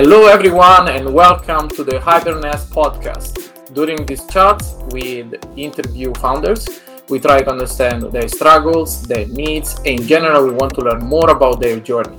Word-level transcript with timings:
Hello, 0.00 0.28
everyone, 0.28 0.86
and 0.86 1.12
welcome 1.12 1.68
to 1.70 1.82
the 1.82 1.98
Hybernest 1.98 2.70
podcast. 2.70 3.50
During 3.74 4.06
these 4.06 4.24
chats, 4.28 4.76
we 4.92 5.28
interview 5.56 6.14
founders. 6.14 6.68
We 7.08 7.18
try 7.18 7.42
to 7.42 7.50
understand 7.50 8.04
their 8.12 8.28
struggles, 8.28 9.02
their 9.02 9.26
needs, 9.26 9.74
and 9.78 9.98
in 9.98 10.06
general, 10.06 10.46
we 10.46 10.52
want 10.52 10.74
to 10.76 10.82
learn 10.82 11.00
more 11.00 11.30
about 11.30 11.58
their 11.58 11.80
journey. 11.80 12.16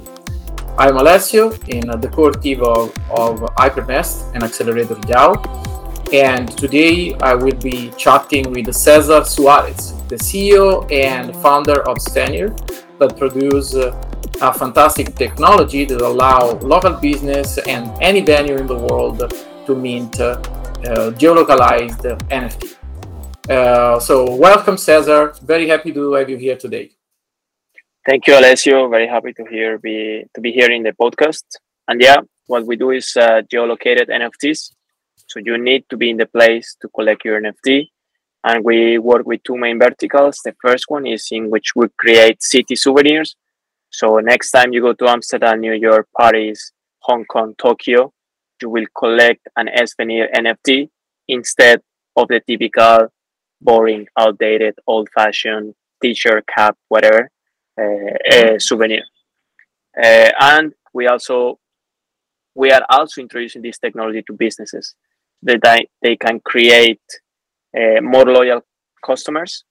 I'm 0.78 0.98
Alessio 0.98 1.54
in 1.70 1.88
the 2.02 2.10
core 2.10 2.34
team 2.34 2.66
of, 2.66 2.94
of 3.12 3.50
Hybernest 3.56 4.26
and 4.34 4.44
Accelerator 4.44 4.96
DAO. 4.96 5.32
And 6.14 6.52
today 6.58 7.16
I 7.22 7.34
will 7.34 7.56
be 7.62 7.92
chatting 7.96 8.52
with 8.52 8.76
Cesar 8.76 9.24
Suarez, 9.24 9.94
the 10.10 10.18
CEO 10.18 10.92
and 10.92 11.34
founder 11.38 11.88
of 11.88 11.98
Svenir, 12.00 12.50
that 12.98 13.18
produce 13.18 13.74
uh, 13.74 13.96
a 14.42 14.54
fantastic 14.54 15.16
technology 15.16 15.84
that 15.86 16.02
allow 16.02 16.52
local 16.60 16.94
business 16.94 17.58
and 17.58 17.92
any 18.02 18.22
venue 18.22 18.56
in 18.56 18.68
the 18.68 18.78
world 18.78 19.20
to 19.66 19.76
mint 19.76 20.20
uh, 20.20 20.38
geolocalized 21.20 22.04
NFT. 22.30 22.76
Uh, 23.50 24.00
so 24.00 24.36
welcome, 24.36 24.78
Cesar. 24.78 25.34
Very 25.44 25.68
happy 25.68 25.92
to 25.92 26.14
have 26.14 26.30
you 26.30 26.38
here 26.38 26.56
today. 26.56 26.92
Thank 28.08 28.28
you, 28.28 28.38
Alessio. 28.38 28.88
Very 28.88 29.08
happy 29.08 29.34
to 29.34 29.44
hear 29.50 29.78
be 29.78 30.24
to 30.34 30.42
be 30.42 30.52
here 30.52 30.72
in 30.72 30.84
the 30.84 30.94
podcast. 30.94 31.44
And 31.88 32.02
yeah, 32.02 32.18
what 32.48 32.66
we 32.66 32.78
do 32.78 32.92
is 32.92 33.18
uh, 33.18 33.42
geolocated 33.54 34.08
NFTs. 34.08 34.72
So 35.28 35.40
you 35.44 35.58
need 35.58 35.84
to 35.90 35.98
be 35.98 36.10
in 36.10 36.18
the 36.18 36.26
place 36.26 36.78
to 36.82 36.88
collect 36.90 37.26
your 37.26 37.42
NFT. 37.42 37.90
And 38.46 38.64
we 38.64 38.98
work 39.00 39.26
with 39.26 39.44
two 39.44 39.58
main 39.58 39.80
verticals. 39.80 40.40
The 40.46 40.56
first 40.62 40.86
one 40.88 41.06
is 41.06 41.28
in 41.30 41.50
which 41.50 41.76
we 41.76 41.88
create 41.98 42.42
city 42.42 42.76
souvenirs. 42.78 43.36
So 43.90 44.18
next 44.18 44.52
time 44.52 44.74
you 44.74 44.82
go 44.82 44.94
to 44.94 45.10
Amsterdam, 45.10 45.62
New 45.62 45.74
York, 45.74 46.08
Paris, 46.20 46.72
Hong 47.00 47.26
Kong, 47.26 47.56
Tokyo, 47.58 48.14
you 48.62 48.70
will 48.70 48.86
collect 48.98 49.48
an 49.56 49.68
Svenir 49.68 50.28
NFT 50.34 50.90
instead 51.28 51.82
of 52.16 52.28
the 52.28 52.42
typical 52.46 53.08
boring, 53.62 54.08
outdated, 54.18 54.76
old-fashioned 54.88 55.74
t-shirt, 56.02 56.46
cap, 56.48 56.78
whatever 56.88 57.30
uh, 57.80 58.60
souvenir. 58.60 59.04
Uh, 60.02 60.32
and 60.40 60.74
we 60.94 61.08
also 61.08 61.60
we 62.56 62.72
are 62.72 62.86
also 62.90 63.22
introducing 63.22 63.62
this 63.62 63.78
technology 63.78 64.22
to 64.24 64.34
businesses 64.34 64.96
that 65.44 65.60
they, 65.64 65.88
they 66.02 66.16
can 66.18 66.40
create 66.42 67.02
uh, 67.78 68.02
more 68.02 68.26
loyal 68.26 68.62
customers 69.06 69.64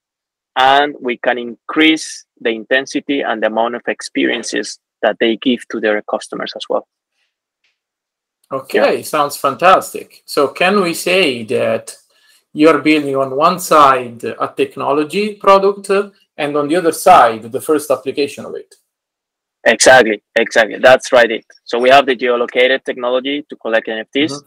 and 0.57 0.95
we 1.01 1.19
can 1.19 1.39
increase 1.39 2.25
the 2.41 2.51
intensity 2.51 3.21
and 3.21 3.43
the 3.43 3.49
amount 3.49 3.75
of 3.75 3.83
experiences 3.87 4.79
that 5.03 5.17
they 5.21 5.37
give 5.37 5.61
to 5.71 5.81
their 5.81 6.03
customers 6.03 6.53
as 6.57 6.63
well. 6.69 6.87
Okay, 8.51 8.97
yeah. 8.99 9.03
sounds 9.03 9.37
fantastic. 9.37 10.23
So, 10.25 10.49
can 10.49 10.81
we 10.81 10.95
say 10.95 11.45
that 11.45 11.95
you're 12.53 12.81
building 12.81 13.17
on 13.17 13.37
one 13.37 13.59
side 13.59 14.25
a 14.25 14.53
technology 14.57 15.35
product 15.35 15.91
and 16.37 16.57
on 16.57 16.69
the 16.69 16.77
other 16.77 16.93
side 16.93 17.43
the 17.43 17.61
first 17.61 17.91
application 17.91 18.45
of 18.45 18.55
it 18.55 18.75
exactly 19.65 20.23
exactly 20.37 20.79
that's 20.79 21.13
right 21.13 21.31
it 21.31 21.45
so 21.65 21.79
we 21.79 21.91
have 21.91 22.07
the 22.07 22.17
geolocated 22.17 22.83
technology 22.85 23.45
to 23.49 23.57
collect 23.57 23.87
nfts 23.87 24.33
mm-hmm. 24.33 24.47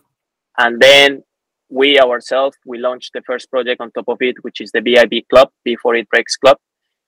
and 0.58 0.82
then 0.82 1.24
we 1.70 2.00
ourselves 2.00 2.58
we 2.66 2.78
launched 2.78 3.12
the 3.14 3.22
first 3.22 3.50
project 3.50 3.80
on 3.82 3.92
top 3.92 4.08
of 4.08 4.18
it 4.22 4.36
which 4.44 4.62
is 4.62 4.72
the 4.72 4.82
bib 4.82 5.14
club 5.30 5.50
before 5.64 5.96
it 5.96 6.10
breaks 6.10 6.36
club 6.36 6.58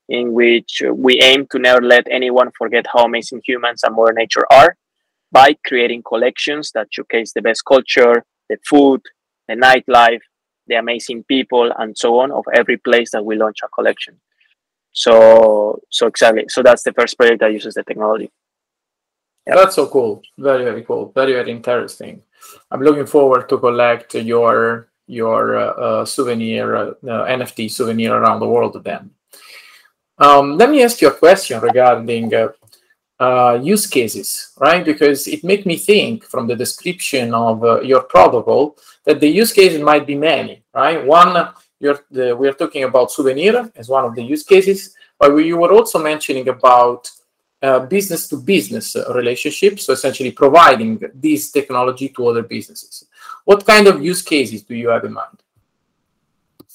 in 0.09 0.33
which 0.33 0.81
we 0.93 1.21
aim 1.21 1.47
to 1.51 1.59
never 1.59 1.81
let 1.81 2.05
anyone 2.11 2.51
forget 2.57 2.85
how 2.91 3.05
amazing 3.05 3.41
humans 3.45 3.83
and 3.83 3.95
mother 3.95 4.13
nature 4.13 4.45
are 4.51 4.75
by 5.31 5.55
creating 5.65 6.03
collections 6.03 6.71
that 6.73 6.87
showcase 6.91 7.33
the 7.33 7.41
best 7.41 7.63
culture 7.65 8.25
the 8.49 8.57
food 8.67 9.01
the 9.47 9.55
nightlife 9.55 10.21
the 10.67 10.75
amazing 10.75 11.23
people 11.23 11.71
and 11.77 11.97
so 11.97 12.19
on 12.19 12.31
of 12.31 12.43
every 12.53 12.77
place 12.77 13.11
that 13.11 13.25
we 13.25 13.35
launch 13.35 13.59
a 13.63 13.67
collection 13.69 14.19
so 14.93 15.81
so 15.89 16.07
exactly. 16.07 16.45
So 16.47 16.61
that's 16.61 16.83
the 16.83 16.93
first 16.93 17.17
project 17.17 17.41
that 17.41 17.51
uses 17.51 17.73
the 17.73 17.83
technology. 17.83 18.31
Yeah. 19.45 19.55
That's 19.55 19.75
so 19.75 19.87
cool. 19.87 20.21
Very 20.37 20.63
very 20.63 20.83
cool. 20.83 21.11
Very 21.13 21.33
very 21.33 21.51
interesting. 21.51 22.21
I'm 22.71 22.81
looking 22.81 23.07
forward 23.07 23.49
to 23.49 23.57
collect 23.57 24.13
your 24.15 24.89
your 25.07 25.57
uh, 25.57 25.65
uh, 25.65 26.05
souvenir 26.05 26.75
uh, 26.75 26.93
NFT 27.03 27.69
souvenir 27.69 28.15
around 28.15 28.39
the 28.39 28.47
world 28.47 28.81
then. 28.83 29.09
Um, 30.17 30.57
let 30.57 30.69
me 30.69 30.83
ask 30.83 31.01
you 31.01 31.07
a 31.07 31.13
question 31.13 31.59
regarding 31.59 32.33
uh, 32.33 32.49
uh, 33.19 33.59
use 33.61 33.87
cases, 33.87 34.53
right? 34.59 34.83
Because 34.83 35.27
it 35.27 35.43
made 35.43 35.65
me 35.65 35.77
think 35.77 36.23
from 36.23 36.47
the 36.47 36.55
description 36.55 37.33
of 37.33 37.63
uh, 37.63 37.81
your 37.81 38.03
protocol 38.03 38.77
that 39.05 39.19
the 39.19 39.27
use 39.27 39.51
cases 39.51 39.81
might 39.81 40.05
be 40.05 40.15
many, 40.15 40.63
right? 40.73 41.03
One 41.05 41.53
the, 41.79 42.35
we 42.37 42.47
are 42.47 42.53
talking 42.53 42.83
about 42.83 43.11
souvenir 43.11 43.71
as 43.75 43.89
one 43.89 44.05
of 44.05 44.15
the 44.15 44.23
use 44.23 44.43
cases, 44.43 44.95
but 45.19 45.33
we, 45.33 45.47
you 45.47 45.57
were 45.57 45.71
also 45.71 45.99
mentioning 46.01 46.47
about 46.47 47.09
uh, 47.61 47.79
business 47.79 48.27
to 48.27 48.37
business 48.37 48.95
relationships, 49.13 49.85
so 49.85 49.93
essentially 49.93 50.31
providing 50.31 51.01
this 51.13 51.51
technology 51.51 52.09
to 52.09 52.27
other 52.27 52.43
businesses. 52.43 53.05
What 53.45 53.65
kind 53.65 53.87
of 53.87 54.03
use 54.03 54.21
cases 54.21 54.63
do 54.63 54.75
you 54.75 54.89
have 54.89 55.05
in 55.05 55.13
mind? 55.13 55.43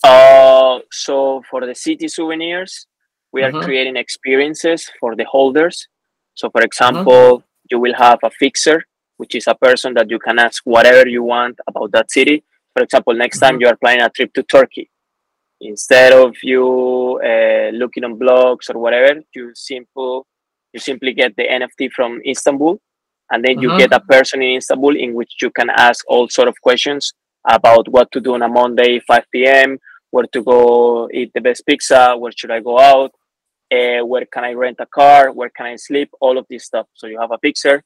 Uh, 0.04 0.80
so 0.90 1.42
for 1.50 1.66
the 1.66 1.74
city 1.74 2.08
souvenirs, 2.08 2.86
we 3.32 3.42
are 3.42 3.50
mm-hmm. 3.50 3.64
creating 3.64 3.96
experiences 3.96 4.90
for 4.98 5.14
the 5.16 5.24
holders. 5.24 5.86
So, 6.34 6.50
for 6.50 6.62
example, 6.62 7.38
mm-hmm. 7.38 7.66
you 7.70 7.80
will 7.80 7.94
have 7.94 8.18
a 8.22 8.30
fixer, 8.30 8.84
which 9.16 9.34
is 9.34 9.46
a 9.46 9.54
person 9.54 9.94
that 9.94 10.10
you 10.10 10.18
can 10.18 10.38
ask 10.38 10.62
whatever 10.64 11.08
you 11.08 11.22
want 11.22 11.58
about 11.66 11.92
that 11.92 12.10
city. 12.10 12.44
For 12.74 12.82
example, 12.82 13.14
next 13.14 13.38
time 13.40 13.60
you 13.60 13.66
are 13.66 13.76
planning 13.76 14.02
a 14.02 14.10
trip 14.10 14.32
to 14.34 14.42
Turkey, 14.42 14.90
instead 15.60 16.12
of 16.12 16.36
you 16.42 17.20
uh, 17.24 17.70
looking 17.70 18.04
on 18.04 18.18
blogs 18.18 18.70
or 18.72 18.78
whatever 18.78 19.20
you 19.34 19.52
simple 19.54 20.26
you 20.72 20.80
simply 20.80 21.12
get 21.12 21.34
the 21.36 21.42
nft 21.42 21.90
from 21.92 22.20
istanbul 22.26 22.80
and 23.30 23.44
then 23.44 23.58
you 23.58 23.68
mm-hmm. 23.68 23.78
get 23.78 23.92
a 23.92 24.00
person 24.00 24.42
in 24.42 24.56
istanbul 24.56 24.96
in 24.96 25.14
which 25.14 25.34
you 25.42 25.50
can 25.50 25.68
ask 25.70 26.04
all 26.08 26.28
sort 26.28 26.48
of 26.48 26.54
questions 26.60 27.12
about 27.48 27.88
what 27.88 28.10
to 28.12 28.20
do 28.20 28.34
on 28.34 28.42
a 28.42 28.48
monday 28.48 29.00
5 29.00 29.24
p.m 29.32 29.78
where 30.10 30.26
to 30.32 30.42
go 30.42 31.08
eat 31.12 31.30
the 31.34 31.40
best 31.40 31.64
pizza 31.66 32.14
where 32.16 32.32
should 32.34 32.50
i 32.50 32.60
go 32.60 32.78
out 32.78 33.12
uh, 33.70 34.04
where 34.04 34.26
can 34.26 34.44
i 34.44 34.52
rent 34.52 34.76
a 34.80 34.86
car 34.86 35.32
where 35.32 35.50
can 35.50 35.66
i 35.66 35.76
sleep 35.76 36.10
all 36.20 36.38
of 36.38 36.46
this 36.48 36.64
stuff. 36.64 36.86
So 36.94 37.06
you 37.06 37.20
have 37.20 37.32
a 37.32 37.38
picture 37.38 37.82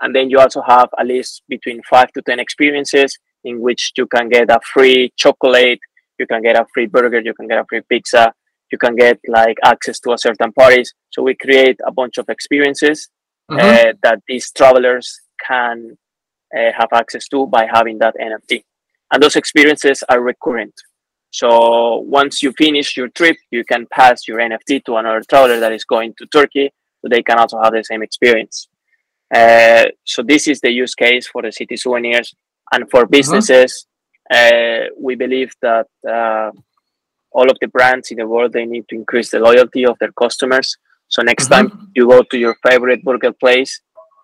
and 0.00 0.14
then 0.14 0.30
you 0.30 0.38
also 0.38 0.62
have 0.62 0.88
at 0.98 1.06
least 1.06 1.42
between 1.48 1.82
five 1.82 2.10
to 2.12 2.22
ten 2.22 2.38
experiences 2.38 3.18
in 3.44 3.60
which 3.60 3.92
you 3.96 4.06
can 4.06 4.28
get 4.28 4.50
a 4.50 4.58
free 4.72 5.12
chocolate 5.16 5.80
you 6.18 6.26
can 6.26 6.42
get 6.42 6.56
a 6.56 6.66
free 6.72 6.86
burger 6.86 7.20
you 7.20 7.34
can 7.34 7.48
get 7.48 7.58
a 7.58 7.64
free 7.68 7.82
pizza 7.88 8.32
you 8.72 8.78
can 8.78 8.96
get 8.96 9.20
like 9.28 9.58
access 9.64 10.00
to 10.00 10.12
a 10.12 10.18
certain 10.18 10.52
parties. 10.52 10.92
So 11.10 11.22
we 11.22 11.36
create 11.36 11.78
a 11.86 11.92
bunch 11.92 12.18
of 12.18 12.28
experiences 12.28 13.08
mm-hmm. 13.50 13.60
uh, 13.60 13.92
that 14.02 14.22
these 14.26 14.50
travelers 14.50 15.20
can 15.46 15.96
uh, 16.56 16.72
have 16.76 16.88
access 16.92 17.28
to 17.28 17.46
by 17.46 17.66
having 17.72 17.98
that 17.98 18.14
nft 18.20 18.62
and 19.12 19.22
those 19.22 19.36
experiences 19.36 20.02
are 20.08 20.20
recurrent 20.20 20.74
so 21.40 21.48
once 22.18 22.42
you 22.42 22.50
finish 22.64 22.96
your 22.98 23.10
trip 23.18 23.36
you 23.56 23.62
can 23.72 23.82
pass 23.98 24.28
your 24.28 24.38
nft 24.50 24.84
to 24.86 24.96
another 25.00 25.22
traveler 25.30 25.58
that 25.64 25.72
is 25.78 25.84
going 25.84 26.14
to 26.18 26.24
turkey 26.36 26.66
so 27.00 27.08
they 27.14 27.22
can 27.28 27.38
also 27.38 27.58
have 27.62 27.72
the 27.72 27.84
same 27.90 28.02
experience 28.02 28.68
uh, 29.38 29.84
so 30.04 30.22
this 30.22 30.42
is 30.52 30.60
the 30.60 30.72
use 30.84 30.94
case 30.94 31.26
for 31.32 31.42
the 31.42 31.52
city 31.52 31.76
souvenirs 31.76 32.34
and 32.72 32.90
for 32.90 33.02
mm-hmm. 33.02 33.16
businesses 33.18 33.86
uh, 34.30 34.80
we 34.98 35.14
believe 35.14 35.52
that 35.62 35.88
uh, 36.08 36.50
all 37.32 37.50
of 37.50 37.58
the 37.60 37.68
brands 37.68 38.10
in 38.10 38.18
the 38.18 38.26
world 38.26 38.52
they 38.52 38.64
need 38.64 38.88
to 38.88 38.94
increase 38.94 39.30
the 39.30 39.38
loyalty 39.38 39.84
of 39.86 39.98
their 40.00 40.12
customers. 40.12 40.76
So 41.08 41.22
next 41.22 41.48
mm-hmm. 41.48 41.68
time 41.68 41.90
you 41.94 42.08
go 42.08 42.22
to 42.22 42.38
your 42.38 42.56
favorite 42.68 43.04
burger 43.04 43.32
place, 43.32 43.80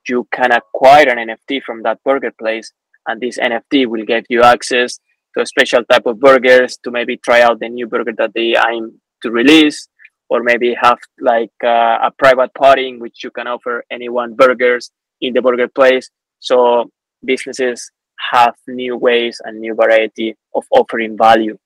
you 0.08 0.26
can 0.32 0.50
acquire 0.50 1.08
an 1.08 1.28
NFT 1.28 1.62
from 1.62 1.82
that 1.82 2.02
burger 2.04 2.32
place, 2.36 2.72
and 3.06 3.20
this 3.20 3.38
NFT 3.38 3.86
will 3.86 4.04
give 4.04 4.24
you 4.28 4.42
access 4.42 4.98
to 5.34 5.42
a 5.42 5.46
special 5.46 5.84
type 5.84 6.06
of 6.06 6.20
burgers 6.20 6.76
to 6.84 6.90
maybe 6.90 7.16
try 7.16 7.42
out 7.42 7.60
the 7.60 7.68
new 7.68 7.86
burger 7.86 8.12
that 8.18 8.34
they 8.34 8.54
aim 8.70 9.00
to 9.22 9.30
release, 9.30 9.88
or 10.28 10.42
maybe 10.42 10.74
have 10.80 10.98
like 11.20 11.52
uh, 11.64 11.98
a 12.02 12.10
private 12.18 12.52
party 12.54 12.88
in 12.88 12.98
which 12.98 13.22
you 13.22 13.30
can 13.30 13.46
offer 13.46 13.84
anyone 13.90 14.34
burgers 14.34 14.90
in 15.20 15.34
the 15.34 15.42
burger 15.42 15.68
place. 15.68 16.10
So 16.40 16.90
businesses 17.24 17.90
have 18.32 18.54
new 18.66 18.96
ways 18.96 19.40
and 19.44 19.60
new 19.60 19.74
variety 19.74 20.36
of 20.54 20.64
offering 20.70 21.16
value 21.16 21.58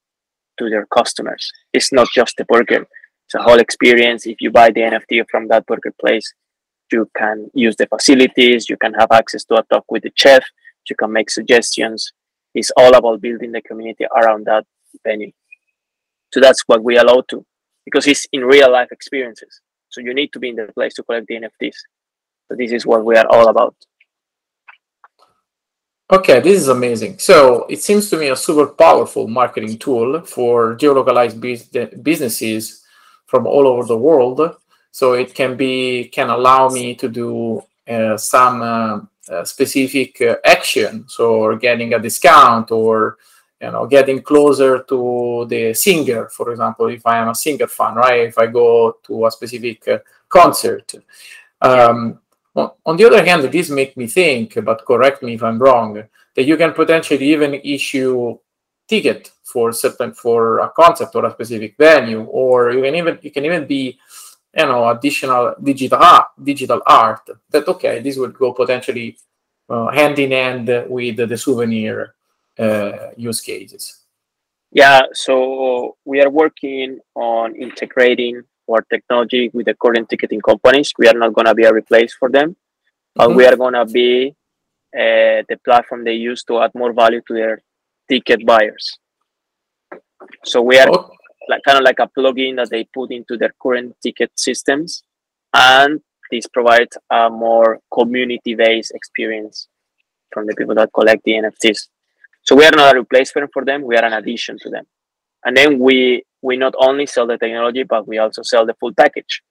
to 0.59 0.71
their 0.71 0.87
customers. 0.87 1.51
It's 1.73 1.93
not 1.93 2.09
just 2.15 2.35
the 2.37 2.45
burger, 2.45 2.87
it's 3.27 3.35
a 3.35 3.43
whole 3.43 3.59
experience. 3.59 4.27
If 4.27 4.41
you 4.41 4.51
buy 4.51 4.71
the 4.71 4.81
NFT 4.81 5.25
from 5.31 5.49
that 5.49 5.67
burger 5.67 5.93
place, 6.01 6.33
you 6.93 7.11
can 7.17 7.51
use 7.55 7.77
the 7.77 7.87
facilities, 7.87 8.69
you 8.69 8.77
can 8.77 8.95
have 8.95 9.09
access 9.13 9.45
to 9.47 9.57
a 9.57 9.63
talk 9.65 9.85
with 9.91 10.05
the 10.05 10.13
chef, 10.15 10.45
you 10.89 10.97
can 10.97 11.13
make 11.13 11.31
suggestions. 11.31 12.13
It's 12.57 12.73
all 12.75 12.95
about 12.95 13.21
building 13.21 13.53
the 13.53 13.61
community 13.61 14.07
around 14.17 14.47
that 14.47 14.65
venue. 15.05 15.31
So 16.33 16.41
that's 16.41 16.63
what 16.67 16.83
we 16.83 16.97
allow 16.97 17.23
to 17.29 17.45
because 17.85 18.07
it's 18.07 18.27
in 18.33 18.45
real 18.45 18.73
life 18.73 18.89
experiences. 18.91 19.61
So 19.91 20.01
you 20.01 20.15
need 20.15 20.33
to 20.33 20.39
be 20.39 20.49
in 20.49 20.57
the 20.57 20.73
place 20.73 20.95
to 20.95 21.03
collect 21.03 21.27
the 21.27 21.35
NFTs. 21.35 21.77
So 22.49 22.57
this 22.57 22.73
is 22.73 22.87
what 22.87 23.05
we 23.05 23.15
are 23.17 23.27
all 23.29 23.49
about. 23.49 23.77
Okay, 26.11 26.41
this 26.41 26.57
is 26.63 26.69
amazing. 26.69 27.19
So 27.19 27.67
it 27.69 27.83
seems 27.83 28.09
to 28.11 28.17
me 28.17 28.29
a 28.29 28.37
super 28.37 28.67
powerful 28.67 29.29
marketing 29.29 29.77
tool 29.77 30.23
for 30.23 30.77
geolocalized 30.77 31.37
businesses 32.03 32.83
from 33.27 33.47
all 33.47 33.67
over 33.67 33.85
the 33.85 33.99
world. 33.99 34.41
So 34.93 35.13
it 35.13 35.35
can 35.35 35.59
be 35.59 36.09
can 36.09 36.31
allow 36.31 36.71
me 36.71 36.95
to 36.95 37.09
do 37.09 37.61
uh, 37.87 38.17
some 38.17 38.63
uh, 38.63 39.01
uh, 39.31 39.45
specific 39.45 40.21
uh, 40.23 40.37
action, 40.45 41.05
so 41.09 41.57
getting 41.57 41.95
a 41.95 41.99
discount 41.99 42.71
or 42.71 43.19
you 43.61 43.71
know 43.71 43.87
getting 43.87 44.23
closer 44.23 44.83
to 44.85 45.47
the 45.49 45.75
singer, 45.75 46.29
for 46.29 46.51
example, 46.51 46.87
if 46.89 47.07
I 47.07 47.19
am 47.19 47.29
a 47.29 47.35
singer 47.35 47.67
fan, 47.67 47.95
right? 47.95 48.29
If 48.29 48.39
I 48.39 48.47
go 48.47 48.99
to 49.05 49.27
a 49.27 49.31
specific 49.31 49.87
uh, 49.89 49.99
concert. 50.29 50.95
Um, 51.61 52.21
on 52.57 52.97
the 52.97 53.05
other 53.05 53.25
hand, 53.25 53.45
this 53.45 53.69
makes 53.71 53.97
me 53.97 54.07
think, 54.07 54.65
but 54.65 54.85
correct 54.87 55.23
me 55.23 55.35
if 55.35 55.43
I'm 55.43 55.59
wrong, 55.59 56.03
that 56.35 56.45
you 56.45 56.57
can 56.57 56.73
potentially 56.73 57.33
even 57.33 57.55
issue 57.55 58.39
ticket 58.89 59.31
for 59.45 59.73
certain 59.73 60.13
for 60.13 60.61
a 60.61 60.71
concept 60.71 61.15
or 61.15 61.27
a 61.27 61.33
specific 61.33 61.77
venue, 61.79 62.23
or 62.25 62.73
you 62.73 62.83
can 62.83 62.95
even 62.95 63.19
you 63.23 63.31
can 63.31 63.45
even 63.45 63.67
be 63.67 63.99
you 64.57 64.67
know 64.67 64.89
additional 64.89 65.55
digital 65.63 65.99
art, 66.01 66.29
digital 66.43 66.83
art 66.87 67.29
that 67.51 67.69
okay 67.69 68.01
this 68.01 68.17
would 68.17 68.35
go 68.35 68.53
potentially 68.53 69.17
uh, 69.69 69.89
hand 69.89 70.19
in 70.19 70.33
hand 70.33 70.87
with 70.89 71.17
the 71.17 71.37
souvenir 71.37 72.15
uh, 72.59 73.11
use 73.17 73.41
cases. 73.41 74.05
Yeah, 74.73 75.03
so 75.13 75.97
we 76.05 76.21
are 76.21 76.31
working 76.31 77.01
on 77.15 77.55
integrating 77.57 78.43
our 78.71 78.83
technology 78.91 79.51
with 79.53 79.67
the 79.67 79.75
current 79.75 80.09
ticketing 80.09 80.41
companies. 80.41 80.93
We 80.99 81.09
are 81.09 81.15
not 81.15 81.35
going 81.35 81.47
to 81.47 81.55
be 81.55 81.65
a 81.65 81.73
replace 81.73 82.15
for 82.15 82.29
them, 82.29 82.57
but 83.15 83.29
mm-hmm. 83.29 83.37
we 83.37 83.47
are 83.47 83.57
going 83.57 83.75
to 83.75 83.85
be 83.85 84.35
uh, 84.95 85.43
the 85.49 85.59
platform 85.65 86.05
they 86.05 86.15
use 86.15 86.43
to 86.45 86.61
add 86.61 86.73
more 86.75 86.93
value 86.93 87.21
to 87.29 87.35
their 87.35 87.63
ticket 88.09 88.45
buyers. 88.45 88.99
So 90.45 90.63
we 90.63 90.79
are 90.79 90.89
oh. 90.91 91.11
Like 91.49 91.63
kind 91.65 91.79
of 91.79 91.85
like 91.85 91.99
a 91.99 92.09
plugin 92.09 92.57
that 92.57 92.71
they 92.71 92.85
put 92.93 93.11
into 93.11 93.37
their 93.37 93.53
current 93.63 93.97
ticket 94.03 94.31
systems, 94.37 95.03
and 95.55 96.01
this 96.31 96.47
provides 96.47 96.97
a 97.11 97.31
more 97.31 97.81
community-based 97.93 98.93
experience 98.95 99.69
from 100.33 100.47
the 100.47 100.55
people 100.55 100.75
that 100.75 100.91
collect 100.93 101.23
the 101.25 101.33
NFTs. 101.33 101.89
So 102.43 102.57
we 102.57 102.65
are 102.65 102.73
not 102.75 102.95
a 102.95 102.99
replacement 102.99 103.51
for 103.53 103.65
them; 103.65 103.83
we 103.83 103.97
are 103.97 104.05
an 104.05 104.13
addition 104.13 104.59
to 104.61 104.71
them. 104.71 104.87
And 105.45 105.57
then 105.57 105.79
we 105.79 106.25
we 106.43 106.57
not 106.57 106.75
only 106.79 107.07
sell 107.07 107.27
the 107.27 107.39
technology, 107.39 107.83
but 107.83 108.07
we 108.07 108.19
also 108.19 108.43
sell 108.43 108.67
the 108.67 108.75
full 108.75 108.93
package. 108.93 109.43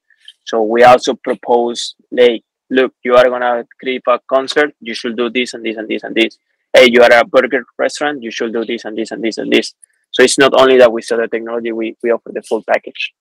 So 0.46 0.62
we 0.62 0.84
also 0.84 1.16
propose, 1.16 1.96
like, 2.12 2.44
look, 2.70 2.94
you 3.04 3.16
are 3.16 3.30
gonna 3.30 3.66
create 3.80 4.04
a 4.08 4.20
concert, 4.32 4.74
you 4.80 4.94
should 4.94 5.18
do 5.18 5.30
this 5.30 5.54
and 5.54 5.66
this 5.66 5.76
and 5.78 5.88
this 5.90 6.04
and 6.04 6.16
this. 6.16 6.38
Hey, 6.74 6.90
you 6.92 7.02
are 7.02 7.12
a 7.12 7.26
burger 7.26 7.66
restaurant, 7.78 8.22
you 8.22 8.32
should 8.32 8.54
do 8.54 8.64
this 8.64 8.86
and 8.86 8.98
this 8.98 9.12
and 9.12 9.24
this 9.24 9.38
and 9.38 9.52
this. 9.52 9.74
So 10.16 10.24
it's 10.24 10.38
not 10.38 10.54
only 10.58 10.78
that 10.78 10.94
we 10.94 11.02
sell 11.02 11.18
the 11.18 11.28
technology, 11.28 11.74
we, 11.74 11.98
we 12.02 12.10
offer 12.10 12.32
the 12.34 12.42
full 12.42 12.64
package 12.64 13.14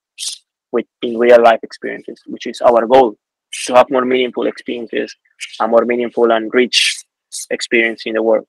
with 0.71 0.85
in 1.01 1.17
real 1.17 1.43
life 1.43 1.59
experiences, 1.61 2.21
which 2.25 2.47
is 2.47 2.61
our 2.61 2.87
goal 2.87 3.17
to 3.65 3.73
have 3.73 3.89
more 3.89 4.05
meaningful 4.05 4.47
experiences, 4.47 5.13
a 5.59 5.67
more 5.67 5.83
meaningful 5.83 6.31
and 6.31 6.53
rich 6.53 7.03
experience 7.49 8.03
in 8.05 8.13
the 8.13 8.23
world. 8.23 8.47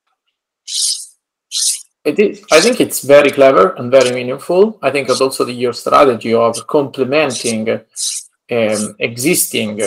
It 2.04 2.20
is. 2.20 2.44
I 2.52 2.60
think 2.60 2.81
it's 2.81 3.02
very 3.02 3.32
clever 3.32 3.75
and 3.78 3.90
very 3.90 4.12
meaningful. 4.14 4.78
I 4.81 4.93
think 4.93 5.08
that 5.08 5.20
also 5.20 5.44
the, 5.44 5.52
your 5.52 5.72
strategy 5.72 6.32
of 6.32 6.64
complementing 6.69 7.69
um, 7.69 8.94
existing, 9.00 9.82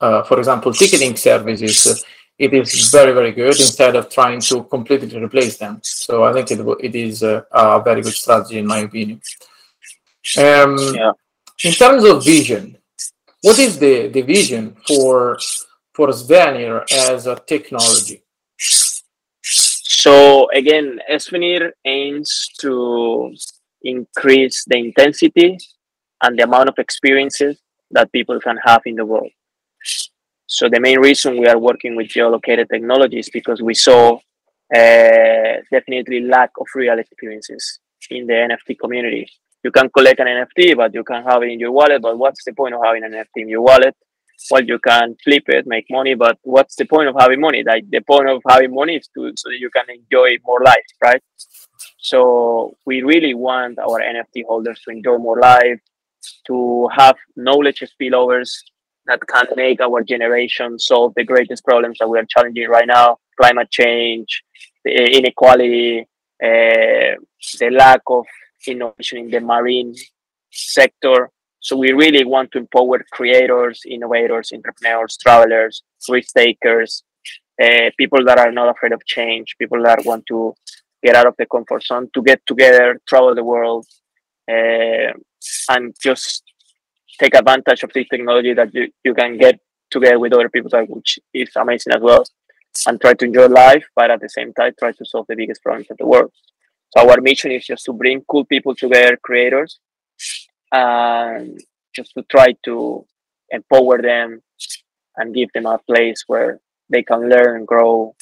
uh, 0.00 0.22
for 0.22 0.38
example, 0.38 0.72
ticketing 0.72 1.14
services, 1.14 2.06
it 2.38 2.54
is 2.54 2.90
very, 2.90 3.12
very 3.12 3.32
good 3.32 3.48
instead 3.48 3.96
of 3.96 4.08
trying 4.08 4.40
to 4.40 4.62
completely 4.64 5.20
replace 5.20 5.58
them. 5.58 5.80
So 5.82 6.22
I 6.24 6.32
think 6.32 6.50
it, 6.52 6.60
it 6.80 6.94
is 6.94 7.22
a, 7.22 7.44
a 7.50 7.82
very 7.82 8.00
good 8.00 8.14
strategy, 8.14 8.58
in 8.58 8.66
my 8.66 8.78
opinion. 8.78 9.20
Um, 10.38 10.76
yeah. 10.94 11.12
In 11.64 11.72
terms 11.72 12.04
of 12.04 12.24
vision, 12.24 12.78
what 13.42 13.58
is 13.58 13.78
the, 13.78 14.08
the 14.08 14.22
vision 14.22 14.76
for 14.86 15.38
for 15.92 16.08
Svenir 16.08 16.84
as 16.92 17.26
a 17.26 17.34
technology? 17.34 18.22
So 20.00 20.48
again, 20.50 21.00
Svenir 21.10 21.72
aims 21.84 22.50
to 22.60 23.34
increase 23.82 24.64
the 24.64 24.76
intensity 24.76 25.58
and 26.22 26.38
the 26.38 26.44
amount 26.44 26.68
of 26.68 26.78
experiences 26.78 27.58
that 27.90 28.12
people 28.12 28.38
can 28.40 28.58
have 28.64 28.82
in 28.86 28.94
the 28.94 29.04
world. 29.04 29.30
So 30.48 30.68
the 30.68 30.80
main 30.80 30.98
reason 30.98 31.38
we 31.38 31.46
are 31.46 31.58
working 31.58 31.94
with 31.94 32.08
geolocated 32.08 32.68
technology 32.72 33.18
is 33.18 33.28
because 33.30 33.60
we 33.60 33.74
saw 33.74 34.16
uh, 34.74 35.52
definitely 35.70 36.22
lack 36.22 36.50
of 36.58 36.66
real 36.74 36.98
experiences 36.98 37.80
in 38.10 38.26
the 38.26 38.32
NFT 38.32 38.78
community. 38.78 39.28
You 39.62 39.70
can 39.70 39.90
collect 39.90 40.20
an 40.20 40.26
NFT, 40.26 40.74
but 40.74 40.94
you 40.94 41.04
can 41.04 41.22
have 41.24 41.42
it 41.42 41.50
in 41.50 41.60
your 41.60 41.72
wallet. 41.72 42.00
But 42.00 42.18
what's 42.18 42.44
the 42.44 42.54
point 42.54 42.74
of 42.74 42.80
having 42.82 43.04
an 43.04 43.12
NFT 43.12 43.42
in 43.42 43.48
your 43.50 43.62
wallet 43.62 43.94
well 44.50 44.64
you 44.64 44.78
can 44.78 45.16
flip 45.24 45.44
it 45.48 45.66
make 45.66 45.86
money 45.90 46.14
but 46.14 46.38
what's 46.42 46.76
the 46.76 46.84
point 46.84 47.08
of 47.08 47.16
having 47.18 47.40
money 47.40 47.64
like 47.66 47.88
the 47.90 48.00
point 48.00 48.28
of 48.28 48.40
having 48.48 48.72
money 48.72 48.96
is 48.96 49.08
to 49.14 49.32
so 49.36 49.48
that 49.48 49.58
you 49.58 49.70
can 49.70 49.84
enjoy 49.90 50.36
more 50.44 50.60
life 50.64 50.88
right 51.02 51.22
so 51.98 52.76
we 52.86 53.02
really 53.02 53.34
want 53.34 53.78
our 53.78 54.00
nft 54.00 54.44
holders 54.46 54.80
to 54.84 54.90
enjoy 54.90 55.18
more 55.18 55.40
life 55.40 55.80
to 56.46 56.88
have 56.96 57.16
knowledge 57.36 57.82
spillovers 57.92 58.50
that 59.08 59.20
can 59.26 59.46
make 59.56 59.80
our 59.80 60.02
generation 60.02 60.78
solve 60.78 61.12
the 61.16 61.24
greatest 61.24 61.64
problems 61.64 61.98
that 61.98 62.08
we 62.08 62.18
are 62.18 62.26
challenging 62.28 62.68
right 62.68 62.86
now 62.86 63.16
climate 63.40 63.70
change 63.70 64.42
the 64.84 64.92
inequality 65.18 66.06
uh, 66.42 67.18
the 67.58 67.70
lack 67.70 68.02
of 68.06 68.26
innovation 68.66 69.18
in 69.18 69.30
the 69.30 69.40
marine 69.40 69.94
sector. 70.50 71.30
So 71.60 71.76
we 71.76 71.92
really 71.92 72.24
want 72.24 72.52
to 72.52 72.58
empower 72.58 73.04
creators, 73.10 73.82
innovators, 73.86 74.52
entrepreneurs, 74.52 75.16
travelers, 75.16 75.82
risk 76.08 76.34
takers, 76.34 77.02
uh, 77.62 77.90
people 77.98 78.24
that 78.24 78.38
are 78.38 78.52
not 78.52 78.68
afraid 78.68 78.92
of 78.92 79.04
change, 79.04 79.56
people 79.58 79.82
that 79.82 80.04
want 80.04 80.24
to 80.26 80.54
get 81.02 81.16
out 81.16 81.26
of 81.26 81.34
the 81.38 81.46
comfort 81.46 81.84
zone, 81.84 82.08
to 82.14 82.22
get 82.22 82.40
together, 82.46 83.00
travel 83.08 83.34
the 83.34 83.44
world, 83.44 83.86
uh, 84.48 85.12
and 85.70 85.94
just 86.00 86.44
take 87.18 87.34
advantage 87.34 87.82
of 87.82 87.92
this 87.92 88.06
technology 88.08 88.54
that 88.54 88.72
you, 88.74 88.90
you 89.04 89.14
can 89.14 89.38
get 89.38 89.58
together 89.90 90.18
with 90.18 90.32
other 90.32 90.48
people, 90.48 90.70
which 90.88 91.18
is 91.34 91.50
amazing 91.56 91.94
as 91.94 92.00
well, 92.00 92.24
and 92.86 93.00
try 93.00 93.14
to 93.14 93.24
enjoy 93.24 93.46
life, 93.46 93.84
but 93.96 94.10
at 94.10 94.20
the 94.20 94.28
same 94.28 94.52
time, 94.52 94.72
try 94.78 94.92
to 94.92 95.04
solve 95.04 95.26
the 95.28 95.36
biggest 95.36 95.62
problems 95.62 95.90
of 95.90 95.96
the 95.96 96.06
world. 96.06 96.32
So 96.96 97.08
our 97.08 97.20
mission 97.20 97.52
is 97.52 97.66
just 97.66 97.84
to 97.86 97.92
bring 97.92 98.22
cool 98.28 98.44
people 98.44 98.74
together, 98.74 99.18
creators, 99.22 99.78
and 100.72 101.60
just 101.94 102.14
to 102.14 102.22
try 102.22 102.54
to 102.64 103.06
empower 103.50 104.00
them 104.00 104.42
and 105.16 105.34
give 105.34 105.50
them 105.52 105.66
a 105.66 105.78
place 105.78 106.24
where 106.26 106.60
they 106.88 107.02
can 107.02 107.28
learn, 107.28 107.64
grow, 107.64 108.14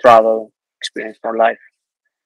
travel, 0.00 0.52
experience 0.78 1.18
more 1.22 1.36
life. 1.36 1.58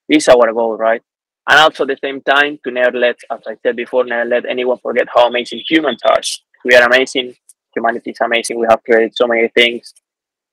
This 0.09 0.25
is 0.25 0.29
our 0.29 0.53
goal, 0.53 0.77
right? 0.77 1.03
And 1.49 1.61
also 1.61 1.85
at 1.85 1.89
the 1.89 1.99
same 2.03 2.23
time 2.23 2.59
to 2.65 2.71
never 2.71 2.99
let, 2.99 3.17
as 3.31 3.41
I 3.47 3.57
said 3.63 3.77
before, 3.77 4.05
never 4.05 4.29
let 4.29 4.47
anyone 4.47 4.79
forget 4.79 5.09
how 5.15 5.27
amazing 5.27 5.63
humans 5.69 6.01
are. 6.09 6.21
We 6.65 6.75
are 6.75 6.87
amazing. 6.87 7.35
Humanity 7.75 8.11
is 8.11 8.21
amazing. 8.23 8.59
We 8.59 8.67
have 8.71 8.83
created 8.83 9.15
so 9.15 9.27
many 9.27 9.49
things. 9.49 9.93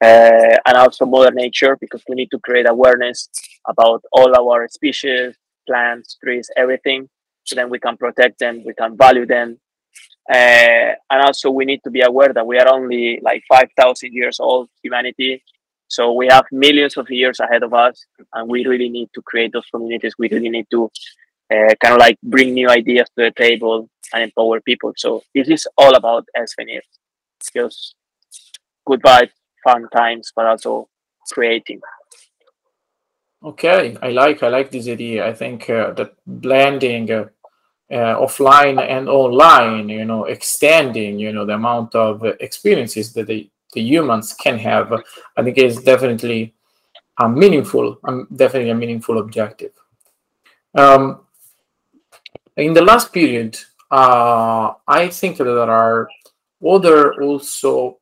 Uh, 0.03 0.57
and 0.65 0.77
also 0.77 1.05
mother 1.05 1.31
nature 1.31 1.77
because 1.79 2.03
we 2.09 2.15
need 2.15 2.31
to 2.31 2.39
create 2.39 2.67
awareness 2.67 3.29
about 3.67 4.03
all 4.11 4.35
our 4.35 4.67
species, 4.67 5.35
plants, 5.67 6.17
trees, 6.21 6.49
everything 6.57 7.07
so 7.43 7.55
then 7.55 7.69
we 7.69 7.79
can 7.79 7.97
protect 7.97 8.39
them, 8.39 8.63
we 8.65 8.73
can 8.73 8.97
value 8.97 9.25
them. 9.25 9.59
Uh, 10.31 10.95
and 11.09 11.21
also, 11.25 11.49
we 11.49 11.65
need 11.65 11.81
to 11.83 11.89
be 11.89 12.01
aware 12.01 12.31
that 12.33 12.45
we 12.45 12.57
are 12.59 12.69
only 12.69 13.19
like 13.21 13.43
5,000 13.49 14.13
years 14.13 14.39
old, 14.39 14.69
humanity. 14.83 15.43
So 15.91 16.13
we 16.13 16.27
have 16.27 16.45
millions 16.53 16.95
of 16.95 17.09
years 17.09 17.41
ahead 17.41 17.63
of 17.63 17.73
us, 17.73 18.05
and 18.33 18.49
we 18.49 18.65
really 18.65 18.87
need 18.87 19.09
to 19.13 19.21
create 19.21 19.51
those 19.51 19.67
communities. 19.73 20.13
We 20.17 20.29
really 20.29 20.49
need 20.49 20.67
to 20.71 20.89
uh, 21.53 21.75
kind 21.83 21.95
of 21.95 21.99
like 21.99 22.17
bring 22.23 22.53
new 22.53 22.69
ideas 22.69 23.07
to 23.17 23.25
the 23.25 23.31
table 23.31 23.89
and 24.13 24.23
empower 24.23 24.61
people. 24.61 24.93
So 24.95 25.21
this 25.35 25.49
is 25.49 25.67
all 25.77 25.93
about 25.95 26.25
Svenir. 26.37 26.79
Just 27.53 27.95
good 28.85 29.01
vibes, 29.01 29.31
fun 29.65 29.89
times, 29.89 30.31
but 30.33 30.45
also 30.45 30.87
creating. 31.33 31.81
Okay, 33.43 33.97
I 34.01 34.09
like 34.11 34.43
I 34.43 34.47
like 34.47 34.71
this 34.71 34.87
idea. 34.87 35.27
I 35.27 35.33
think 35.33 35.69
uh, 35.69 35.91
that 35.91 36.13
blending 36.25 37.11
uh, 37.11 37.25
uh, 37.91 38.15
offline 38.25 38.79
and 38.79 39.09
online, 39.09 39.89
you 39.89 40.05
know, 40.05 40.23
extending, 40.23 41.19
you 41.19 41.33
know, 41.33 41.45
the 41.45 41.55
amount 41.55 41.95
of 41.95 42.23
experiences 42.39 43.11
that 43.13 43.27
the, 43.27 43.49
the 43.73 43.81
humans 43.81 44.33
can 44.33 44.57
have, 44.57 44.93
I 45.37 45.43
think 45.43 45.57
is 45.57 45.81
definitely 45.81 46.53
a 47.19 47.29
meaningful, 47.29 47.99
um, 48.03 48.27
definitely 48.35 48.71
a 48.71 48.75
meaningful 48.75 49.19
objective. 49.19 49.71
Um, 50.73 51.21
in 52.57 52.73
the 52.73 52.81
last 52.81 53.11
period, 53.13 53.57
uh, 53.89 54.73
I 54.87 55.09
think 55.09 55.37
that 55.37 55.43
there 55.45 55.69
are 55.69 56.07
other 56.67 57.21
also 57.21 57.97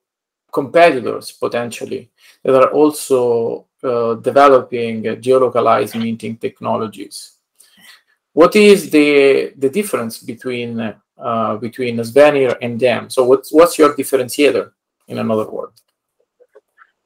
competitors 0.51 1.31
potentially 1.31 2.09
that 2.43 2.55
are 2.55 2.71
also 2.71 3.65
uh, 3.83 4.15
developing 4.15 5.03
geolocalized 5.03 5.97
minting 5.99 6.37
technologies. 6.37 7.37
What 8.33 8.55
is 8.55 8.89
the 8.89 9.53
the 9.57 9.69
difference 9.69 10.19
between 10.19 10.79
uh, 10.79 11.55
between 11.57 11.97
Svenir 11.97 12.57
and 12.61 12.79
them? 12.79 13.09
So 13.09 13.23
what's 13.23 13.51
what's 13.51 13.77
your 13.77 13.95
differentiator? 13.95 14.71
In 15.09 15.17
another 15.17 15.49
word. 15.49 15.71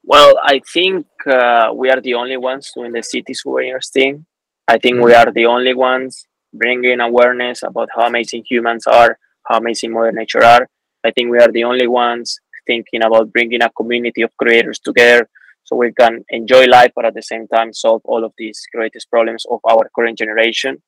Well, 0.04 0.38
I 0.42 0.60
think 0.72 1.06
uh, 1.26 1.70
we 1.74 1.90
are 1.90 2.00
the 2.00 2.14
only 2.14 2.36
ones 2.36 2.70
doing 2.74 2.92
the 2.92 3.02
city 3.02 3.32
souvenirs 3.32 3.88
thing. 3.90 4.26
I 4.68 4.76
think 4.78 5.02
we 5.02 5.14
are 5.14 5.32
the 5.32 5.46
only 5.46 5.74
ones 5.74 6.26
bringing 6.52 7.00
awareness 7.00 7.62
about 7.62 7.88
how 7.94 8.06
amazing 8.06 8.44
humans 8.48 8.86
are, 8.86 9.18
how 9.46 9.56
amazing 9.56 9.92
Mother 9.92 10.12
Nature 10.12 10.44
are. 10.44 10.68
I 11.04 11.10
think 11.10 11.30
we 11.30 11.38
are 11.38 11.50
the 11.50 11.64
only 11.64 11.86
ones 11.86 12.38
thinking 12.66 13.02
about 13.02 13.32
bringing 13.32 13.62
a 13.62 13.70
community 13.70 14.22
of 14.22 14.36
creators 14.36 14.78
together 14.78 15.28
so 15.64 15.76
we 15.76 15.92
can 15.92 16.24
enjoy 16.28 16.64
life, 16.66 16.92
but 16.94 17.06
at 17.06 17.14
the 17.14 17.22
same 17.22 17.48
time 17.48 17.72
solve 17.72 18.02
all 18.04 18.24
of 18.24 18.32
these 18.36 18.62
greatest 18.74 19.10
problems 19.10 19.44
of 19.50 19.60
our 19.68 19.90
current 19.96 20.18
generation. 20.18 20.82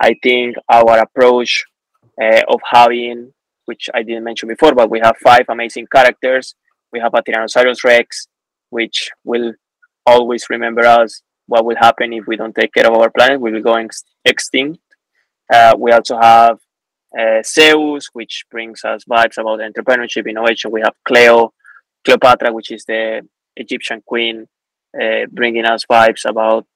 I 0.00 0.14
think 0.22 0.56
our 0.68 0.98
approach 0.98 1.64
uh, 2.20 2.42
of 2.48 2.60
having, 2.70 3.32
which 3.66 3.88
I 3.94 4.02
didn't 4.02 4.24
mention 4.24 4.48
before, 4.48 4.74
but 4.74 4.90
we 4.90 5.00
have 5.00 5.16
five 5.18 5.46
amazing 5.48 5.86
characters. 5.92 6.54
We 6.92 7.00
have 7.00 7.14
a 7.14 7.22
Tyrannosaurus 7.22 7.84
Rex, 7.84 8.28
which 8.70 9.10
will 9.24 9.52
always 10.06 10.48
remember 10.50 10.84
us 10.84 11.22
what 11.46 11.64
will 11.64 11.76
happen 11.76 12.12
if 12.12 12.26
we 12.26 12.36
don't 12.36 12.54
take 12.54 12.72
care 12.72 12.86
of 12.86 12.96
our 12.96 13.10
planet. 13.10 13.40
We 13.40 13.52
will 13.52 13.62
go 13.62 13.74
ex- 13.74 14.04
extinct. 14.24 14.80
Uh, 15.52 15.74
we 15.78 15.92
also 15.92 16.18
have 16.20 16.58
uh, 17.18 17.42
Zeus, 17.44 18.08
which 18.12 18.44
brings 18.50 18.84
us 18.84 19.04
vibes 19.04 19.38
about 19.38 19.60
entrepreneurship, 19.60 20.28
innovation. 20.28 20.70
We 20.70 20.80
have 20.80 20.94
Cleo, 21.06 21.52
Cleopatra, 22.04 22.52
which 22.52 22.70
is 22.70 22.84
the 22.86 23.22
Egyptian 23.56 24.02
queen, 24.06 24.46
uh, 25.00 25.26
bringing 25.30 25.64
us 25.64 25.84
vibes 25.90 26.24
about 26.24 26.66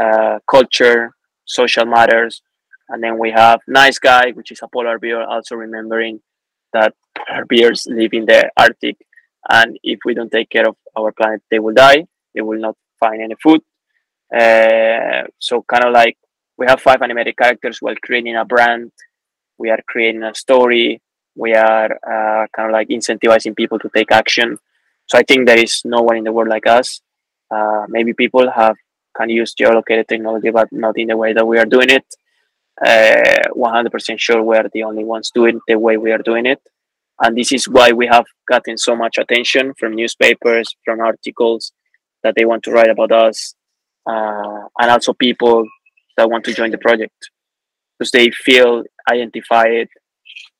uh, 0.00 0.38
culture, 0.50 1.14
social 1.44 1.84
matters. 1.86 2.42
And 2.88 3.02
then 3.02 3.18
we 3.18 3.30
have 3.32 3.60
Nice 3.66 3.98
Guy, 3.98 4.30
which 4.32 4.52
is 4.52 4.60
a 4.62 4.68
polar 4.68 4.98
bear, 4.98 5.22
also 5.22 5.56
remembering 5.56 6.20
that 6.72 6.94
polar 7.16 7.44
bears 7.44 7.86
live 7.88 8.12
in 8.12 8.26
the 8.26 8.50
Arctic. 8.56 8.96
And 9.48 9.78
if 9.82 10.00
we 10.04 10.14
don't 10.14 10.30
take 10.30 10.50
care 10.50 10.68
of 10.68 10.76
our 10.96 11.12
planet, 11.12 11.42
they 11.50 11.58
will 11.58 11.74
die. 11.74 12.06
They 12.34 12.42
will 12.42 12.60
not 12.60 12.76
find 12.98 13.22
any 13.22 13.34
food. 13.42 13.60
Uh, 14.34 15.28
so, 15.38 15.62
kind 15.62 15.84
of 15.84 15.92
like 15.92 16.16
we 16.56 16.66
have 16.66 16.80
five 16.80 17.02
animated 17.02 17.36
characters 17.36 17.78
while 17.80 17.94
creating 18.02 18.36
a 18.36 18.44
brand. 18.44 18.92
We 19.58 19.70
are 19.70 19.78
creating 19.86 20.22
a 20.22 20.34
story. 20.34 21.00
We 21.34 21.54
are 21.54 21.92
uh, 21.92 22.46
kind 22.54 22.68
of 22.68 22.72
like 22.72 22.88
incentivizing 22.88 23.56
people 23.56 23.78
to 23.78 23.90
take 23.94 24.10
action. 24.10 24.58
So 25.06 25.18
I 25.18 25.22
think 25.22 25.46
there 25.46 25.58
is 25.58 25.82
no 25.84 26.02
one 26.02 26.16
in 26.16 26.24
the 26.24 26.32
world 26.32 26.48
like 26.48 26.66
us. 26.66 27.00
Uh, 27.50 27.84
maybe 27.88 28.12
people 28.12 28.50
have 28.50 28.76
can 29.16 29.30
use 29.30 29.54
geolocated 29.54 30.08
technology, 30.08 30.50
but 30.50 30.68
not 30.72 30.98
in 30.98 31.08
the 31.08 31.16
way 31.16 31.32
that 31.32 31.46
we 31.46 31.58
are 31.58 31.64
doing 31.64 31.90
it. 31.90 32.04
Uh, 32.84 33.48
100% 33.56 34.18
sure 34.18 34.42
we 34.42 34.56
are 34.56 34.68
the 34.72 34.82
only 34.82 35.04
ones 35.04 35.30
doing 35.34 35.60
the 35.66 35.78
way 35.78 35.96
we 35.96 36.12
are 36.12 36.18
doing 36.18 36.46
it. 36.46 36.60
And 37.20 37.36
this 37.36 37.52
is 37.52 37.66
why 37.66 37.92
we 37.92 38.06
have 38.06 38.26
gotten 38.46 38.76
so 38.76 38.94
much 38.94 39.16
attention 39.16 39.72
from 39.78 39.94
newspapers, 39.94 40.76
from 40.84 41.00
articles 41.00 41.72
that 42.22 42.34
they 42.36 42.44
want 42.44 42.62
to 42.64 42.72
write 42.72 42.90
about 42.90 43.12
us, 43.12 43.54
uh, 44.06 44.62
and 44.78 44.90
also 44.90 45.14
people 45.14 45.66
that 46.16 46.28
want 46.28 46.44
to 46.44 46.52
join 46.52 46.70
the 46.70 46.78
project 46.78 47.30
because 47.98 48.10
they 48.10 48.30
feel 48.30 48.84
identified 49.10 49.88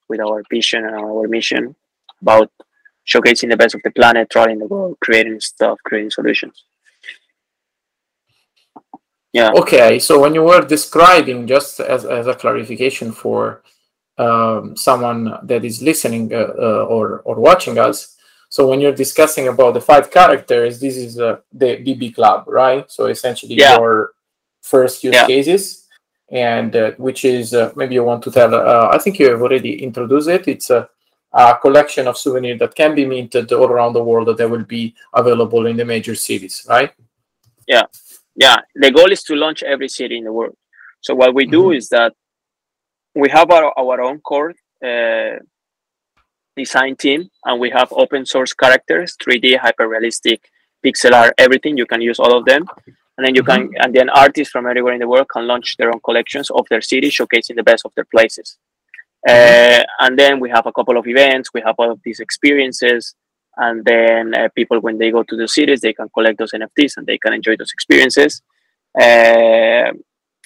with 0.09 0.21
our 0.21 0.43
vision 0.51 0.85
and 0.85 0.95
our 0.95 1.29
mission 1.29 1.75
about 2.23 2.51
showcasing 3.07 3.51
the 3.51 3.57
best 3.57 3.75
of 3.75 3.83
the 3.85 3.91
planet, 3.91 4.31
traveling 4.31 4.59
the 4.59 4.67
world, 4.67 4.97
creating 5.01 5.41
stuff, 5.41 5.79
creating 5.85 6.11
solutions. 6.11 6.65
Yeah. 9.37 9.51
Okay, 9.55 9.99
so 9.99 10.19
when 10.19 10.33
you 10.33 10.43
were 10.43 10.65
describing, 10.65 11.47
just 11.47 11.79
as, 11.81 12.07
as 12.07 12.27
a 12.27 12.35
clarification 12.35 13.13
for 13.13 13.63
um, 14.17 14.75
someone 14.75 15.21
that 15.43 15.63
is 15.63 15.83
listening 15.83 16.33
uh, 16.33 16.55
uh, 16.59 16.87
or, 16.89 17.21
or 17.21 17.37
watching 17.37 17.77
us, 17.79 18.17
so 18.49 18.67
when 18.67 18.81
you're 18.81 18.95
discussing 19.05 19.49
about 19.49 19.75
the 19.75 19.83
five 19.83 20.11
characters, 20.11 20.81
this 20.81 20.97
is 20.97 21.21
uh, 21.21 21.37
the 21.53 21.77
BB 21.85 22.15
Club, 22.15 22.45
right? 22.47 22.91
So 22.91 23.07
essentially 23.07 23.57
yeah. 23.57 23.77
your 23.77 24.15
first 24.63 25.05
use 25.05 25.13
yeah. 25.13 25.27
cases, 25.27 25.87
and 26.31 26.75
uh, 26.75 26.93
which 26.93 27.27
is 27.27 27.53
uh, 27.53 27.73
maybe 27.77 27.95
you 27.97 28.05
want 28.05 28.23
to 28.23 28.31
tell. 28.31 28.55
Uh, 28.55 28.89
I 28.91 28.97
think 28.97 29.19
you 29.19 29.29
have 29.33 29.43
already 29.43 29.83
introduced 29.83 30.29
it. 30.29 30.49
It's 30.49 30.71
a 30.71 30.89
a 31.35 31.59
collection 31.61 32.07
of 32.07 32.17
souvenirs 32.17 32.59
that 32.61 32.75
can 32.75 32.95
be 32.95 33.05
minted 33.05 33.53
all 33.53 33.67
around 33.67 33.93
the 33.93 34.03
world 34.03 34.35
that 34.39 34.49
will 34.49 34.65
be 34.65 34.95
available 35.13 35.67
in 35.67 35.77
the 35.77 35.85
major 35.85 36.15
cities, 36.15 36.65
right? 36.67 36.95
Yeah, 37.67 37.83
yeah. 38.37 38.59
The 38.75 38.91
goal 38.91 39.11
is 39.11 39.23
to 39.25 39.35
launch 39.35 39.63
every 39.63 39.89
city 39.89 40.19
in 40.19 40.25
the 40.25 40.33
world. 40.33 40.57
So 41.01 41.15
what 41.15 41.35
we 41.35 41.47
do 41.47 41.65
mm-hmm. 41.65 41.79
is 41.79 41.89
that 41.89 42.13
we 43.15 43.31
have 43.31 43.51
our, 43.51 43.73
our 43.79 44.01
own 44.01 44.21
core 44.21 44.55
uh, 44.85 45.39
design 46.57 46.97
team, 46.97 47.31
and 47.45 47.61
we 47.61 47.71
have 47.71 47.89
open 47.93 48.27
source 48.27 48.53
characters, 48.53 49.17
3D, 49.23 49.59
hyper 49.59 49.89
realistic, 49.89 50.51
pixel 50.85 51.13
art, 51.13 51.35
everything. 51.39 51.77
You 51.77 51.87
can 51.87 52.01
use 52.01 52.19
all 52.19 52.37
of 52.37 52.45
them, 52.45 52.67
and 53.17 53.27
then 53.27 53.35
you 53.35 53.43
mm-hmm. 53.43 53.73
can, 53.73 53.83
and 53.83 53.95
then 53.95 54.11
artists 54.11 54.53
from 54.53 54.67
everywhere 54.67 54.93
in 54.93 55.01
the 55.01 55.09
world 55.09 55.29
can 55.33 55.47
launch 55.47 55.77
their 55.77 55.91
own 55.91 56.01
collections 56.05 56.51
of 56.51 56.67
their 56.69 56.83
city, 56.83 57.09
showcasing 57.09 57.57
the 57.57 57.63
best 57.63 57.85
of 57.87 57.93
their 57.95 58.05
places. 58.05 58.59
Uh, 59.29 59.83
and 60.01 60.19
then 60.19 60.39
we 60.39 60.51
have 60.51 60.67
a 60.67 60.73
couple 60.73 60.97
of 60.97 61.07
events, 61.07 61.51
we 61.53 61.63
have 61.63 61.75
all 61.79 61.91
of 61.91 62.01
these 62.05 62.21
experiences. 62.21 63.15
And 63.57 63.85
then 63.85 64.35
uh, 64.35 64.49
people, 64.55 64.81
when 64.81 64.99
they 64.99 65.11
go 65.11 65.23
to 65.23 65.37
the 65.37 65.49
cities, 65.49 65.81
they 65.81 65.93
can 65.93 66.09
collect 66.11 66.39
those 66.39 66.53
NFTs 66.53 66.97
and 66.97 67.07
they 67.07 67.19
can 67.19 67.33
enjoy 67.33 67.57
those 67.57 67.73
experiences. 67.73 68.43
Uh, 68.99 69.93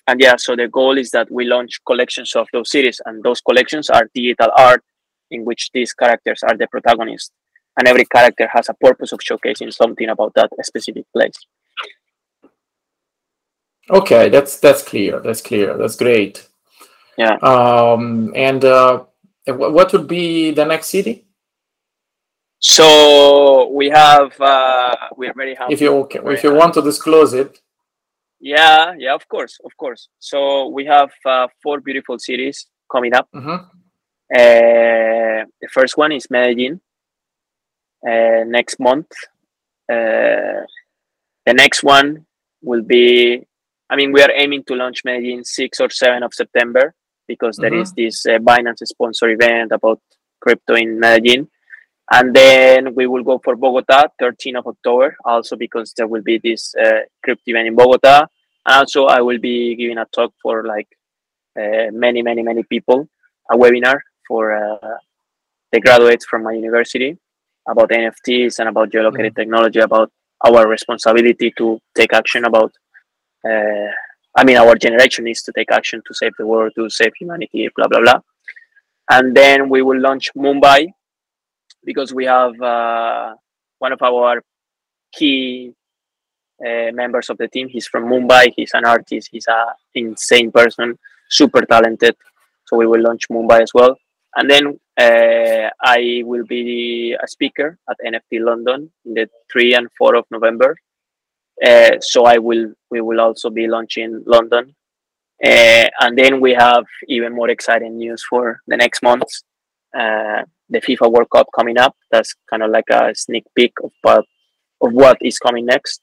and 0.07 0.21
yeah, 0.21 0.37
so 0.37 0.57
the 0.57 0.69
goal 0.69 0.99
is 0.99 1.11
that 1.11 1.31
we 1.31 1.45
launch 1.45 1.81
collections 1.87 2.35
of 2.35 2.49
those 2.53 2.71
cities, 2.71 3.01
and 3.07 3.23
those 3.23 3.41
collections 3.41 3.91
are 3.91 4.11
digital 4.15 4.51
art 4.57 4.83
in 5.31 5.45
which 5.45 5.71
these 5.73 5.93
characters 5.93 6.43
are 6.43 6.57
the 6.57 6.67
protagonists. 6.67 7.31
And 7.79 7.87
every 7.87 8.05
character 8.05 8.49
has 8.53 8.69
a 8.69 8.75
purpose 8.75 9.13
of 9.13 9.21
showcasing 9.21 9.73
something 9.73 10.09
about 10.09 10.35
that 10.35 10.51
specific 10.63 11.05
place. 11.13 11.35
Okay, 13.89 14.29
that's 14.29 14.59
that's 14.59 14.83
clear. 14.83 15.21
That's 15.21 15.41
clear. 15.41 15.77
That's 15.77 15.97
great. 15.97 16.47
Yeah. 17.17 17.35
Um, 17.43 18.33
and 18.35 18.65
uh, 18.65 19.05
what 19.47 19.93
would 19.93 20.09
be 20.09 20.51
the 20.53 20.65
next 20.65 20.89
city? 20.89 21.27
So 22.61 23.71
we 23.71 23.89
have 23.89 24.39
uh, 24.39 24.95
we're 25.17 25.33
very 25.33 25.55
happy. 25.55 25.73
If 25.73 25.81
you 25.81 25.95
okay, 26.05 26.21
if 26.27 26.45
you 26.45 26.55
want 26.55 26.75
to 26.75 26.83
disclose 26.83 27.33
it. 27.33 27.59
Yeah, 28.39 28.95
yeah, 28.99 29.15
of 29.15 29.27
course, 29.29 29.59
of 29.65 29.77
course. 29.77 30.09
So 30.19 30.69
we 30.69 30.85
have 30.87 31.11
uh, 31.27 31.49
four 31.63 31.81
beautiful 31.81 32.19
cities 32.19 32.67
coming 32.91 33.15
up. 33.15 33.29
Mm-hmm. 33.35 33.65
Uh, 34.33 35.45
the 35.61 35.69
first 35.73 35.97
one 35.97 36.13
is 36.13 36.31
Medellin. 36.31 36.81
Uh, 38.07 38.45
next 38.47 38.79
month. 38.79 39.11
Uh, 39.91 40.65
the 41.47 41.55
next 41.55 41.83
one 41.83 42.27
will 42.63 42.83
be. 42.83 43.47
I 43.89 43.97
mean, 43.97 44.13
we 44.13 44.23
are 44.23 44.31
aiming 44.35 44.65
to 44.65 44.75
launch 44.75 45.03
Medellin 45.05 45.45
six 45.45 45.81
or 45.81 45.91
seven 45.91 46.23
of 46.23 46.33
September 46.33 46.95
because 47.27 47.57
there 47.57 47.71
mm-hmm. 47.71 47.83
is 47.83 47.93
this 47.93 48.27
uh, 48.27 48.39
Binance 48.39 48.87
sponsor 48.87 49.29
event 49.31 49.73
about 49.73 50.01
crypto 50.41 50.75
in 50.75 51.01
Medellin. 51.01 51.49
And 52.13 52.35
then 52.35 52.95
we 52.95 53.07
will 53.07 53.23
go 53.23 53.41
for 53.43 53.55
Bogota, 53.55 54.09
13th 54.21 54.59
of 54.59 54.67
October, 54.67 55.17
also 55.25 55.55
because 55.57 55.93
there 55.97 56.09
will 56.09 56.23
be 56.23 56.39
this 56.39 56.75
uh, 56.75 57.03
crypto 57.23 57.43
event 57.53 57.69
in 57.69 57.77
Bogota. 57.77 58.27
And 58.67 58.77
also, 58.77 59.07
I 59.07 59.21
will 59.21 59.39
be 59.39 59.77
giving 59.77 59.99
a 59.99 60.07
talk 60.07 60.33
for 60.43 60.65
like 60.65 60.89
uh, 61.57 61.91
many, 61.93 62.23
many, 62.23 62.43
many 62.43 62.65
people, 62.65 63.09
a 63.51 63.57
webinar 63.57 64.01
for 64.27 64.55
uh, 64.55 64.99
the 65.71 65.81
graduates 65.81 66.27
from 66.27 66.43
my 66.43 66.53
university 66.53 67.17
about 67.69 67.91
NFTs 67.91 68.59
and 68.59 68.69
about 68.69 68.91
geolocated 68.91 69.31
mm-hmm. 69.31 69.41
technology, 69.41 69.79
about 69.79 70.11
our 70.45 70.67
responsibility 70.67 71.53
to 71.59 71.79
take 71.95 72.13
action 72.13 72.45
about 72.45 72.73
uh, 73.49 73.91
I 74.37 74.45
mean, 74.45 74.57
our 74.57 74.77
generation 74.77 75.25
needs 75.25 75.43
to 75.43 75.53
take 75.53 75.73
action 75.73 76.03
to 76.07 76.15
save 76.15 76.33
the 76.39 76.47
world, 76.47 76.73
to 76.77 76.89
save 76.89 77.13
humanity, 77.19 77.69
blah, 77.75 77.89
blah, 77.89 78.01
blah. 78.01 78.21
And 79.11 79.37
then 79.37 79.69
we 79.69 79.83
will 79.83 80.01
launch 80.01 80.31
Mumbai 80.37 80.93
because 81.85 82.13
we 82.15 82.25
have 82.27 82.61
uh, 82.61 83.35
one 83.79 83.93
of 83.93 84.03
our 84.03 84.43
key 85.13 85.73
uh, 86.65 86.93
members 86.93 87.31
of 87.31 87.39
the 87.39 87.49
team. 87.49 87.69
He's 87.69 87.87
from 87.87 88.05
Mumbai. 88.05 88.53
He's 88.57 88.73
an 88.75 88.85
artist. 88.85 89.29
He's 89.33 89.47
an 89.49 89.67
insane 89.95 90.53
person, 90.53 90.99
super 91.29 91.63
talented. 91.63 92.17
So 92.67 92.77
we 92.77 92.87
will 92.87 93.03
launch 93.03 93.29
Mumbai 93.29 93.63
as 93.63 93.73
well. 93.75 93.97
And 94.37 94.49
then 94.49 94.79
uh, 94.97 95.71
I 95.83 96.23
will 96.25 96.45
be 96.45 97.17
a 97.21 97.27
speaker 97.27 97.79
at 97.89 97.97
NFT 98.07 98.45
London 98.45 98.91
in 99.05 99.15
the 99.15 99.29
3 99.51 99.75
and 99.75 99.89
4 99.99 100.17
of 100.17 100.25
November. 100.31 100.77
Uh, 101.65 101.97
so 102.01 102.25
I 102.25 102.39
will 102.39 102.73
we 102.91 103.01
will 103.01 103.21
also 103.21 103.51
be 103.51 103.67
launching 103.67 104.23
London, 104.27 104.75
uh, 105.45 105.89
and 106.01 106.17
then 106.17 106.41
we 106.41 106.55
have 106.55 106.87
even 107.07 107.35
more 107.35 107.51
exciting 107.51 107.99
news 107.99 108.25
for 108.25 108.61
the 108.67 108.79
next 108.79 109.03
months. 109.03 109.45
The 110.71 110.81
FIFA 110.81 111.13
World 111.13 111.31
Cup 111.31 111.49
coming 111.55 111.79
up. 111.79 111.97
That's 112.11 112.35
kind 112.49 112.63
of 112.63 112.71
like 112.71 112.89
a 112.91 113.15
sneak 113.15 113.45
peek 113.55 113.73
of 113.83 113.91
what 114.03 114.25
of 114.81 114.93
what 114.93 115.19
is 115.21 115.39
coming 115.39 115.67
next. 115.67 116.01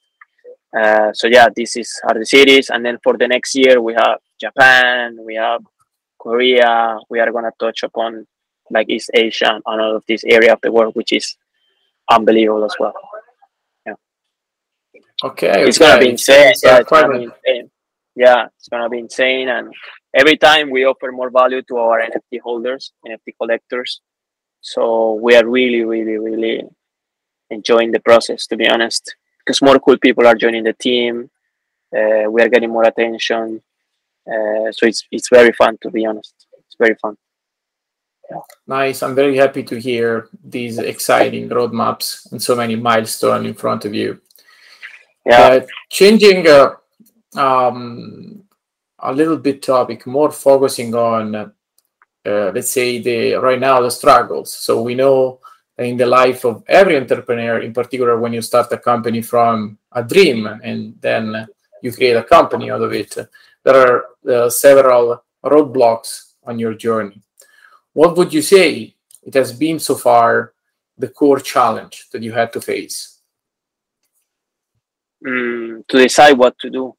Uh, 0.77 1.11
so 1.13 1.27
yeah, 1.27 1.47
this 1.55 1.75
is 1.75 1.89
are 2.07 2.17
the 2.17 2.25
cities, 2.25 2.69
and 2.69 2.85
then 2.85 2.97
for 3.03 3.17
the 3.17 3.27
next 3.27 3.55
year 3.55 3.81
we 3.81 3.93
have 3.93 4.19
Japan, 4.39 5.17
we 5.25 5.35
have 5.35 5.61
Korea. 6.19 6.97
We 7.09 7.19
are 7.19 7.31
gonna 7.31 7.51
touch 7.59 7.83
upon 7.83 8.27
like 8.69 8.89
East 8.89 9.11
Asia 9.13 9.53
and 9.53 9.63
all 9.65 9.95
of 9.95 10.03
this 10.07 10.23
area 10.25 10.53
of 10.53 10.59
the 10.61 10.71
world, 10.71 10.95
which 10.95 11.13
is 11.13 11.37
unbelievable 12.09 12.65
as 12.65 12.75
well. 12.79 12.93
Yeah. 13.85 13.93
Okay. 15.23 15.67
It's 15.67 15.79
okay. 15.79 15.89
gonna 15.89 15.99
be 16.01 16.09
insane. 16.09 16.53
Yeah, 16.63 16.79
it's 16.79 16.89
gonna 16.89 17.17
be 17.17 17.23
insane. 17.23 17.71
Yeah, 18.15 18.47
it's 18.57 18.67
gonna 18.67 18.89
be 18.89 18.99
insane, 18.99 19.47
and 19.47 19.73
every 20.13 20.37
time 20.37 20.69
we 20.69 20.85
offer 20.85 21.11
more 21.11 21.29
value 21.29 21.61
to 21.63 21.77
our 21.77 22.01
NFT 22.01 22.41
holders, 22.41 22.91
NFT 23.05 23.35
collectors. 23.39 24.01
So 24.67 25.13
we 25.13 25.33
are 25.33 25.47
really, 25.47 25.85
really, 25.85 26.17
really 26.17 26.61
enjoying 27.49 27.91
the 27.91 28.01
process, 28.01 28.45
to 28.47 28.57
be 28.57 28.67
honest, 28.67 29.15
because 29.39 29.61
more 29.61 29.79
cool 29.79 29.97
people 29.97 30.27
are 30.27 30.35
joining 30.35 30.65
the 30.65 30.73
team. 30.73 31.29
Uh, 31.97 32.29
we 32.29 32.41
are 32.41 32.49
getting 32.49 32.69
more 32.69 32.83
attention. 32.83 33.61
Uh, 34.27 34.69
so 34.75 34.85
it's 34.85 35.07
it's 35.09 35.29
very 35.29 35.53
fun, 35.53 35.77
to 35.83 35.89
be 35.89 36.05
honest. 36.05 36.35
It's 36.65 36.75
very 36.77 36.95
fun. 37.01 37.15
Yeah. 38.29 38.41
Nice. 38.67 39.03
I'm 39.03 39.15
very 39.15 39.37
happy 39.37 39.63
to 39.63 39.79
hear 39.79 40.27
these 40.43 40.79
exciting 40.79 41.47
roadmaps 41.47 42.29
and 42.33 42.43
so 42.43 42.53
many 42.53 42.75
milestones 42.75 43.47
in 43.47 43.53
front 43.53 43.85
of 43.85 43.93
you. 43.93 44.19
Yeah. 45.25 45.47
Uh, 45.47 45.59
changing 45.89 46.45
uh, 46.45 46.71
um, 47.37 48.43
a 48.99 49.13
little 49.13 49.37
bit 49.37 49.63
topic, 49.63 50.05
more 50.05 50.31
focusing 50.33 50.93
on, 50.93 51.53
uh, 52.27 52.51
let's 52.53 52.71
say, 52.71 52.99
the 52.99 53.35
right 53.35 53.59
now 53.59 53.81
the 53.81 53.89
struggles. 53.89 54.53
So 54.53 54.81
we 54.81 54.95
know 54.95 55.39
in 55.77 55.97
the 55.97 56.05
life 56.05 56.43
of 56.43 56.63
every 56.67 56.97
entrepreneur, 56.97 57.59
in 57.59 57.73
particular 57.73 58.19
when 58.19 58.33
you 58.33 58.41
start 58.41 58.71
a 58.71 58.77
company 58.77 59.21
from 59.21 59.77
a 59.91 60.03
dream 60.03 60.45
and 60.47 60.95
then 60.99 61.47
you 61.81 61.91
create 61.91 62.17
a 62.17 62.23
company 62.23 62.71
out 62.71 62.81
of 62.81 62.91
it, 62.93 63.15
there 63.63 63.75
are 63.75 64.05
uh, 64.29 64.49
several 64.49 65.23
roadblocks 65.43 66.33
on 66.43 66.59
your 66.59 66.73
journey. 66.73 67.21
What 67.93 68.17
would 68.17 68.33
you 68.33 68.41
say 68.41 68.95
it 69.23 69.33
has 69.33 69.53
been 69.53 69.79
so 69.79 69.95
far 69.95 70.53
the 70.97 71.09
core 71.09 71.39
challenge 71.39 72.07
that 72.11 72.23
you 72.23 72.31
had 72.31 72.51
to 72.53 72.61
face? 72.61 73.19
Mm, 75.25 75.87
to 75.87 75.97
decide 75.97 76.37
what 76.37 76.57
to 76.59 76.69
do, 76.69 76.95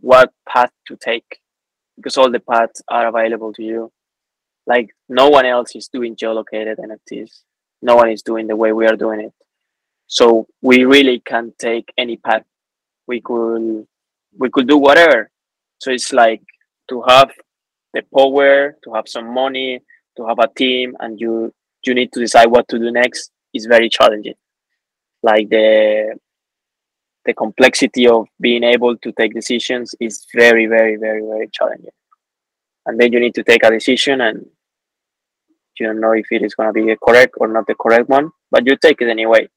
what 0.00 0.32
path 0.48 0.70
to 0.88 0.96
take, 0.96 1.40
because 1.96 2.16
all 2.16 2.30
the 2.30 2.40
paths 2.40 2.82
are 2.88 3.08
available 3.08 3.52
to 3.54 3.62
you. 3.62 3.92
Like 4.66 4.90
no 5.08 5.28
one 5.28 5.46
else 5.46 5.76
is 5.76 5.88
doing 5.88 6.16
geolocated 6.16 6.76
NFTs 6.78 7.42
no 7.82 7.96
one 7.96 8.10
is 8.10 8.22
doing 8.22 8.46
the 8.46 8.56
way 8.56 8.72
we 8.72 8.86
are 8.86 8.96
doing 8.96 9.20
it. 9.20 9.32
So 10.06 10.46
we 10.62 10.84
really 10.84 11.20
can 11.20 11.52
take 11.58 11.92
any 11.98 12.16
path. 12.16 12.44
We 13.06 13.20
could 13.20 13.86
we 14.38 14.50
could 14.50 14.68
do 14.68 14.78
whatever. 14.78 15.30
So 15.78 15.90
it's 15.90 16.12
like 16.12 16.42
to 16.88 17.02
have 17.08 17.30
the 17.92 18.02
power, 18.14 18.76
to 18.84 18.92
have 18.94 19.08
some 19.08 19.32
money, 19.32 19.80
to 20.16 20.26
have 20.26 20.38
a 20.38 20.48
team, 20.48 20.96
and 21.00 21.20
you 21.20 21.52
you 21.84 21.94
need 21.94 22.12
to 22.12 22.20
decide 22.20 22.46
what 22.46 22.68
to 22.68 22.78
do 22.78 22.90
next 22.90 23.30
is 23.54 23.66
very 23.66 23.88
challenging. 23.88 24.34
Like 25.22 25.48
the 25.48 26.18
the 27.24 27.34
complexity 27.34 28.06
of 28.06 28.26
being 28.40 28.62
able 28.62 28.96
to 28.96 29.12
take 29.12 29.34
decisions 29.34 29.94
is 29.98 30.26
very, 30.32 30.66
very, 30.66 30.94
very, 30.94 31.22
very 31.22 31.48
challenging. 31.52 31.90
And 32.86 33.00
then 33.00 33.12
you 33.12 33.18
need 33.18 33.34
to 33.34 33.42
take 33.42 33.64
a 33.64 33.70
decision 33.70 34.20
and 34.20 34.46
you 35.78 35.86
don't 35.86 36.00
know 36.00 36.12
if 36.12 36.26
it 36.30 36.42
is 36.42 36.54
going 36.54 36.68
to 36.68 36.72
be 36.72 36.90
a 36.90 36.96
correct 36.96 37.34
or 37.38 37.48
not 37.48 37.66
the 37.66 37.74
correct 37.74 38.08
one, 38.08 38.30
but 38.50 38.66
you 38.66 38.76
take 38.76 39.00
it 39.00 39.08
anyway. 39.08 39.48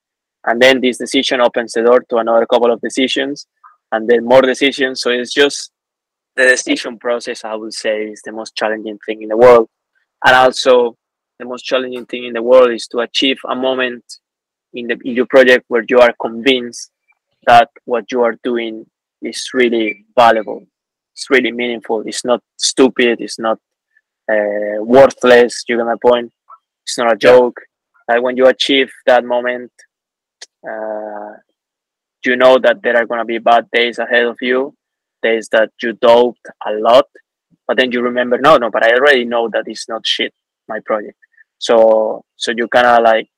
And 0.45 0.61
then 0.61 0.81
this 0.81 0.97
decision 0.97 1.41
opens 1.41 1.73
the 1.73 1.83
door 1.83 1.99
to 2.09 2.17
another 2.17 2.45
couple 2.45 2.71
of 2.71 2.81
decisions 2.81 3.47
and 3.91 4.07
then 4.09 4.25
more 4.25 4.41
decisions. 4.41 5.01
So 5.01 5.09
it's 5.11 5.33
just 5.33 5.71
the 6.35 6.43
decision 6.45 6.97
process, 6.97 7.43
I 7.43 7.55
would 7.55 7.73
say, 7.73 8.05
is 8.05 8.21
the 8.23 8.31
most 8.31 8.55
challenging 8.55 8.99
thing 9.05 9.21
in 9.21 9.29
the 9.29 9.37
world. 9.37 9.69
And 10.25 10.35
also, 10.35 10.95
the 11.37 11.45
most 11.45 11.63
challenging 11.63 12.05
thing 12.05 12.25
in 12.25 12.33
the 12.33 12.41
world 12.41 12.71
is 12.71 12.87
to 12.87 12.99
achieve 12.99 13.37
a 13.47 13.55
moment 13.55 14.03
in, 14.73 14.87
the, 14.87 14.97
in 15.03 15.15
your 15.15 15.25
project 15.25 15.65
where 15.67 15.83
you 15.87 15.99
are 15.99 16.13
convinced 16.21 16.91
that 17.47 17.69
what 17.85 18.11
you 18.11 18.21
are 18.21 18.35
doing 18.43 18.85
is 19.21 19.49
really 19.53 20.05
valuable. 20.15 20.65
It's 21.13 21.29
really 21.29 21.51
meaningful. 21.51 22.03
It's 22.05 22.23
not 22.23 22.41
stupid. 22.57 23.21
It's 23.21 23.39
not 23.39 23.59
uh, 24.29 24.83
worthless. 24.83 25.63
You 25.67 25.77
get 25.77 25.85
my 25.85 25.95
point. 26.01 26.31
It's 26.83 26.97
not 26.97 27.13
a 27.13 27.17
joke. 27.17 27.59
Like 28.07 28.21
when 28.21 28.37
you 28.37 28.47
achieve 28.47 28.91
that 29.05 29.23
moment, 29.23 29.71
uh, 30.67 31.33
you 32.25 32.35
know 32.35 32.57
that 32.57 32.81
there 32.83 32.97
are 32.97 33.05
gonna 33.05 33.25
be 33.25 33.37
bad 33.37 33.69
days 33.71 33.99
ahead 33.99 34.25
of 34.25 34.37
you, 34.41 34.75
days 35.21 35.47
that 35.51 35.69
you 35.81 35.93
doubt 35.93 36.37
a 36.65 36.73
lot, 36.73 37.05
but 37.67 37.77
then 37.77 37.91
you 37.91 38.01
remember, 38.01 38.37
no, 38.37 38.57
no, 38.57 38.69
but 38.69 38.83
I 38.83 38.93
already 38.93 39.25
know 39.25 39.47
that 39.49 39.63
it's 39.67 39.87
not 39.87 40.05
shit. 40.05 40.33
My 40.67 40.79
project. 40.85 41.17
So 41.57 42.23
so 42.35 42.51
you 42.55 42.67
kind 42.67 42.85
of 42.85 43.03
like 43.03 43.29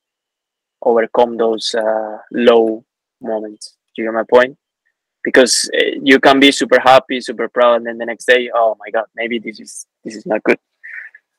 overcome 0.81 1.37
those 1.37 1.73
uh, 1.73 2.17
low 2.31 2.83
moments. 3.21 3.77
Do 3.95 4.01
you 4.01 4.07
get 4.07 4.13
my 4.13 4.23
point? 4.29 4.57
Because 5.23 5.69
uh, 5.73 5.99
you 6.01 6.19
can 6.19 6.39
be 6.39 6.51
super 6.51 6.79
happy, 6.79 7.21
super 7.21 7.47
proud, 7.47 7.77
and 7.77 7.85
then 7.85 7.97
the 7.99 8.05
next 8.05 8.25
day, 8.25 8.49
oh 8.53 8.75
my 8.79 8.89
god, 8.89 9.05
maybe 9.15 9.39
this 9.39 9.59
is 9.59 9.85
this 10.03 10.15
is 10.15 10.25
not 10.25 10.43
good 10.43 10.59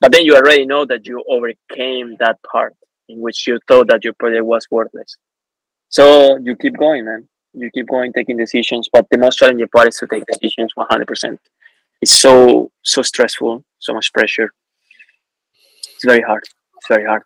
but 0.02 0.12
then 0.12 0.24
you 0.24 0.36
already 0.36 0.66
know 0.66 0.84
that 0.84 1.06
you 1.06 1.24
overcame 1.28 2.16
that 2.18 2.36
part 2.42 2.74
in 3.08 3.20
which 3.20 3.46
you 3.46 3.58
thought 3.68 3.88
that 3.88 4.04
your 4.04 4.12
project 4.14 4.44
was 4.44 4.66
worthless. 4.70 5.16
So 5.88 6.36
you 6.38 6.56
keep 6.56 6.76
going 6.76 7.06
man. 7.06 7.28
You 7.54 7.70
keep 7.70 7.88
going 7.88 8.12
taking 8.12 8.36
decisions 8.36 8.90
but 8.92 9.06
the 9.10 9.18
most 9.18 9.38
challenging 9.38 9.68
part 9.68 9.88
is 9.88 9.96
to 9.98 10.06
take 10.06 10.24
decisions 10.26 10.72
100% 10.76 11.38
it's 12.02 12.10
so 12.10 12.70
so 12.82 13.00
stressful 13.02 13.64
so 13.82 13.94
much 13.94 14.12
pressure. 14.12 14.52
It's 15.94 16.04
very 16.04 16.22
hard. 16.22 16.44
It's 16.76 16.88
very 16.88 17.04
hard. 17.04 17.22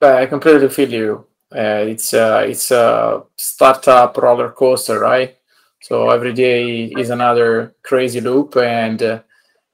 I 0.00 0.26
completely 0.26 0.68
feel 0.68 0.92
you. 0.92 1.26
Uh, 1.54 1.84
it's 1.92 2.12
uh, 2.14 2.44
it's 2.48 2.70
a 2.70 3.22
startup 3.36 4.16
roller 4.16 4.50
coaster 4.50 4.98
right? 4.98 5.36
So 5.80 6.10
every 6.10 6.32
day 6.32 6.84
is 6.84 7.10
another 7.10 7.74
crazy 7.82 8.20
loop 8.20 8.56
and 8.56 9.02
uh, 9.02 9.20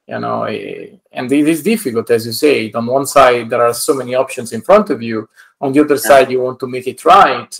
you 0.09 0.19
know 0.19 0.45
and 1.11 1.31
it 1.31 1.47
is 1.47 1.61
difficult 1.61 2.09
as 2.09 2.25
you 2.25 2.31
say 2.31 2.71
on 2.71 2.85
one 2.87 3.05
side 3.05 3.49
there 3.49 3.61
are 3.61 3.73
so 3.73 3.93
many 3.93 4.15
options 4.15 4.51
in 4.51 4.61
front 4.61 4.89
of 4.89 5.01
you. 5.01 5.29
On 5.61 5.71
the 5.71 5.81
other 5.81 5.97
side 5.97 6.31
you 6.31 6.41
want 6.41 6.59
to 6.59 6.67
make 6.67 6.87
it 6.87 7.03
right. 7.05 7.53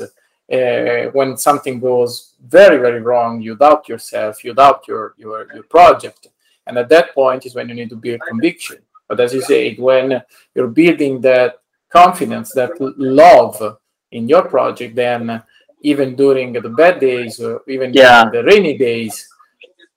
Uh, 0.52 1.12
when 1.12 1.38
something 1.38 1.80
goes 1.80 2.34
very 2.58 2.78
very 2.78 3.02
wrong 3.02 3.40
you 3.40 3.56
doubt 3.56 3.88
yourself 3.88 4.44
you 4.44 4.54
doubt 4.54 4.88
your 4.88 5.14
your 5.18 5.40
your 5.54 5.64
project. 5.64 6.28
And 6.66 6.78
at 6.78 6.90
that 6.90 7.14
point 7.14 7.46
is 7.46 7.54
when 7.56 7.70
you 7.70 7.76
need 7.76 7.90
to 7.90 7.96
build 7.96 8.22
conviction. 8.28 8.78
But 9.08 9.20
as 9.20 9.34
you 9.34 9.42
say 9.42 9.76
when 9.76 10.22
you're 10.56 10.74
building 10.82 11.22
that 11.22 11.62
confidence 11.90 12.52
that 12.54 12.72
love 12.98 13.78
in 14.12 14.28
your 14.28 14.46
project 14.56 14.96
then 14.96 15.44
even 15.82 16.16
during 16.16 16.52
the 16.54 16.70
bad 16.82 17.00
days 17.00 17.40
or 17.40 17.62
even 17.68 17.94
yeah. 17.94 18.24
during 18.24 18.32
the 18.34 18.44
rainy 18.52 18.78
days 18.78 19.28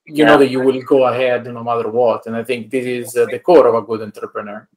you 0.05 0.15
yeah. 0.15 0.25
know 0.25 0.37
that 0.37 0.49
you 0.49 0.59
will 0.59 0.81
go 0.81 1.05
ahead 1.05 1.45
no 1.45 1.63
matter 1.63 1.89
what 1.89 2.25
and 2.25 2.35
i 2.35 2.43
think 2.43 2.69
this 2.69 2.85
is 2.85 3.15
uh, 3.15 3.25
the 3.31 3.39
core 3.39 3.67
of 3.67 3.75
a 3.75 3.85
good 3.85 4.01
entrepreneur. 4.01 4.67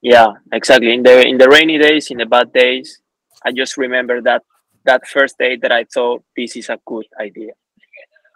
Yeah 0.00 0.32
exactly. 0.52 0.92
In 0.92 1.02
the 1.02 1.26
in 1.26 1.38
the 1.38 1.48
rainy 1.48 1.78
days 1.78 2.10
in 2.10 2.18
the 2.18 2.26
bad 2.26 2.52
days 2.52 3.00
i 3.44 3.52
just 3.52 3.76
remember 3.76 4.20
that 4.22 4.42
that 4.84 5.06
first 5.06 5.38
day 5.38 5.56
that 5.56 5.70
i 5.70 5.84
thought 5.84 6.24
this 6.36 6.56
is 6.56 6.68
a 6.68 6.78
good 6.84 7.06
idea. 7.20 7.52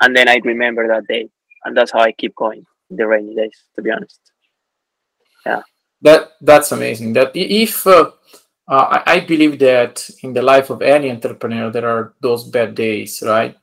And 0.01 0.15
then 0.15 0.29
i 0.29 0.37
remember 0.45 0.87
that 0.89 1.07
day 1.09 1.29
and 1.65 1.77
that's 1.77 1.93
how 1.93 2.01
i 2.01 2.13
keep 2.13 2.35
going 2.37 2.65
in 2.91 2.97
the 2.97 3.07
rainy 3.07 3.35
days 3.35 3.65
to 3.75 3.83
be 3.83 3.91
honest. 3.91 4.21
Yeah. 5.45 5.63
That 6.03 6.33
that's 6.41 6.71
amazing. 6.71 7.15
That 7.15 7.33
if 7.35 7.87
uh, 7.87 8.11
uh, 8.69 9.03
I 9.07 9.21
believe 9.21 9.59
that 9.61 10.09
in 10.23 10.35
the 10.35 10.43
life 10.43 10.71
of 10.71 10.83
any 10.83 11.11
entrepreneur 11.11 11.71
there 11.71 11.89
are 11.89 12.15
those 12.21 12.45
bad 12.45 12.75
days 12.75 13.23
right 13.27 13.57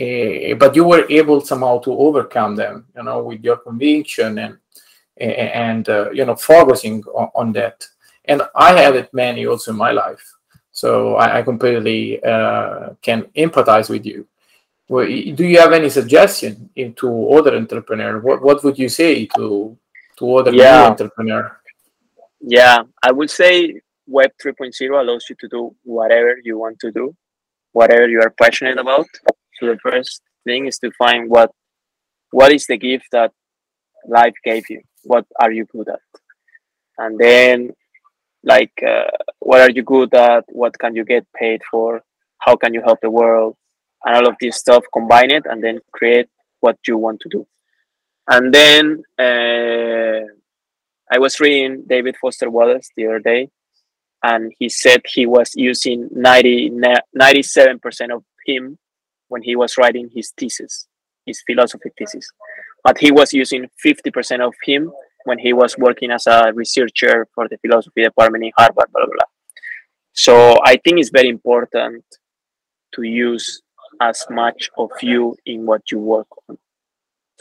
uh, 0.00 0.54
but 0.56 0.76
you 0.76 0.84
were 0.84 1.06
able 1.08 1.40
somehow 1.40 1.78
to 1.78 1.92
overcome 1.92 2.54
them 2.54 2.86
you 2.96 3.02
know 3.02 3.22
with 3.22 3.42
your 3.42 3.56
conviction 3.56 4.38
and 4.38 4.58
and 5.18 5.88
uh, 5.88 6.10
you 6.10 6.24
know 6.24 6.36
focusing 6.36 7.02
on, 7.04 7.28
on, 7.34 7.52
that. 7.52 7.86
And 8.26 8.42
i 8.54 8.72
had 8.74 8.96
it 8.96 9.14
many 9.14 9.46
also 9.46 9.70
in 9.70 9.78
my 9.78 9.92
life. 9.92 10.24
So 10.72 11.16
i, 11.16 11.38
I 11.38 11.42
completely 11.42 12.22
uh, 12.22 12.90
can 13.00 13.22
empathize 13.36 13.88
with 13.88 14.04
you. 14.04 14.26
Well, 14.88 15.06
do 15.06 15.44
you 15.44 15.58
have 15.58 15.72
any 15.72 15.88
suggestion 15.88 16.70
to 16.96 17.28
other 17.30 17.56
entrepreneur? 17.56 18.20
What, 18.20 18.42
what 18.42 18.62
would 18.62 18.78
you 18.78 18.88
say 18.88 19.26
to 19.36 19.76
to 20.18 20.34
other 20.36 20.52
yeah. 20.52 20.84
entrepreneur? 20.84 21.58
Yeah. 22.40 22.82
I 23.02 23.10
would 23.12 23.30
say 23.30 23.80
web 24.06 24.30
3.0 24.44 25.00
allows 25.00 25.26
you 25.28 25.36
to 25.40 25.48
do 25.48 25.74
whatever 25.82 26.38
you 26.44 26.58
want 26.58 26.78
to 26.80 26.92
do 26.92 27.16
whatever 27.72 28.08
you 28.08 28.20
are 28.22 28.30
passionate 28.30 28.78
about 28.78 29.06
so 29.58 29.66
the 29.66 29.78
first 29.78 30.22
thing 30.44 30.66
is 30.66 30.78
to 30.78 30.90
find 30.92 31.30
what 31.30 31.50
what 32.30 32.52
is 32.52 32.66
the 32.66 32.76
gift 32.76 33.06
that 33.12 33.32
life 34.06 34.34
gave 34.44 34.64
you. 34.68 34.82
What 35.04 35.26
are 35.40 35.52
you 35.52 35.64
good 35.66 35.88
at? 35.88 36.00
And 36.98 37.18
then 37.18 37.72
like 38.42 38.72
uh, 38.86 39.10
what 39.40 39.60
are 39.60 39.70
you 39.70 39.82
good 39.82 40.14
at? 40.14 40.44
What 40.48 40.78
can 40.78 40.94
you 40.94 41.04
get 41.04 41.26
paid 41.34 41.62
for? 41.70 42.02
How 42.38 42.56
can 42.56 42.74
you 42.74 42.82
help 42.82 43.00
the 43.00 43.10
world? 43.10 43.56
and 44.06 44.16
all 44.16 44.28
of 44.28 44.36
this 44.40 44.56
stuff, 44.56 44.84
combine 44.92 45.30
it, 45.30 45.44
and 45.46 45.62
then 45.62 45.80
create 45.92 46.28
what 46.60 46.78
you 46.86 46.96
want 46.96 47.20
to 47.20 47.28
do. 47.28 47.46
And 48.28 48.54
then 48.54 49.02
uh, 49.18 50.26
I 51.12 51.18
was 51.18 51.40
reading 51.40 51.84
David 51.86 52.16
Foster 52.20 52.48
Wallace 52.48 52.88
the 52.96 53.06
other 53.06 53.18
day, 53.18 53.50
and 54.22 54.52
he 54.58 54.68
said 54.68 55.02
he 55.06 55.26
was 55.26 55.50
using 55.54 56.08
90, 56.12 56.70
97% 56.70 58.14
of 58.14 58.24
him 58.46 58.78
when 59.28 59.42
he 59.42 59.56
was 59.56 59.76
writing 59.78 60.10
his 60.14 60.32
thesis, 60.38 60.86
his 61.24 61.42
philosophy 61.46 61.90
thesis. 61.98 62.28
But 62.84 62.98
he 62.98 63.10
was 63.10 63.32
using 63.32 63.68
50% 63.84 64.46
of 64.46 64.54
him 64.64 64.92
when 65.24 65.38
he 65.38 65.52
was 65.52 65.76
working 65.76 66.10
as 66.10 66.26
a 66.26 66.52
researcher 66.54 67.26
for 67.34 67.48
the 67.48 67.58
philosophy 67.58 68.04
department 68.04 68.44
in 68.44 68.52
Harvard, 68.56 68.92
blah, 68.92 69.04
blah, 69.04 69.14
blah. 69.14 69.30
So 70.12 70.58
I 70.64 70.76
think 70.76 70.98
it's 70.98 71.10
very 71.10 71.28
important 71.28 72.04
to 72.94 73.02
use 73.02 73.60
as 74.00 74.24
much 74.30 74.70
of 74.78 74.90
you 75.02 75.36
in 75.44 75.66
what 75.66 75.90
you 75.90 75.98
work 75.98 76.28
on. 76.48 76.58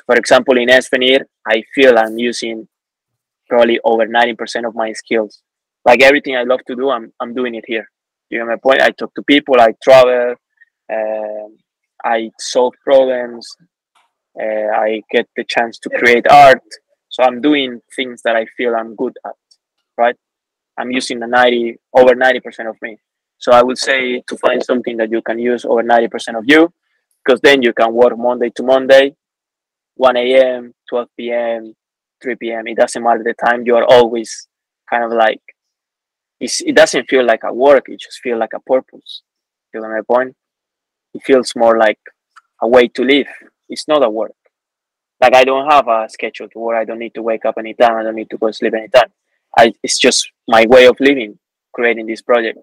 For 0.06 0.15
example, 0.15 0.58
in 0.58 0.69
Svenir, 0.69 1.26
I 1.48 1.63
feel 1.74 1.98
I'm 1.98 2.17
using 2.17 2.67
probably 3.48 3.80
over 3.84 4.06
90% 4.08 4.67
of 4.67 4.76
my 4.76 4.91
skills. 4.93 5.41
Like 5.86 6.02
everything 6.02 6.36
I 6.36 6.43
love 6.43 6.62
to 6.67 6.76
do, 6.76 6.89
I'm, 6.89 7.13
I'm 7.19 7.34
doing 7.34 7.56
it 7.56 7.65
here. 7.67 7.88
You 8.30 8.39
know 8.39 8.48
my 8.48 8.58
point? 8.58 8.82
I 8.82 8.89
talk 8.89 9.13
to 9.15 9.24
people, 9.24 9.56
I 9.60 9.74
travel, 9.84 10.36
uh, 10.91 11.48
I 12.06 12.32
solve 12.39 12.76
problems, 12.84 13.48
uh, 14.39 14.70
I 14.76 15.02
get 15.12 15.28
the 15.36 15.44
chance 15.44 15.80
to 15.80 15.89
create 15.89 16.28
art. 16.30 16.62
So 17.10 17.24
I'm 17.24 17.41
doing 17.41 17.82
things 17.96 18.22
that 18.24 18.36
I 18.36 18.46
feel 18.58 18.76
I'm 18.76 18.96
good 18.96 19.18
at, 19.26 19.34
right? 19.98 20.15
I'm 20.78 20.91
using 20.91 21.20
the 21.20 21.28
90, 21.28 21.78
over 21.94 22.13
90% 22.13 22.70
of 22.70 22.76
me. 22.82 22.98
So 23.38 23.52
I 23.52 23.63
would 23.63 23.78
say 23.78 24.22
to 24.28 24.38
find 24.38 24.63
something 24.63 24.98
that 24.98 25.12
you 25.12 25.22
can 25.22 25.39
use 25.39 25.65
over 25.65 25.84
90% 25.84 26.38
of 26.38 26.44
you, 26.46 26.72
because 27.24 27.41
then 27.41 27.63
you 27.63 27.74
can 27.74 27.94
work 27.94 28.18
Monday 28.18 28.50
to 28.52 28.63
Monday, 28.63 29.15
1 29.96 30.18
a.m., 30.18 30.74
12 30.89 31.08
p.m., 31.18 31.74
3 32.22 32.36
p.m. 32.36 32.68
It 32.68 32.78
doesn't 32.78 33.02
matter 33.02 33.24
the 33.24 33.34
time. 33.34 33.63
You 33.65 33.76
are 33.78 33.86
always 33.86 34.48
kind 34.89 35.04
of 35.04 35.12
like, 35.12 35.41
it 36.39 36.76
doesn't 36.76 37.10
feel 37.10 37.26
like 37.26 37.44
a 37.44 37.54
work. 37.54 37.86
It 37.88 38.02
just 38.02 38.20
feels 38.20 38.39
like 38.39 38.54
a 38.54 38.60
purpose. 38.60 39.22
You 39.74 39.82
know 39.82 39.89
my 39.89 40.02
point? 40.08 40.36
It 41.15 41.23
feels 41.23 41.54
more 41.56 41.78
like 41.78 41.99
a 42.62 42.67
way 42.67 42.88
to 42.89 43.04
live. 43.04 43.28
It's 43.69 43.88
not 43.88 44.06
a 44.06 44.10
work. 44.10 44.36
Like 45.21 45.36
I 45.36 45.43
don't 45.45 45.69
have 45.71 45.88
a 45.88 46.08
schedule 46.10 46.49
to 46.49 46.60
work. 46.60 46.78
I 46.78 46.86
don't 46.86 46.99
need 46.99 47.15
to 47.15 47.23
wake 47.23 47.45
up 47.45 47.56
anytime. 47.58 47.95
I 47.95 48.04
don't 48.04 48.15
need 48.15 48.30
to 48.32 48.38
go 48.38 48.51
sleep 48.51 48.73
anytime. 48.73 49.12
I, 49.58 49.73
it's 49.82 49.97
just 49.97 50.30
my 50.47 50.65
way 50.67 50.86
of 50.88 50.97
living, 50.99 51.39
creating 51.73 52.08
this 52.08 52.21
project. 52.21 52.60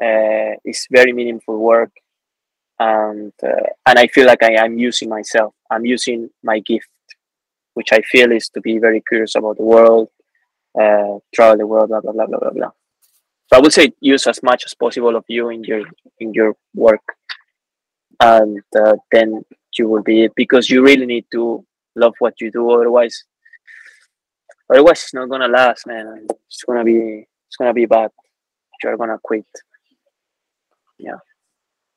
Uh, 0.00 0.54
it's 0.64 0.86
very 0.90 1.12
meaningful 1.12 1.58
work, 1.58 1.90
and 2.78 3.32
uh, 3.42 3.68
and 3.86 3.98
I 3.98 4.06
feel 4.06 4.26
like 4.26 4.44
I 4.44 4.52
am 4.64 4.78
using 4.78 5.08
myself. 5.08 5.54
I'm 5.68 5.84
using 5.84 6.30
my 6.44 6.60
gift, 6.60 6.88
which 7.74 7.92
I 7.92 8.00
feel 8.02 8.30
is 8.30 8.48
to 8.50 8.60
be 8.60 8.78
very 8.78 9.02
curious 9.08 9.34
about 9.34 9.56
the 9.56 9.64
world, 9.64 10.10
uh, 10.80 11.18
travel 11.34 11.58
the 11.58 11.66
world, 11.66 11.88
blah 11.88 12.00
blah 12.00 12.12
blah 12.12 12.26
blah 12.26 12.38
blah 12.38 12.50
blah. 12.50 12.70
So 13.48 13.56
I 13.56 13.60
would 13.60 13.72
say 13.72 13.92
use 14.00 14.28
as 14.28 14.40
much 14.44 14.64
as 14.64 14.74
possible 14.74 15.16
of 15.16 15.24
you 15.26 15.48
in 15.48 15.64
your 15.64 15.82
in 16.20 16.32
your 16.32 16.54
work, 16.76 17.02
and 18.20 18.60
uh, 18.78 18.96
then 19.12 19.44
you 19.78 19.88
will 19.88 20.02
be 20.02 20.28
because 20.34 20.68
you 20.70 20.84
really 20.84 21.06
need 21.06 21.26
to 21.32 21.64
love 21.94 22.14
what 22.18 22.40
you 22.40 22.50
do. 22.50 22.70
Otherwise, 22.70 23.24
otherwise 24.70 25.02
it's 25.04 25.14
not 25.14 25.28
gonna 25.28 25.48
last, 25.48 25.86
man. 25.86 26.26
It's 26.46 26.64
gonna 26.64 26.84
be 26.84 27.26
it's 27.46 27.56
gonna 27.56 27.74
be 27.74 27.86
bad. 27.86 28.10
You're 28.82 28.96
gonna 28.96 29.18
quit. 29.22 29.46
Yeah. 30.98 31.18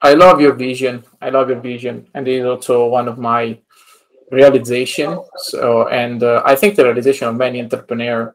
I 0.02 0.14
love 0.16 0.42
your 0.42 0.54
vision. 0.54 1.04
I 1.22 1.30
love 1.30 1.50
your 1.50 1.60
vision, 1.60 2.08
and 2.14 2.28
it 2.28 2.40
is 2.40 2.46
also 2.46 2.88
one 2.88 3.08
of 3.08 3.20
my 3.20 3.60
realization. 4.32 5.20
So, 5.38 5.88
and 5.90 6.24
uh, 6.24 6.42
I 6.44 6.56
think 6.56 6.76
the 6.76 6.86
realization 6.86 7.28
of 7.28 7.36
many 7.36 7.62
entrepreneur 7.62 8.34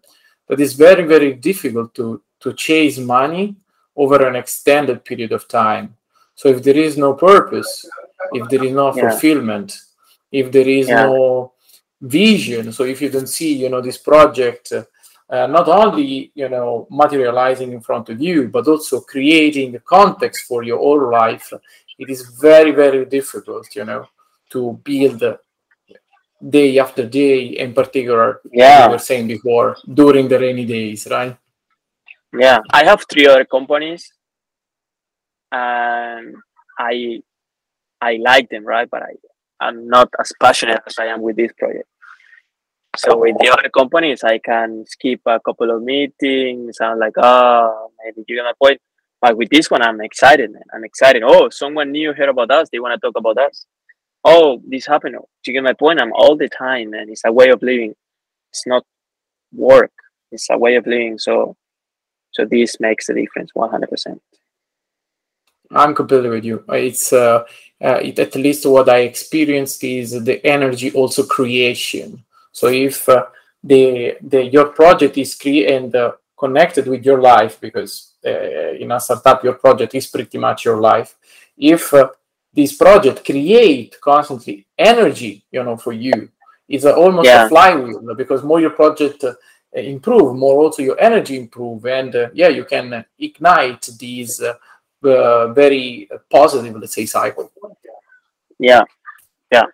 that 0.48 0.60
it's 0.60 0.74
very, 0.74 1.04
very 1.04 1.34
difficult 1.34 1.94
to 1.94 2.22
to 2.40 2.52
chase 2.52 2.98
money 2.98 3.56
over 3.96 4.26
an 4.26 4.36
extended 4.36 5.04
period 5.04 5.32
of 5.32 5.48
time. 5.48 5.95
So, 6.36 6.48
if 6.48 6.62
there 6.62 6.76
is 6.76 6.96
no 6.96 7.14
purpose, 7.14 7.88
if 8.32 8.48
there 8.48 8.62
is 8.62 8.72
no 8.72 8.94
yeah. 8.94 9.10
fulfillment, 9.10 9.76
if 10.30 10.52
there 10.52 10.68
is 10.68 10.88
yeah. 10.88 11.06
no 11.06 11.54
vision, 12.00 12.72
so 12.72 12.84
if 12.84 13.02
you 13.02 13.10
don't 13.10 13.28
see, 13.28 13.54
you 13.54 13.68
know, 13.68 13.80
this 13.80 13.98
project. 13.98 14.72
Uh, 15.28 15.44
not 15.48 15.66
only 15.66 16.30
you 16.36 16.48
know 16.48 16.86
materializing 16.88 17.72
in 17.72 17.80
front 17.80 18.08
of 18.10 18.20
you 18.20 18.46
but 18.46 18.68
also 18.68 19.00
creating 19.00 19.74
a 19.74 19.80
context 19.80 20.46
for 20.46 20.62
your 20.62 20.78
whole 20.78 21.10
life 21.10 21.52
it 21.98 22.08
is 22.08 22.22
very 22.40 22.70
very 22.70 23.04
difficult 23.06 23.66
you 23.74 23.84
know 23.84 24.06
to 24.48 24.80
build 24.84 25.22
day 26.48 26.78
after 26.78 27.06
day 27.06 27.46
in 27.58 27.72
particular 27.72 28.40
yeah 28.52 28.86
we 28.86 28.92
were 28.92 28.98
saying 28.98 29.26
before 29.26 29.76
during 29.94 30.28
the 30.28 30.38
rainy 30.38 30.64
days 30.64 31.08
right 31.10 31.36
yeah 32.32 32.58
i 32.70 32.84
have 32.84 33.04
three 33.10 33.26
other 33.26 33.44
companies 33.44 34.12
and 35.56 36.34
i 36.78 37.20
i 38.00 38.12
like 38.28 38.48
them 38.50 38.64
right 38.64 38.88
but 38.90 39.02
i 39.02 39.12
i'm 39.60 39.88
not 39.88 40.08
as 40.20 40.32
passionate 40.40 40.80
as 40.86 40.96
i 40.98 41.06
am 41.06 41.22
with 41.22 41.36
this 41.36 41.52
project 41.58 41.88
so 42.96 43.18
with 43.18 43.36
the 43.38 43.50
other 43.50 43.68
companies, 43.68 44.24
I 44.24 44.38
can 44.38 44.84
skip 44.86 45.20
a 45.26 45.38
couple 45.40 45.70
of 45.70 45.82
meetings. 45.82 46.78
I'm 46.80 46.98
like, 46.98 47.12
oh, 47.18 47.90
maybe 48.02 48.24
you 48.26 48.36
get 48.36 48.44
my 48.44 48.52
point. 48.60 48.80
But 49.20 49.36
with 49.36 49.50
this 49.50 49.70
one, 49.70 49.82
I'm 49.82 50.00
excited, 50.00 50.50
man. 50.52 50.62
I'm 50.74 50.84
excited. 50.84 51.22
Oh, 51.24 51.50
someone 51.50 51.92
new 51.92 52.14
heard 52.14 52.28
about 52.28 52.50
us. 52.50 52.68
They 52.70 52.78
want 52.78 52.98
to 52.98 53.06
talk 53.06 53.18
about 53.18 53.38
us. 53.38 53.66
Oh, 54.24 54.62
this 54.66 54.86
happened. 54.86 55.16
Do 55.16 55.52
you 55.52 55.52
get 55.52 55.62
my 55.62 55.74
point? 55.74 56.00
I'm 56.00 56.12
all 56.12 56.36
the 56.36 56.48
time, 56.48 56.94
and 56.94 57.10
It's 57.10 57.22
a 57.24 57.32
way 57.32 57.50
of 57.50 57.62
living. 57.62 57.94
It's 58.50 58.66
not 58.66 58.84
work. 59.52 59.92
It's 60.32 60.48
a 60.50 60.58
way 60.58 60.76
of 60.76 60.86
living. 60.86 61.18
So, 61.18 61.56
so 62.32 62.46
this 62.50 62.80
makes 62.80 63.06
the 63.06 63.14
difference, 63.14 63.50
100%. 63.56 64.20
I'm 65.70 65.94
completely 65.94 66.30
with 66.30 66.44
you. 66.44 66.64
It's 66.68 67.12
uh, 67.12 67.44
uh, 67.82 68.00
it, 68.02 68.18
at 68.18 68.34
least 68.36 68.66
what 68.66 68.88
I 68.88 69.00
experienced 69.00 69.82
is 69.84 70.24
the 70.24 70.44
energy 70.46 70.92
also 70.92 71.24
creation 71.24 72.24
so 72.56 72.68
if 72.68 73.06
uh, 73.10 73.26
the, 73.62 74.16
the 74.22 74.42
your 74.44 74.68
project 74.68 75.18
is 75.18 75.34
clear 75.34 75.76
and 75.76 75.94
uh, 75.94 76.12
connected 76.38 76.86
with 76.86 77.04
your 77.04 77.20
life, 77.20 77.60
because 77.60 78.14
uh, 78.24 78.72
in 78.80 78.90
a 78.92 78.98
startup 78.98 79.44
your 79.44 79.52
project 79.52 79.94
is 79.94 80.06
pretty 80.06 80.38
much 80.38 80.64
your 80.64 80.80
life. 80.80 81.16
If 81.58 81.92
uh, 81.92 82.08
this 82.54 82.74
project 82.74 83.26
create 83.26 84.00
constantly 84.00 84.66
energy, 84.78 85.44
you 85.50 85.62
know, 85.62 85.76
for 85.76 85.92
you, 85.92 86.30
it's 86.66 86.86
almost 86.86 87.26
yeah. 87.26 87.44
a 87.44 87.48
flywheel 87.50 88.14
because 88.14 88.42
more 88.42 88.58
your 88.58 88.70
project 88.70 89.22
uh, 89.24 89.34
improve, 89.74 90.34
more 90.34 90.62
also 90.62 90.80
your 90.80 90.98
energy 90.98 91.36
improve, 91.36 91.84
and 91.84 92.16
uh, 92.16 92.30
yeah, 92.32 92.48
you 92.48 92.64
can 92.64 93.04
ignite 93.18 93.86
these 93.98 94.42
very 95.02 96.08
positive, 96.30 96.76
let's 96.76 96.94
say, 96.94 97.06
cycle. 97.06 97.52
Yeah, 98.58 98.84
yeah, 99.52 99.64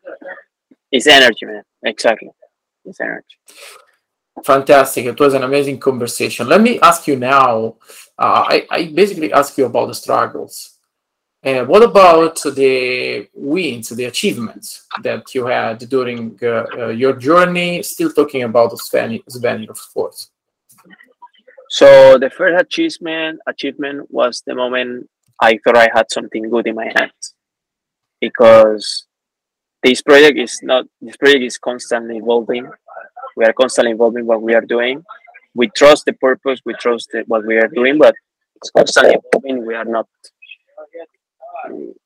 it's 0.91 1.07
energy, 1.07 1.47
man. 1.47 1.63
Exactly 1.85 2.31
it's 2.85 3.01
energy. 3.01 3.37
Fantastic. 4.45 5.07
It 5.07 5.21
was 5.21 5.35
an 5.35 5.43
amazing 5.43 5.79
conversation. 5.79 6.49
Let 6.49 6.61
me 6.61 6.81
ask 6.81 7.07
you 7.07 7.17
now. 7.17 7.77
Uh, 8.19 8.45
I, 8.49 8.67
I 8.71 8.93
basically 8.93 9.33
ask 9.33 9.57
you 9.59 9.67
about 9.67 9.87
the 9.87 9.95
struggles. 9.95 10.79
Uh, 11.45 11.65
what 11.65 11.83
about 11.83 12.41
the 12.55 13.29
wins, 13.35 13.89
the 13.91 14.05
achievements 14.05 14.87
that 15.03 15.35
you 15.35 15.47
had 15.47 15.79
during 15.89 16.39
uh, 16.43 16.65
uh, 16.79 16.89
your 16.89 17.15
journey? 17.15 17.83
Still 17.83 18.13
talking 18.13 18.45
about 18.45 18.73
Svenir, 18.73 19.69
of 19.69 19.79
course. 19.93 20.31
So 21.73 22.19
the 22.19 22.29
first 22.29 22.61
achievement 22.61 23.41
achievement 23.47 24.11
was 24.11 24.43
the 24.47 24.55
moment 24.55 25.09
I 25.41 25.59
thought 25.65 25.75
I 25.75 25.89
had 25.95 26.11
something 26.11 26.51
good 26.51 26.67
in 26.67 26.75
my 26.75 26.93
hands, 26.95 27.35
because 28.21 29.07
this 29.83 30.03
project 30.03 30.39
is 30.39 30.61
not 30.63 30.85
this 31.01 31.17
project 31.17 31.45
is 31.45 31.57
constantly 31.57 32.19
evolving. 32.19 32.71
We 33.39 33.47
are 33.47 33.55
constantly 33.55 33.93
evolving 33.93 34.27
what 34.27 34.43
we 34.43 34.55
are 34.55 34.67
doing. 34.77 35.03
We 35.55 35.69
trust 35.69 36.05
the 36.05 36.13
purpose 36.13 36.61
we 36.67 36.75
trust 36.75 37.09
the, 37.13 37.25
what 37.27 37.47
we 37.47 37.57
are 37.57 37.69
doing 37.69 37.97
but 37.97 38.15
it's 38.57 38.71
constantly 38.71 39.17
evolving. 39.17 39.65
We 39.65 39.75
are 39.75 39.87
not 39.87 40.07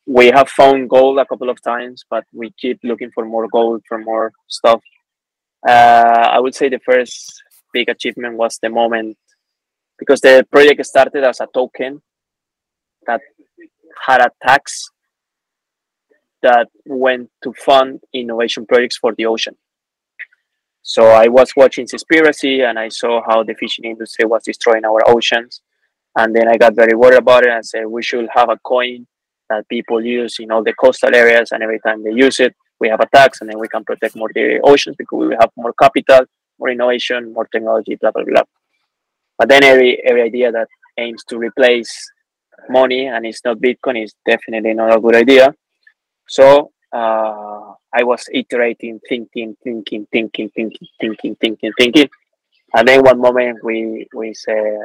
we 0.07 0.26
have 0.26 0.48
found 0.48 0.88
gold 0.88 1.18
a 1.18 1.26
couple 1.26 1.50
of 1.50 1.61
times 1.61 2.05
but 2.09 2.22
we 2.33 2.52
keep 2.52 2.79
looking 2.85 3.11
for 3.11 3.24
more 3.24 3.48
gold 3.48 3.83
for 3.88 3.98
more 3.98 4.31
stuff. 4.46 4.81
Uh, 5.68 6.29
i 6.37 6.38
would 6.38 6.55
say 6.55 6.68
the 6.68 6.79
first 6.90 7.42
big 7.72 7.88
achievement 7.88 8.37
was 8.37 8.59
the 8.62 8.68
moment 8.68 9.16
because 9.98 10.20
the 10.20 10.46
project 10.50 10.85
started 10.85 11.24
as 11.24 11.40
a 11.40 11.46
token 11.52 12.02
that 13.06 13.20
had 14.06 14.20
a 14.20 14.30
tax 14.46 14.90
that 16.42 16.68
went 16.85 17.30
to 17.42 17.52
fund 17.52 18.00
innovation 18.12 18.66
projects 18.66 18.96
for 18.96 19.14
the 19.14 19.26
ocean. 19.26 19.56
So 20.82 21.06
I 21.06 21.28
was 21.28 21.50
watching 21.56 21.87
Seaspiracy 21.87 22.68
and 22.68 22.78
I 22.78 22.88
saw 22.88 23.20
how 23.26 23.42
the 23.42 23.54
fishing 23.54 23.87
industry 23.87 24.24
was 24.24 24.44
destroying 24.44 24.85
our 24.85 25.00
oceans. 25.09 25.62
And 26.16 26.35
then 26.35 26.48
I 26.48 26.56
got 26.56 26.74
very 26.74 26.94
worried 26.94 27.18
about 27.18 27.44
it 27.44 27.50
and 27.50 27.66
said 27.66 27.87
we 27.87 28.02
should 28.02 28.28
have 28.35 28.48
a 28.48 28.59
coin 28.59 29.06
that 29.48 29.68
people 29.68 30.04
use 30.04 30.37
in 30.38 30.50
all 30.50 30.62
the 30.62 30.72
coastal 30.72 31.14
areas, 31.14 31.52
and 31.52 31.62
every 31.62 31.80
time 31.80 32.02
they 32.02 32.11
use 32.11 32.40
it, 32.40 32.54
we 32.80 32.88
have 32.88 33.00
a 33.00 33.06
tax 33.14 33.40
and 33.40 33.50
then 33.50 33.59
we 33.59 33.68
can 33.68 33.85
protect 33.85 34.16
more 34.16 34.30
the 34.35 34.61
oceans 34.62 34.96
because 34.96 35.18
we 35.18 35.28
will 35.28 35.37
have 35.40 35.50
more 35.56 35.72
capital, 35.72 36.26
more 36.59 36.70
innovation, 36.70 37.32
more 37.32 37.46
technology, 37.46 37.96
blah 37.96 38.11
blah 38.11 38.24
blah. 38.24 38.42
But 39.38 39.49
then 39.49 39.64
every 39.64 40.03
every 40.05 40.22
idea 40.22 40.51
that 40.53 40.68
aims 40.99 41.25
to 41.25 41.38
replace 41.38 41.92
money 42.68 43.07
and 43.07 43.27
it's 43.27 43.44
not 43.44 43.59
Bitcoin 43.59 44.03
is 44.03 44.14
definitely 44.27 44.75
not 44.75 44.96
a 44.96 45.01
good 45.01 45.16
idea. 45.16 45.55
So 46.29 46.72
uh, 46.92 47.72
I 47.92 48.03
was 48.03 48.25
iterating, 48.33 49.01
thinking, 49.09 49.57
thinking, 49.62 50.07
thinking, 50.11 50.51
thinking, 50.51 50.88
thinking, 51.01 51.37
thinking, 51.37 51.72
thinking, 51.79 52.09
and 52.75 52.88
then 52.88 53.03
one 53.03 53.20
moment 53.20 53.62
we 53.62 54.07
we 54.14 54.35
say, 54.35 54.79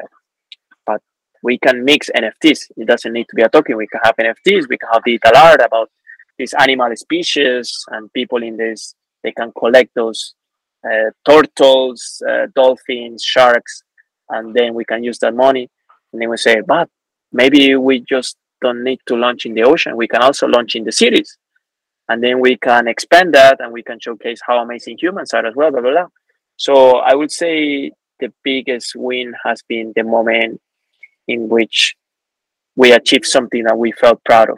but 0.85 1.01
we 1.43 1.57
can 1.57 1.83
mix 1.83 2.09
NFTs. 2.15 2.71
It 2.77 2.87
doesn't 2.87 3.13
need 3.13 3.27
to 3.29 3.35
be 3.35 3.41
a 3.43 3.49
token. 3.49 3.77
We 3.77 3.87
can 3.87 4.01
have 4.03 4.15
NFTs. 4.15 4.67
We 4.69 4.77
can 4.77 4.89
have 4.91 5.03
digital 5.03 5.37
art 5.37 5.61
about 5.61 5.89
these 6.37 6.53
animal 6.53 6.95
species, 6.95 7.85
and 7.89 8.11
people 8.13 8.43
in 8.43 8.57
this 8.57 8.95
they 9.23 9.31
can 9.31 9.51
collect 9.57 9.91
those 9.95 10.33
uh, 10.85 11.11
turtles, 11.27 12.21
uh, 12.27 12.47
dolphins, 12.55 13.23
sharks, 13.23 13.83
and 14.31 14.53
then 14.53 14.73
we 14.73 14.85
can 14.85 15.03
use 15.03 15.19
that 15.19 15.35
money. 15.35 15.69
And 16.11 16.21
then 16.21 16.29
we 16.29 16.37
say, 16.37 16.61
but 16.65 16.89
maybe 17.31 17.75
we 17.75 17.99
just 18.01 18.37
don't 18.61 18.83
need 18.83 18.99
to 19.07 19.15
launch 19.15 19.45
in 19.45 19.53
the 19.53 19.63
ocean. 19.63 19.95
We 19.97 20.07
can 20.07 20.21
also 20.21 20.47
launch 20.47 20.75
in 20.75 20.83
the 20.83 20.91
cities. 20.91 21.37
And 22.09 22.23
then 22.23 22.39
we 22.39 22.57
can 22.57 22.87
expand 22.87 23.33
that 23.33 23.59
and 23.59 23.71
we 23.71 23.83
can 23.83 23.99
showcase 23.99 24.39
how 24.45 24.61
amazing 24.61 24.97
humans 24.99 25.33
are 25.33 25.45
as 25.45 25.55
well, 25.55 25.71
blah, 25.71 25.81
blah, 25.81 25.91
blah. 25.91 26.07
So 26.57 26.97
I 26.97 27.15
would 27.15 27.31
say 27.31 27.91
the 28.19 28.33
biggest 28.43 28.95
win 28.95 29.33
has 29.45 29.61
been 29.67 29.93
the 29.95 30.03
moment 30.03 30.61
in 31.27 31.49
which 31.49 31.95
we 32.75 32.91
achieved 32.91 33.25
something 33.25 33.63
that 33.63 33.77
we 33.77 33.91
felt 33.91 34.23
proud 34.23 34.49
of. 34.49 34.57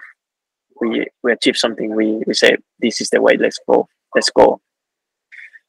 We, 0.81 1.05
we 1.23 1.31
achieved 1.31 1.57
something 1.57 1.95
we, 1.95 2.23
we 2.25 2.33
say, 2.33 2.57
this 2.79 2.99
is 3.01 3.09
the 3.09 3.21
way, 3.21 3.37
let's 3.37 3.59
go, 3.69 3.87
let's 4.15 4.29
go. 4.31 4.59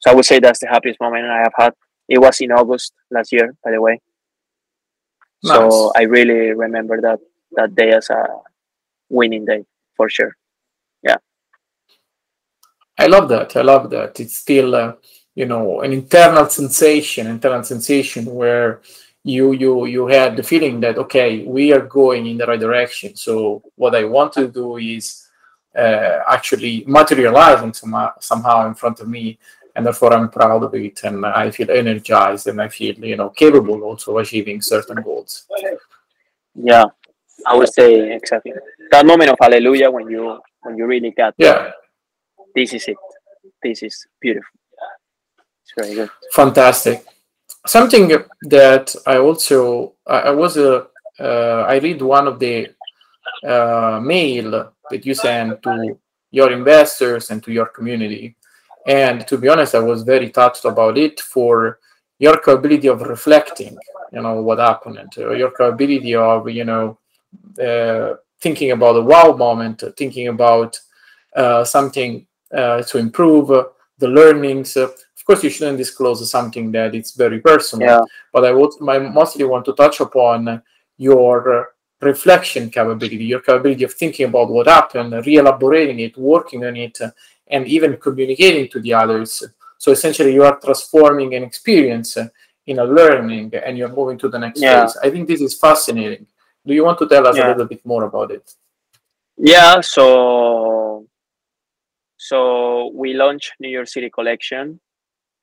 So 0.00 0.10
I 0.10 0.14
would 0.14 0.24
say 0.24 0.38
that's 0.38 0.60
the 0.60 0.68
happiest 0.68 1.00
moment 1.00 1.26
I 1.26 1.38
have 1.38 1.52
had. 1.56 1.74
It 2.08 2.18
was 2.18 2.40
in 2.40 2.52
August 2.52 2.92
last 3.10 3.32
year, 3.32 3.54
by 3.64 3.70
the 3.70 3.80
way. 3.80 4.00
Nice. 5.42 5.56
So 5.56 5.92
I 5.96 6.02
really 6.02 6.52
remember 6.52 7.00
that 7.00 7.20
that 7.52 7.74
day 7.74 7.92
as 7.92 8.10
a 8.10 8.26
winning 9.08 9.44
day 9.44 9.64
for 9.96 10.08
sure. 10.08 10.36
Yeah. 11.02 11.16
I 12.98 13.06
love 13.06 13.28
that. 13.28 13.56
I 13.56 13.62
love 13.62 13.90
that. 13.90 14.18
It's 14.20 14.36
still, 14.36 14.74
uh, 14.74 14.94
you 15.34 15.46
know, 15.46 15.80
an 15.80 15.92
internal 15.92 16.48
sensation, 16.48 17.26
internal 17.26 17.62
sensation 17.62 18.26
where 18.26 18.80
you 19.22 19.52
you 19.52 19.86
you 19.86 20.06
had 20.06 20.36
the 20.36 20.42
feeling 20.42 20.80
that 20.80 20.98
okay, 20.98 21.44
we 21.44 21.72
are 21.72 21.80
going 21.80 22.26
in 22.26 22.36
the 22.38 22.46
right 22.46 22.60
direction. 22.60 23.16
So 23.16 23.62
what 23.76 23.94
I 23.94 24.04
want 24.04 24.32
to 24.34 24.48
do 24.48 24.76
is 24.76 25.28
uh, 25.76 26.20
actually 26.28 26.84
materializing 26.86 27.72
somehow, 27.72 28.12
somehow 28.20 28.66
in 28.66 28.74
front 28.74 29.00
of 29.00 29.08
me 29.08 29.38
and 29.74 29.84
therefore 29.84 30.12
I'm 30.12 30.28
proud 30.28 30.62
of 30.62 30.74
it 30.74 31.02
and 31.04 31.26
I 31.26 31.50
feel 31.50 31.70
energized 31.70 32.46
and 32.46 32.60
I 32.60 32.68
feel 32.68 32.94
you 33.04 33.16
know 33.16 33.30
capable 33.30 33.82
also 33.82 34.16
of 34.16 34.22
achieving 34.22 34.60
certain 34.60 35.02
goals. 35.02 35.46
Yeah, 36.54 36.84
I 37.46 37.56
would 37.56 37.72
say 37.72 38.14
exactly. 38.14 38.52
That 38.90 39.06
moment 39.06 39.30
of 39.30 39.38
hallelujah 39.40 39.90
when 39.90 40.08
you 40.08 40.40
when 40.62 40.76
you 40.76 40.86
really 40.86 41.10
got 41.10 41.34
yeah. 41.38 41.72
This 42.54 42.72
is 42.72 42.86
it. 42.86 42.96
This 43.62 43.82
is 43.82 44.06
beautiful. 44.20 44.60
It's 45.62 45.72
very 45.76 45.94
good. 45.94 46.10
Fantastic. 46.32 47.04
Something 47.66 48.12
that 48.42 48.94
I 49.06 49.16
also 49.16 49.94
I, 50.06 50.30
was 50.30 50.56
a 50.56 50.86
uh, 51.18 51.64
I 51.68 51.78
read 51.78 52.00
one 52.00 52.28
of 52.28 52.38
the 52.38 52.68
uh, 53.44 54.00
mail 54.00 54.72
that 54.90 55.04
you 55.04 55.14
sent 55.14 55.62
to 55.62 55.98
your 56.30 56.52
investors 56.52 57.30
and 57.30 57.42
to 57.42 57.52
your 57.52 57.66
community 57.66 58.36
and 58.86 59.26
to 59.26 59.38
be 59.38 59.48
honest, 59.48 59.74
I 59.74 59.80
was 59.80 60.02
very 60.02 60.30
touched 60.30 60.64
about 60.64 60.98
it 60.98 61.20
for 61.20 61.78
your 62.18 62.36
capability 62.38 62.88
of 62.88 63.02
reflecting, 63.02 63.76
you 64.12 64.22
know, 64.22 64.40
what 64.42 64.58
happened, 64.58 64.98
and 64.98 65.12
uh, 65.18 65.30
your 65.32 65.50
capability 65.50 66.14
of, 66.14 66.48
you 66.48 66.64
know, 66.64 66.98
uh, 67.62 68.14
thinking 68.40 68.72
about 68.72 68.96
a 68.96 69.02
wow 69.02 69.34
moment, 69.36 69.82
thinking 69.96 70.28
about 70.28 70.78
uh, 71.34 71.64
something 71.64 72.26
uh, 72.54 72.82
to 72.82 72.98
improve, 72.98 73.48
the 73.98 74.08
learnings. 74.08 74.76
of 74.76 74.94
course, 75.26 75.42
you 75.42 75.50
shouldn't 75.50 75.78
disclose 75.78 76.30
something 76.30 76.70
that 76.72 76.94
it's 76.94 77.12
very 77.12 77.40
personal, 77.40 77.88
yeah. 77.88 78.00
but 78.32 78.44
I 78.44 78.52
would 78.52 78.72
I 78.88 78.98
mostly 78.98 79.44
want 79.44 79.64
to 79.66 79.72
touch 79.72 80.00
upon 80.00 80.62
your 80.98 81.74
reflection 82.00 82.70
capability, 82.70 83.24
your 83.24 83.40
capability 83.40 83.84
of 83.84 83.94
thinking 83.94 84.26
about 84.26 84.50
what 84.50 84.66
happened, 84.66 85.12
re-elaborating 85.26 86.00
it, 86.00 86.16
working 86.18 86.64
on 86.64 86.76
it, 86.76 86.98
and 87.48 87.66
even 87.66 87.96
communicating 87.96 88.68
to 88.70 88.80
the 88.80 88.94
others. 88.94 89.42
So 89.78 89.92
essentially, 89.92 90.32
you 90.32 90.44
are 90.44 90.58
transforming 90.58 91.34
an 91.34 91.42
experience 91.42 92.16
in 92.66 92.78
a 92.78 92.84
learning 92.84 93.52
and 93.54 93.76
you're 93.76 93.94
moving 93.94 94.18
to 94.18 94.28
the 94.28 94.38
next 94.38 94.60
yeah. 94.60 94.86
phase. 94.86 94.96
I 95.02 95.10
think 95.10 95.28
this 95.28 95.40
is 95.40 95.58
fascinating. 95.58 96.26
Do 96.66 96.72
you 96.72 96.84
want 96.84 96.98
to 96.98 97.08
tell 97.08 97.26
us 97.26 97.36
yeah. 97.36 97.48
a 97.48 97.48
little 97.48 97.66
bit 97.66 97.84
more 97.84 98.04
about 98.04 98.30
it? 98.30 98.50
Yeah, 99.36 99.80
so 99.80 101.06
so 102.16 102.90
we 102.94 103.12
launched 103.12 103.52
New 103.60 103.68
York 103.68 103.88
City 103.88 104.08
collection 104.08 104.80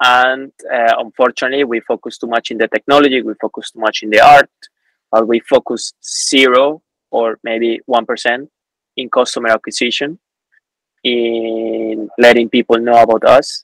and 0.04 0.52
uh, 0.74 0.96
unfortunately 0.98 1.64
we 1.64 1.80
focus 1.82 2.18
too 2.18 2.28
much 2.28 2.50
in 2.50 2.58
the 2.58 2.68
technology, 2.68 3.22
we 3.22 3.34
focus 3.40 3.72
too 3.72 3.80
much 3.80 4.02
in 4.02 4.10
the 4.10 4.20
art, 4.20 4.50
but 5.12 5.28
we 5.28 5.42
focus 5.42 5.94
zero 6.04 6.82
or 7.12 7.38
maybe 7.44 7.80
1% 7.88 8.48
in 8.98 9.10
customer 9.10 9.50
acquisition 9.50 10.18
in 11.04 12.10
letting 12.18 12.50
people 12.50 12.78
know 12.78 13.02
about 13.02 13.24
us. 13.26 13.64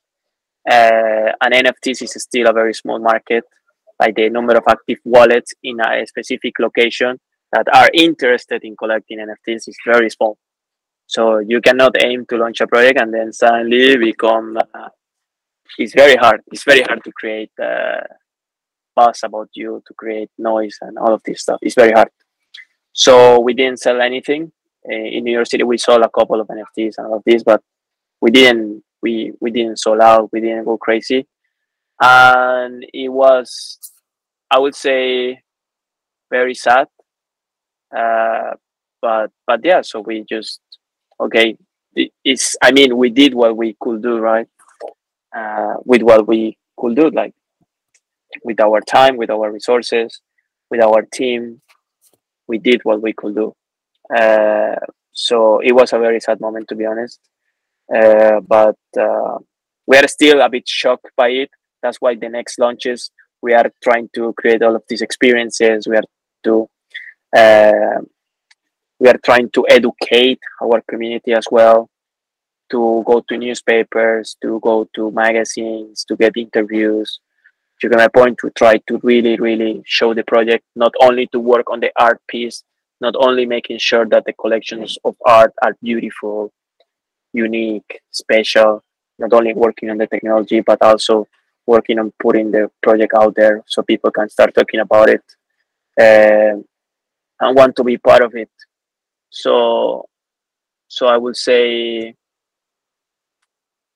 Uh, 0.69 1.31
and 1.41 1.53
NFTs 1.53 2.01
is 2.01 2.13
still 2.21 2.47
a 2.49 2.53
very 2.53 2.73
small 2.73 2.99
market. 2.99 3.43
Like 3.99 4.15
the 4.15 4.29
number 4.29 4.55
of 4.55 4.63
active 4.69 4.99
wallets 5.05 5.53
in 5.63 5.79
a 5.79 6.05
specific 6.05 6.59
location 6.59 7.19
that 7.51 7.65
are 7.73 7.89
interested 7.93 8.63
in 8.63 8.75
collecting 8.75 9.19
NFTs 9.19 9.67
is 9.67 9.77
very 9.85 10.09
small. 10.09 10.37
So 11.07 11.39
you 11.39 11.61
cannot 11.61 11.95
aim 12.03 12.25
to 12.29 12.37
launch 12.37 12.61
a 12.61 12.67
project 12.67 12.99
and 12.99 13.13
then 13.13 13.31
suddenly 13.31 13.97
become. 13.97 14.57
Uh, 14.57 14.89
it's 15.77 15.93
very 15.93 16.15
hard. 16.15 16.41
It's 16.51 16.63
very 16.63 16.81
hard 16.81 17.03
to 17.03 17.11
create 17.11 17.51
uh, 17.61 18.01
buzz 18.95 19.21
about 19.23 19.49
you, 19.53 19.81
to 19.87 19.93
create 19.93 20.29
noise 20.37 20.77
and 20.81 20.97
all 20.97 21.13
of 21.13 21.21
this 21.23 21.41
stuff. 21.41 21.59
It's 21.61 21.75
very 21.75 21.91
hard. 21.91 22.09
So 22.91 23.39
we 23.39 23.53
didn't 23.53 23.79
sell 23.79 24.01
anything. 24.01 24.51
Eh, 24.89 25.17
in 25.17 25.23
New 25.25 25.33
York 25.33 25.47
City, 25.47 25.63
we 25.63 25.77
sold 25.77 26.01
a 26.01 26.09
couple 26.09 26.39
of 26.39 26.47
NFTs 26.47 26.95
and 26.97 27.07
all 27.07 27.17
of 27.17 27.23
this, 27.25 27.43
but 27.43 27.61
we 28.21 28.31
didn't 28.31 28.83
we 29.01 29.33
we 29.41 29.51
didn't 29.51 29.77
sold 29.79 30.01
out. 30.01 30.29
We 30.31 30.41
didn't 30.41 30.65
go 30.65 30.77
crazy, 30.77 31.27
and 32.01 32.85
it 32.93 33.09
was 33.09 33.79
I 34.49 34.59
would 34.59 34.75
say 34.75 35.41
very 36.31 36.53
sad. 36.55 36.87
Uh, 37.95 38.51
but 39.01 39.31
but 39.45 39.59
yeah, 39.63 39.81
so 39.81 39.99
we 40.01 40.25
just 40.27 40.61
okay. 41.19 41.57
It's 42.23 42.55
I 42.61 42.71
mean 42.71 42.95
we 42.97 43.09
did 43.09 43.33
what 43.33 43.57
we 43.57 43.75
could 43.81 44.01
do, 44.01 44.19
right? 44.19 44.47
Uh, 45.35 45.75
with 45.83 46.01
what 46.01 46.27
we 46.27 46.57
could 46.77 46.95
do, 46.95 47.09
like 47.09 47.33
with 48.43 48.59
our 48.61 48.81
time, 48.81 49.17
with 49.17 49.29
our 49.29 49.51
resources, 49.51 50.21
with 50.69 50.81
our 50.81 51.01
team, 51.13 51.61
we 52.47 52.57
did 52.57 52.81
what 52.83 53.01
we 53.01 53.13
could 53.13 53.35
do. 53.35 53.53
Uh, 54.13 54.75
so 55.11 55.59
it 55.59 55.73
was 55.73 55.93
a 55.93 55.99
very 55.99 56.19
sad 56.19 56.39
moment, 56.39 56.67
to 56.69 56.75
be 56.75 56.85
honest. 56.85 57.19
Uh, 57.93 58.39
but 58.41 58.77
uh, 58.99 59.37
we 59.85 59.97
are 59.97 60.07
still 60.07 60.41
a 60.41 60.49
bit 60.49 60.67
shocked 60.67 61.11
by 61.15 61.29
it. 61.29 61.49
That's 61.81 61.97
why 61.97 62.15
the 62.15 62.29
next 62.29 62.59
launches 62.59 63.11
we 63.41 63.53
are 63.53 63.71
trying 63.83 64.09
to 64.15 64.33
create 64.33 64.61
all 64.61 64.75
of 64.75 64.83
these 64.89 65.01
experiences. 65.01 65.87
We 65.87 65.95
are 65.97 66.03
to 66.43 66.69
uh, 67.35 68.01
we 68.99 69.07
are 69.09 69.19
trying 69.23 69.49
to 69.51 69.65
educate 69.69 70.39
our 70.61 70.81
community 70.89 71.33
as 71.33 71.45
well 71.51 71.89
to 72.71 73.03
go 73.05 73.21
to 73.29 73.37
newspapers, 73.37 74.35
to 74.41 74.59
go 74.61 74.89
to 74.95 75.11
magazines, 75.11 76.03
to 76.05 76.15
get 76.15 76.35
interviews. 76.35 77.19
To 77.81 77.89
get 77.89 77.99
my 77.99 78.07
point, 78.07 78.39
to 78.39 78.49
try 78.49 78.79
to 78.87 78.99
really, 79.03 79.37
really 79.37 79.83
show 79.85 80.15
the 80.15 80.23
project, 80.23 80.65
not 80.75 80.93
only 80.99 81.27
to 81.27 81.39
work 81.39 81.69
on 81.69 81.79
the 81.79 81.91
art 81.95 82.19
piece, 82.27 82.63
not 82.99 83.15
only 83.17 83.45
making 83.45 83.77
sure 83.77 84.05
that 84.05 84.25
the 84.25 84.33
collections 84.33 84.97
of 85.03 85.15
art 85.25 85.53
are 85.61 85.75
beautiful, 85.81 86.51
unique, 87.33 88.01
special, 88.11 88.83
not 89.19 89.33
only 89.33 89.53
working 89.53 89.89
on 89.89 89.97
the 89.97 90.07
technology, 90.07 90.61
but 90.61 90.81
also 90.81 91.27
working 91.65 91.99
on 91.99 92.11
putting 92.19 92.51
the 92.51 92.69
project 92.81 93.13
out 93.15 93.35
there 93.35 93.63
so 93.67 93.83
people 93.83 94.09
can 94.09 94.29
start 94.29 94.53
talking 94.53 94.79
about 94.79 95.09
it 95.09 95.23
uh, 95.99 96.55
and 97.39 97.55
want 97.55 97.75
to 97.75 97.83
be 97.83 97.97
part 97.97 98.23
of 98.23 98.33
it. 98.35 98.49
So, 99.29 100.05
so 100.87 101.07
I 101.07 101.17
would 101.17 101.35
say, 101.35 102.15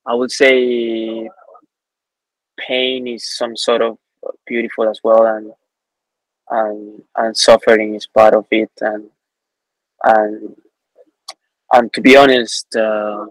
I 0.05 0.13
would 0.13 0.31
say, 0.31 1.29
pain 2.59 3.07
is 3.07 3.37
some 3.37 3.55
sort 3.55 3.81
of 3.81 3.97
beautiful 4.45 4.89
as 4.89 4.99
well, 5.03 5.25
and 5.25 5.51
and 6.51 7.03
and 7.15 7.37
suffering 7.37 7.95
is 7.95 8.07
part 8.07 8.33
of 8.35 8.45
it 8.51 8.71
and 8.81 9.09
and 10.03 10.55
and 11.73 11.93
to 11.93 12.01
be 12.01 12.17
honest, 12.17 12.75
uh, 12.75 13.25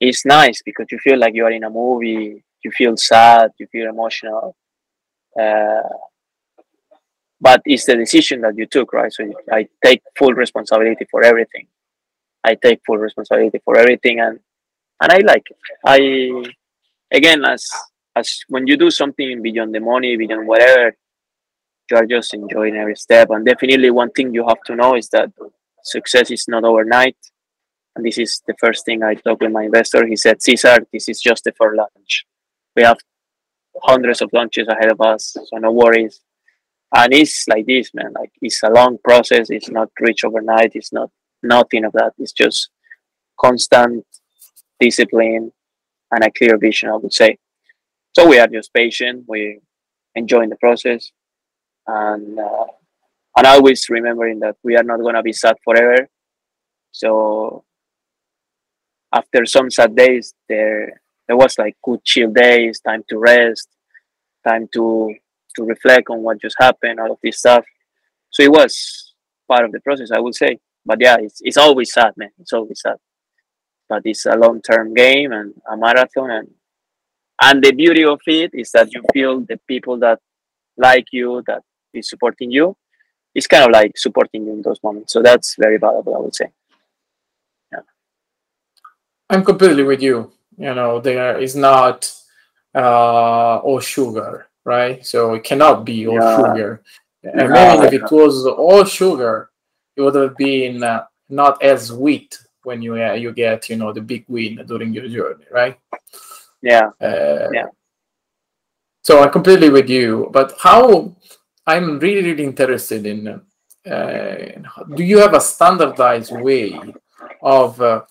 it's 0.00 0.24
nice 0.24 0.62
because 0.62 0.86
you 0.90 0.98
feel 0.98 1.18
like 1.18 1.34
you 1.34 1.44
are 1.44 1.50
in 1.52 1.64
a 1.64 1.70
movie. 1.70 2.42
You 2.64 2.70
feel 2.72 2.96
sad. 2.96 3.52
You 3.58 3.66
feel 3.68 3.88
emotional. 3.88 4.56
Uh, 5.40 5.82
but 7.40 7.62
it's 7.64 7.86
the 7.86 7.96
decision 7.96 8.42
that 8.42 8.56
you 8.56 8.66
took, 8.66 8.92
right? 8.92 9.12
So 9.12 9.24
I 9.50 9.68
take 9.84 10.02
full 10.18 10.32
responsibility 10.34 11.06
for 11.10 11.24
everything. 11.24 11.66
I 12.44 12.54
take 12.54 12.80
full 12.86 12.98
responsibility 12.98 13.60
for 13.64 13.78
everything, 13.78 14.20
and 14.20 14.40
and 15.00 15.12
I 15.12 15.18
like 15.18 15.44
it. 15.50 15.58
I 15.84 16.52
again 17.12 17.44
as 17.44 17.68
as 18.16 18.40
when 18.48 18.66
you 18.66 18.76
do 18.76 18.90
something 18.90 19.42
beyond 19.42 19.74
the 19.74 19.80
money, 19.80 20.16
beyond 20.16 20.46
whatever, 20.46 20.96
you 21.90 21.96
are 21.96 22.06
just 22.06 22.34
enjoying 22.34 22.76
every 22.76 22.96
step. 22.96 23.28
And 23.30 23.44
definitely, 23.44 23.90
one 23.90 24.10
thing 24.10 24.34
you 24.34 24.46
have 24.46 24.62
to 24.66 24.76
know 24.76 24.96
is 24.96 25.08
that 25.10 25.30
success 25.82 26.30
is 26.30 26.46
not 26.48 26.64
overnight. 26.64 27.16
And 27.96 28.04
this 28.04 28.18
is 28.18 28.42
the 28.46 28.54
first 28.58 28.84
thing 28.84 29.02
I 29.02 29.14
talked 29.14 29.42
with 29.42 29.52
my 29.52 29.64
investor. 29.64 30.06
He 30.06 30.16
said, 30.16 30.38
César, 30.38 30.78
this 30.92 31.08
is 31.08 31.20
just 31.20 31.44
the 31.44 31.52
first 31.52 31.76
launch. 31.76 32.24
We 32.76 32.82
have 32.82 32.98
hundreds 33.82 34.22
of 34.22 34.30
launches 34.32 34.68
ahead 34.68 34.90
of 34.90 35.00
us, 35.00 35.34
so 35.34 35.56
no 35.58 35.72
worries. 35.72 36.20
And 36.94 37.12
it's 37.12 37.46
like 37.48 37.66
this, 37.66 37.90
man. 37.94 38.12
Like 38.12 38.32
it's 38.40 38.62
a 38.62 38.70
long 38.70 38.98
process. 39.02 39.50
It's 39.50 39.70
not 39.70 39.90
reached 40.00 40.24
overnight. 40.24 40.72
It's 40.74 40.92
not 40.92 41.10
nothing 41.42 41.84
of 41.84 41.92
that. 41.92 42.12
It's 42.18 42.32
just 42.32 42.70
constant 43.40 44.04
discipline 44.78 45.52
and 46.10 46.24
a 46.24 46.30
clear 46.30 46.58
vision, 46.58 46.90
I 46.90 46.96
would 46.96 47.12
say. 47.12 47.38
So 48.16 48.26
we 48.28 48.38
are 48.38 48.48
just 48.48 48.74
patient. 48.74 49.24
We 49.28 49.60
enjoying 50.14 50.50
the 50.50 50.56
process, 50.56 51.12
and 51.86 52.38
uh, 52.38 52.66
and 53.36 53.46
always 53.46 53.88
remembering 53.88 54.40
that 54.40 54.56
we 54.62 54.76
are 54.76 54.82
not 54.82 55.00
gonna 55.00 55.22
be 55.22 55.32
sad 55.32 55.56
forever. 55.64 56.08
So 56.92 57.64
after 59.12 59.44
some 59.46 59.70
sad 59.70 59.96
days, 59.96 60.34
there 60.48 61.00
there 61.26 61.36
was 61.36 61.58
like 61.58 61.76
good 61.82 62.04
chill 62.04 62.30
days, 62.30 62.80
time 62.80 63.04
to 63.08 63.18
rest, 63.18 63.68
time 64.46 64.68
to 64.74 65.14
to 65.56 65.64
reflect 65.64 66.08
on 66.10 66.22
what 66.22 66.40
just 66.40 66.56
happened, 66.58 67.00
all 67.00 67.12
of 67.12 67.18
this 67.22 67.38
stuff. 67.38 67.64
So 68.30 68.42
it 68.42 68.50
was 68.50 69.14
part 69.48 69.64
of 69.64 69.72
the 69.72 69.80
process, 69.80 70.10
I 70.12 70.20
would 70.20 70.34
say. 70.34 70.58
But 70.84 70.98
yeah, 71.00 71.16
it's 71.20 71.40
it's 71.42 71.56
always 71.56 71.92
sad, 71.92 72.12
man. 72.16 72.30
It's 72.38 72.52
always 72.52 72.80
sad. 72.80 72.96
But 73.88 74.02
it's 74.04 74.26
a 74.26 74.36
long 74.36 74.62
term 74.62 74.94
game 74.94 75.32
and 75.32 75.54
a 75.70 75.76
marathon 75.76 76.30
and 76.30 76.48
and 77.42 77.64
the 77.64 77.72
beauty 77.72 78.04
of 78.04 78.20
it 78.26 78.50
is 78.52 78.70
that 78.72 78.92
you 78.92 79.02
feel 79.14 79.40
the 79.40 79.58
people 79.66 79.98
that 80.00 80.20
like 80.76 81.06
you, 81.12 81.42
that 81.46 81.62
is 81.94 82.08
supporting 82.08 82.50
you, 82.50 82.76
is 83.34 83.46
kind 83.46 83.64
of 83.64 83.70
like 83.70 83.96
supporting 83.96 84.46
you 84.46 84.52
in 84.52 84.62
those 84.62 84.80
moments. 84.82 85.12
So 85.12 85.22
that's 85.22 85.56
very 85.58 85.78
valuable, 85.78 86.16
I 86.16 86.20
would 86.20 86.34
say. 86.34 86.46
Yeah. 87.72 87.80
I'm 89.28 89.44
completely 89.44 89.82
with 89.82 90.02
you. 90.02 90.32
You 90.58 90.74
know, 90.74 91.00
there 91.00 91.38
is 91.38 91.56
not 91.56 92.12
uh, 92.74 93.58
all 93.58 93.80
sugar, 93.80 94.48
right? 94.64 95.04
So 95.04 95.34
it 95.34 95.44
cannot 95.44 95.84
be 95.84 96.06
all 96.06 96.14
yeah. 96.14 96.36
sugar. 96.36 96.82
And 97.22 97.50
maybe 97.50 97.86
if 97.86 97.92
it 98.02 98.10
was 98.10 98.46
all 98.46 98.84
sugar, 98.84 99.50
it 99.96 100.00
would 100.00 100.14
have 100.14 100.36
been 100.36 100.82
uh, 100.82 101.04
not 101.28 101.62
as 101.62 101.88
sweet 101.88 102.38
when 102.62 102.82
you 102.82 103.02
uh, 103.02 103.12
you 103.12 103.32
get 103.32 103.68
you 103.68 103.76
know 103.76 103.92
the 103.92 104.00
big 104.00 104.24
win 104.28 104.64
during 104.66 104.92
your 104.92 105.08
journey, 105.08 105.44
right? 105.50 105.78
Yeah. 106.62 106.90
Uh, 107.00 107.48
yeah. 107.52 107.66
So 109.02 109.22
I'm 109.22 109.30
completely 109.30 109.70
with 109.70 109.88
you. 109.88 110.28
But 110.32 110.54
how 110.58 111.14
I'm 111.70 111.98
really, 111.98 112.22
really 112.30 112.44
interested 112.44 113.06
in 113.06 113.18
uh, 113.94 114.34
do 114.96 115.02
you 115.02 115.18
have 115.18 115.34
a 115.34 115.40
standardized 115.40 116.32
way 116.32 116.78
of 117.42 117.80
uh, 117.80 118.02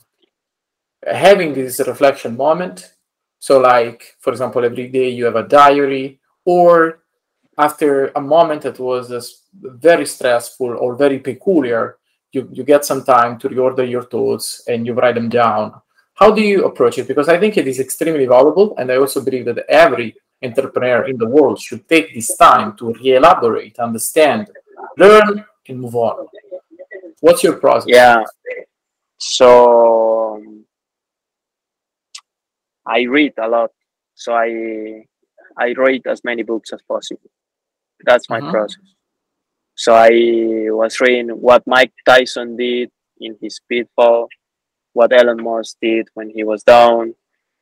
having 1.05 1.53
this 1.53 1.79
reflection 1.91 2.35
moment? 2.35 2.93
So, 3.39 3.59
like, 3.59 4.15
for 4.19 4.31
example, 4.31 4.65
every 4.65 4.87
day 4.87 5.09
you 5.09 5.25
have 5.25 5.35
a 5.35 5.47
diary, 5.47 6.19
or 6.45 7.03
after 7.57 8.07
a 8.15 8.21
moment 8.21 8.61
that 8.63 8.79
was 8.79 9.43
very 9.53 10.05
stressful 10.05 10.71
or 10.81 10.95
very 10.95 11.19
peculiar, 11.19 11.97
you, 12.31 12.49
you 12.51 12.63
get 12.63 12.85
some 12.85 13.03
time 13.03 13.37
to 13.39 13.49
reorder 13.49 13.89
your 13.89 14.03
thoughts 14.03 14.63
and 14.67 14.85
you 14.85 14.93
write 14.93 15.15
them 15.15 15.29
down 15.29 15.81
how 16.19 16.29
do 16.29 16.41
you 16.41 16.65
approach 16.65 16.97
it? 16.97 17.07
Because 17.07 17.29
I 17.29 17.39
think 17.39 17.55
it 17.55 17.65
is 17.65 17.79
extremely 17.79 18.25
valuable, 18.25 18.75
and 18.77 18.91
I 18.91 18.97
also 18.97 19.23
believe 19.23 19.45
that 19.45 19.59
every 19.69 20.15
entrepreneur 20.43 21.07
in 21.07 21.17
the 21.17 21.27
world 21.27 21.59
should 21.59 21.87
take 21.87 22.13
this 22.13 22.35
time 22.37 22.75
to 22.77 22.93
re-elaborate, 22.93 23.77
understand, 23.79 24.49
learn, 24.97 25.45
and 25.67 25.79
move 25.79 25.95
on. 25.95 26.27
What's 27.19 27.43
your 27.43 27.57
process? 27.57 27.89
Yeah. 27.89 28.23
So 29.17 30.43
I 32.85 33.01
read 33.01 33.33
a 33.37 33.47
lot. 33.47 33.71
So 34.15 34.33
I 34.33 35.05
I 35.57 35.73
read 35.73 36.07
as 36.07 36.23
many 36.23 36.43
books 36.43 36.71
as 36.71 36.81
possible. 36.81 37.29
That's 38.05 38.29
my 38.29 38.39
mm-hmm. 38.39 38.51
process. 38.51 38.87
So 39.75 39.93
I 39.93 40.71
was 40.71 40.99
reading 41.01 41.29
what 41.29 41.67
Mike 41.67 41.93
Tyson 42.05 42.55
did 42.55 42.89
in 43.19 43.37
his 43.41 43.59
Pitfall 43.67 44.29
what 44.93 45.13
Elon 45.13 45.41
Musk 45.41 45.77
did 45.81 46.07
when 46.13 46.29
he 46.29 46.43
was 46.43 46.63
down, 46.63 47.15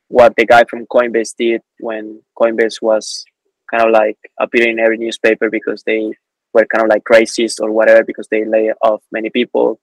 what 0.08 0.34
the 0.36 0.46
guy 0.46 0.64
from 0.68 0.86
Coinbase 0.86 1.34
did 1.36 1.60
when 1.80 2.20
Coinbase 2.38 2.80
was 2.82 3.24
kind 3.70 3.84
of 3.84 3.90
like 3.92 4.18
appearing 4.40 4.78
in 4.78 4.80
every 4.80 4.98
newspaper 4.98 5.50
because 5.50 5.82
they 5.84 6.12
were 6.54 6.66
kind 6.66 6.84
of 6.84 6.88
like 6.88 7.04
crisis 7.04 7.58
or 7.60 7.70
whatever 7.70 8.02
because 8.04 8.26
they 8.30 8.44
lay 8.44 8.72
off 8.82 9.02
many 9.12 9.30
people. 9.30 9.80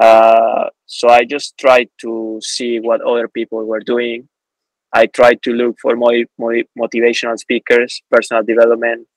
Uh, 0.00 0.68
so 0.84 1.08
I 1.08 1.24
just 1.24 1.56
tried 1.58 1.88
to 2.02 2.38
see 2.42 2.80
what 2.80 3.00
other 3.00 3.28
people 3.28 3.64
were 3.64 3.80
doing. 3.80 4.28
I 4.92 5.06
tried 5.06 5.42
to 5.42 5.52
look 5.52 5.76
for 5.80 5.96
more, 5.96 6.14
more 6.38 6.54
motivational 6.78 7.38
speakers, 7.38 8.02
personal 8.10 8.42
development, 8.42 9.08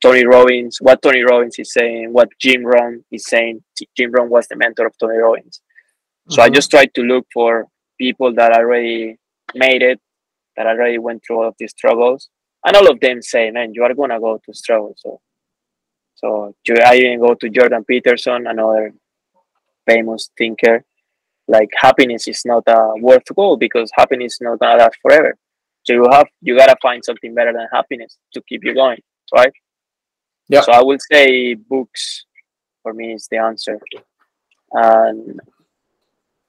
Tony 0.00 0.24
Robbins, 0.24 0.78
what 0.80 1.02
Tony 1.02 1.22
Robbins 1.22 1.58
is 1.58 1.72
saying, 1.72 2.12
what 2.12 2.28
Jim 2.40 2.64
Rohn 2.64 3.04
is 3.10 3.24
saying. 3.26 3.62
Jim 3.96 4.12
Rohn 4.12 4.30
was 4.30 4.46
the 4.48 4.56
mentor 4.56 4.86
of 4.86 4.96
Tony 4.98 5.18
Robbins. 5.18 5.60
So 6.28 6.40
mm-hmm. 6.40 6.46
I 6.46 6.54
just 6.54 6.70
tried 6.70 6.94
to 6.94 7.02
look 7.02 7.26
for 7.32 7.66
people 7.98 8.34
that 8.34 8.52
already 8.52 9.18
made 9.54 9.82
it, 9.82 10.00
that 10.56 10.66
already 10.66 10.98
went 10.98 11.22
through 11.24 11.38
all 11.38 11.48
of 11.48 11.54
these 11.58 11.70
struggles, 11.70 12.28
and 12.64 12.76
all 12.76 12.90
of 12.90 13.00
them 13.00 13.22
say, 13.22 13.50
"Man, 13.50 13.72
you 13.74 13.84
are 13.84 13.94
gonna 13.94 14.20
go 14.20 14.38
to 14.44 14.54
struggle." 14.54 14.94
So, 14.96 15.20
so 16.14 16.54
I 16.84 16.96
even 16.96 17.20
go 17.20 17.34
to 17.34 17.48
Jordan 17.48 17.84
Peterson, 17.84 18.46
another 18.46 18.92
famous 19.86 20.30
thinker. 20.36 20.84
Like 21.48 21.70
happiness 21.74 22.28
is 22.28 22.42
not 22.44 22.62
a 22.68 22.94
worth 23.00 23.34
goal 23.34 23.56
because 23.56 23.90
happiness 23.94 24.34
is 24.34 24.40
not 24.40 24.58
gonna 24.58 24.76
last 24.78 24.98
forever. 25.02 25.36
So 25.84 25.94
you 25.94 26.06
have 26.10 26.28
you 26.42 26.56
gotta 26.56 26.76
find 26.80 27.04
something 27.04 27.34
better 27.34 27.52
than 27.52 27.66
happiness 27.72 28.18
to 28.34 28.42
keep 28.48 28.64
you 28.64 28.74
going, 28.74 29.00
right? 29.34 29.52
Yeah. 30.48 30.60
So 30.62 30.72
I 30.72 30.82
will 30.82 30.98
say 31.10 31.54
books 31.54 32.26
for 32.82 32.92
me 32.92 33.14
is 33.14 33.28
the 33.30 33.38
answer. 33.38 33.78
And 34.72 35.40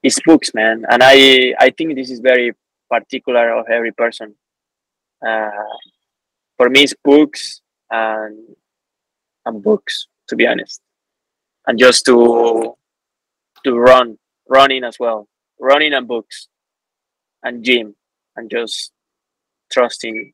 it's 0.04 0.20
books, 0.22 0.54
man, 0.54 0.86
and 0.90 1.02
I 1.04 1.54
I 1.60 1.70
think 1.72 1.96
this 1.96 2.12
is 2.12 2.20
very 2.20 2.54
particular 2.92 3.58
of 3.58 3.66
every 3.70 3.94
person. 3.94 4.36
Uh, 5.26 5.50
for 6.58 6.70
me, 6.70 6.84
it's 6.84 6.94
books 7.04 7.62
and 7.90 8.38
and 9.46 9.64
books, 9.64 10.08
to 10.28 10.36
be 10.36 10.46
honest, 10.46 10.82
and 11.68 11.80
just 11.80 12.06
to 12.06 12.76
to 13.64 13.78
run, 13.78 14.18
running 14.50 14.84
as 14.84 14.98
well, 15.00 15.28
running 15.60 15.94
and 15.94 16.08
books, 16.08 16.48
and 17.44 17.64
gym, 17.64 17.96
and 18.36 18.50
just 18.50 18.92
trusting 19.72 20.34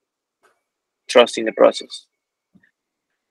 trusting 1.07 1.45
the 1.45 1.53
process. 1.53 2.07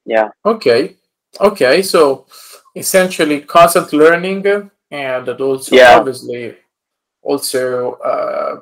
Yeah. 0.06 0.28
Okay. 0.44 0.96
Okay. 1.40 1.82
So 1.82 2.26
essentially, 2.74 3.40
constant 3.40 3.92
learning 3.92 4.70
and 4.90 5.28
also 5.28 5.74
yeah. 5.74 5.98
obviously 5.98 6.56
also 7.22 7.94
uh, 7.94 8.60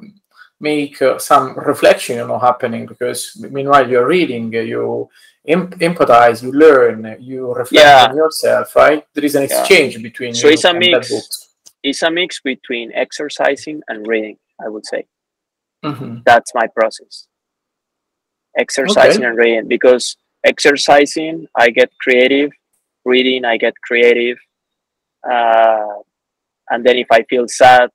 make 0.70 1.00
uh, 1.02 1.18
some 1.18 1.46
reflection 1.72 2.16
you 2.18 2.26
know 2.26 2.38
happening 2.38 2.86
because 2.92 3.20
meanwhile 3.56 3.86
you're 3.90 4.06
reading 4.16 4.52
you 4.52 5.08
imp- 5.54 5.76
empathize 5.88 6.42
you 6.44 6.52
learn 6.64 6.96
you 7.20 7.40
reflect 7.52 7.84
yeah. 7.84 8.06
on 8.08 8.16
yourself 8.16 8.74
right 8.76 9.02
there 9.14 9.24
is 9.24 9.34
an 9.34 9.44
exchange 9.48 9.96
yeah. 9.96 10.02
between 10.08 10.32
so 10.34 10.48
it's 10.48 10.64
a 10.64 10.74
mix 10.74 11.12
it's 11.82 12.02
a 12.02 12.10
mix 12.10 12.40
between 12.40 12.86
exercising 13.04 13.80
and 13.88 14.06
reading 14.06 14.36
i 14.64 14.68
would 14.68 14.86
say 14.92 15.02
mm-hmm. 15.84 16.18
that's 16.24 16.52
my 16.54 16.66
process 16.78 17.26
exercising 18.64 19.22
okay. 19.22 19.28
and 19.28 19.38
reading 19.38 19.68
because 19.68 20.16
exercising 20.44 21.46
i 21.54 21.66
get 21.78 21.90
creative 22.00 22.50
reading 23.04 23.44
i 23.44 23.56
get 23.56 23.74
creative 23.88 24.38
uh, 25.30 26.02
and 26.70 26.84
then 26.84 26.96
if 26.96 27.06
I 27.10 27.22
feel 27.24 27.48
sad, 27.48 27.90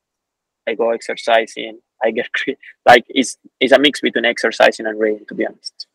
I 0.68 0.76
go 0.76 0.92
exercising. 0.92 1.80
I 2.04 2.12
get 2.12 2.30
like 2.88 3.06
it's 3.10 3.38
it's 3.60 3.74
a 3.74 3.80
mix 3.80 4.02
between 4.02 4.26
exercising 4.26 4.86
and 4.86 5.00
reading. 5.00 5.26
To 5.28 5.36
be 5.36 5.45
honest, 5.45 5.88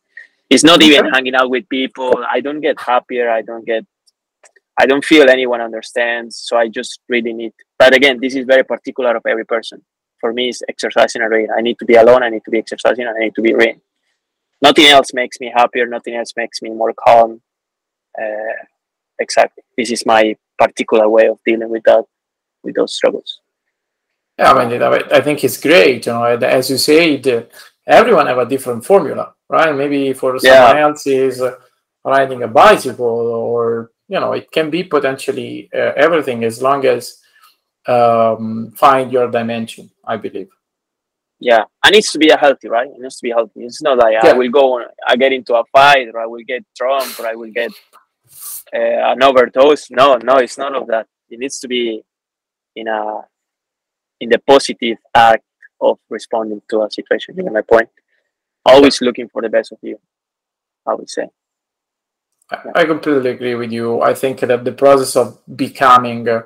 it's 0.50 0.64
not 0.64 0.82
even 0.82 1.06
hanging 1.06 1.34
out 1.34 1.50
with 1.50 1.68
people. 1.68 2.12
I 2.30 2.40
don't 2.40 2.60
get 2.60 2.80
happier. 2.80 3.30
I 3.30 3.42
don't 3.42 3.64
get 3.64 3.84
I 4.78 4.86
don't 4.86 5.04
feel 5.04 5.28
anyone 5.28 5.60
understands. 5.60 6.36
So 6.36 6.56
I 6.56 6.68
just 6.68 7.00
really 7.08 7.32
need. 7.32 7.52
But 7.78 7.94
again, 7.94 8.18
this 8.20 8.34
is 8.34 8.44
very 8.44 8.64
particular 8.64 9.16
of 9.16 9.22
every 9.26 9.46
person. 9.46 9.82
For 10.20 10.32
me, 10.32 10.48
it's 10.48 10.62
exercising 10.68 11.22
and 11.22 11.30
reading. 11.30 11.50
I 11.56 11.60
need 11.60 11.78
to 11.78 11.84
be 11.84 11.94
alone. 11.94 12.22
I 12.22 12.30
need 12.30 12.44
to 12.44 12.50
be 12.50 12.58
exercising, 12.58 13.06
I 13.06 13.18
need 13.18 13.34
to 13.34 13.42
be 13.42 13.54
reading. 13.54 13.80
Nothing 14.62 14.86
else 14.86 15.12
makes 15.12 15.38
me 15.40 15.52
happier. 15.54 15.86
Nothing 15.86 16.14
else 16.14 16.32
makes 16.36 16.62
me 16.62 16.70
more 16.70 16.94
calm. 16.94 17.42
Uh, 18.18 18.56
exactly. 19.18 19.62
This 19.76 19.90
is 19.90 20.06
my 20.06 20.36
particular 20.58 21.08
way 21.08 21.26
of 21.28 21.38
dealing 21.46 21.68
with 21.68 21.82
that, 21.84 22.04
with 22.62 22.74
those 22.74 22.94
struggles. 22.94 23.40
Yeah, 24.38 24.52
I 24.52 24.66
mean, 24.66 24.82
I 24.82 25.20
think 25.20 25.44
it's 25.44 25.60
great. 25.60 26.06
You 26.06 26.12
know, 26.12 26.24
as 26.24 26.68
you 26.68 26.76
said, 26.76 27.48
everyone 27.86 28.26
have 28.26 28.38
a 28.38 28.46
different 28.46 28.84
formula, 28.84 29.34
right? 29.48 29.74
Maybe 29.74 30.12
for 30.12 30.38
someone 30.38 30.76
yeah. 30.76 30.82
else 30.82 31.06
is 31.06 31.42
riding 32.04 32.42
a 32.42 32.48
bicycle, 32.48 33.06
or 33.06 33.92
you 34.08 34.18
know, 34.18 34.32
it 34.32 34.50
can 34.50 34.70
be 34.70 34.82
potentially 34.82 35.70
uh, 35.72 35.92
everything 35.96 36.42
as 36.42 36.60
long 36.60 36.84
as 36.84 37.20
um, 37.86 38.72
find 38.76 39.12
your 39.12 39.30
dimension. 39.30 39.90
I 40.04 40.16
believe. 40.16 40.48
Yeah, 41.38 41.64
it 41.84 41.92
needs 41.92 42.10
to 42.12 42.18
be 42.18 42.30
a 42.30 42.38
healthy, 42.38 42.68
right? 42.68 42.88
It 42.88 43.00
needs 43.00 43.16
to 43.16 43.22
be 43.22 43.30
healthy. 43.30 43.64
It's 43.64 43.82
not 43.82 43.98
like 43.98 44.14
yeah. 44.14 44.30
I 44.30 44.32
will 44.32 44.50
go, 44.50 44.82
I 45.06 45.14
get 45.16 45.32
into 45.32 45.54
a 45.54 45.64
fight, 45.72 46.08
or 46.12 46.20
I 46.20 46.26
will 46.26 46.42
get 46.46 46.64
drunk, 46.74 47.20
or 47.20 47.26
I 47.26 47.34
will 47.34 47.50
get 47.50 47.70
uh, 48.74 49.12
an 49.12 49.22
overdose. 49.22 49.90
No, 49.90 50.16
no, 50.16 50.36
it's 50.38 50.58
none 50.58 50.74
of 50.74 50.86
that. 50.88 51.06
It 51.28 51.38
needs 51.38 51.58
to 51.60 51.68
be 51.68 52.02
in 52.74 52.88
a 52.88 53.20
in 54.24 54.30
the 54.30 54.40
positive 54.52 54.98
act 55.14 55.44
of 55.88 55.98
responding 56.16 56.60
to 56.70 56.76
a 56.82 56.90
situation. 56.98 57.36
You 57.36 57.44
know 57.44 57.52
my 57.52 57.66
point? 57.74 57.90
Always 58.64 58.96
looking 59.06 59.28
for 59.28 59.40
the 59.42 59.52
best 59.56 59.72
of 59.72 59.78
you, 59.82 59.96
I 60.90 60.92
would 60.94 61.10
say. 61.16 61.26
I 62.80 62.84
completely 62.84 63.30
agree 63.36 63.56
with 63.62 63.72
you. 63.78 64.00
I 64.10 64.14
think 64.22 64.40
that 64.40 64.64
the 64.64 64.76
process 64.84 65.16
of 65.22 65.26
becoming 65.64 66.28
uh, 66.28 66.42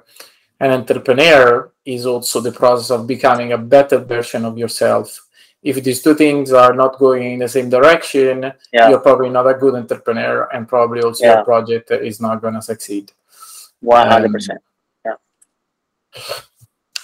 an 0.61 0.71
entrepreneur 0.81 1.73
is 1.85 2.07
also 2.07 2.41
the 2.41 2.53
process 2.53 2.91
of 2.91 3.07
becoming 3.07 3.53
a 3.53 3.59
better 3.59 3.99
version 3.99 4.45
of 4.45 4.59
yourself. 4.59 5.07
If 5.63 5.83
these 5.83 6.03
two 6.03 6.15
things 6.15 6.53
are 6.53 6.75
not 6.83 6.99
going 6.99 7.33
in 7.35 7.39
the 7.41 7.49
same 7.49 7.69
direction, 7.69 8.53
yeah. 8.73 8.89
you're 8.89 9.07
probably 9.09 9.31
not 9.31 9.47
a 9.49 9.55
good 9.55 9.75
entrepreneur, 9.75 10.49
and 10.55 10.69
probably 10.69 11.03
also 11.03 11.25
yeah. 11.25 11.35
your 11.35 11.45
project 11.45 11.91
is 11.91 12.21
not 12.21 12.41
going 12.43 12.55
to 12.55 12.63
succeed. 12.63 13.13
One 13.81 14.07
hundred 14.07 14.27
um, 14.27 14.33
percent. 14.33 14.61
Yeah. 15.05 15.19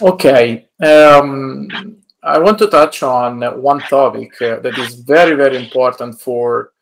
Okay. 0.00 0.68
Um, 0.82 1.98
I 2.22 2.38
want 2.38 2.58
to 2.58 2.68
touch 2.68 3.02
on 3.02 3.42
one 3.60 3.80
topic 3.80 4.40
uh, 4.40 4.60
that 4.60 4.78
is 4.78 4.94
very, 4.94 5.36
very 5.36 5.56
important 5.62 6.20
for 6.20 6.72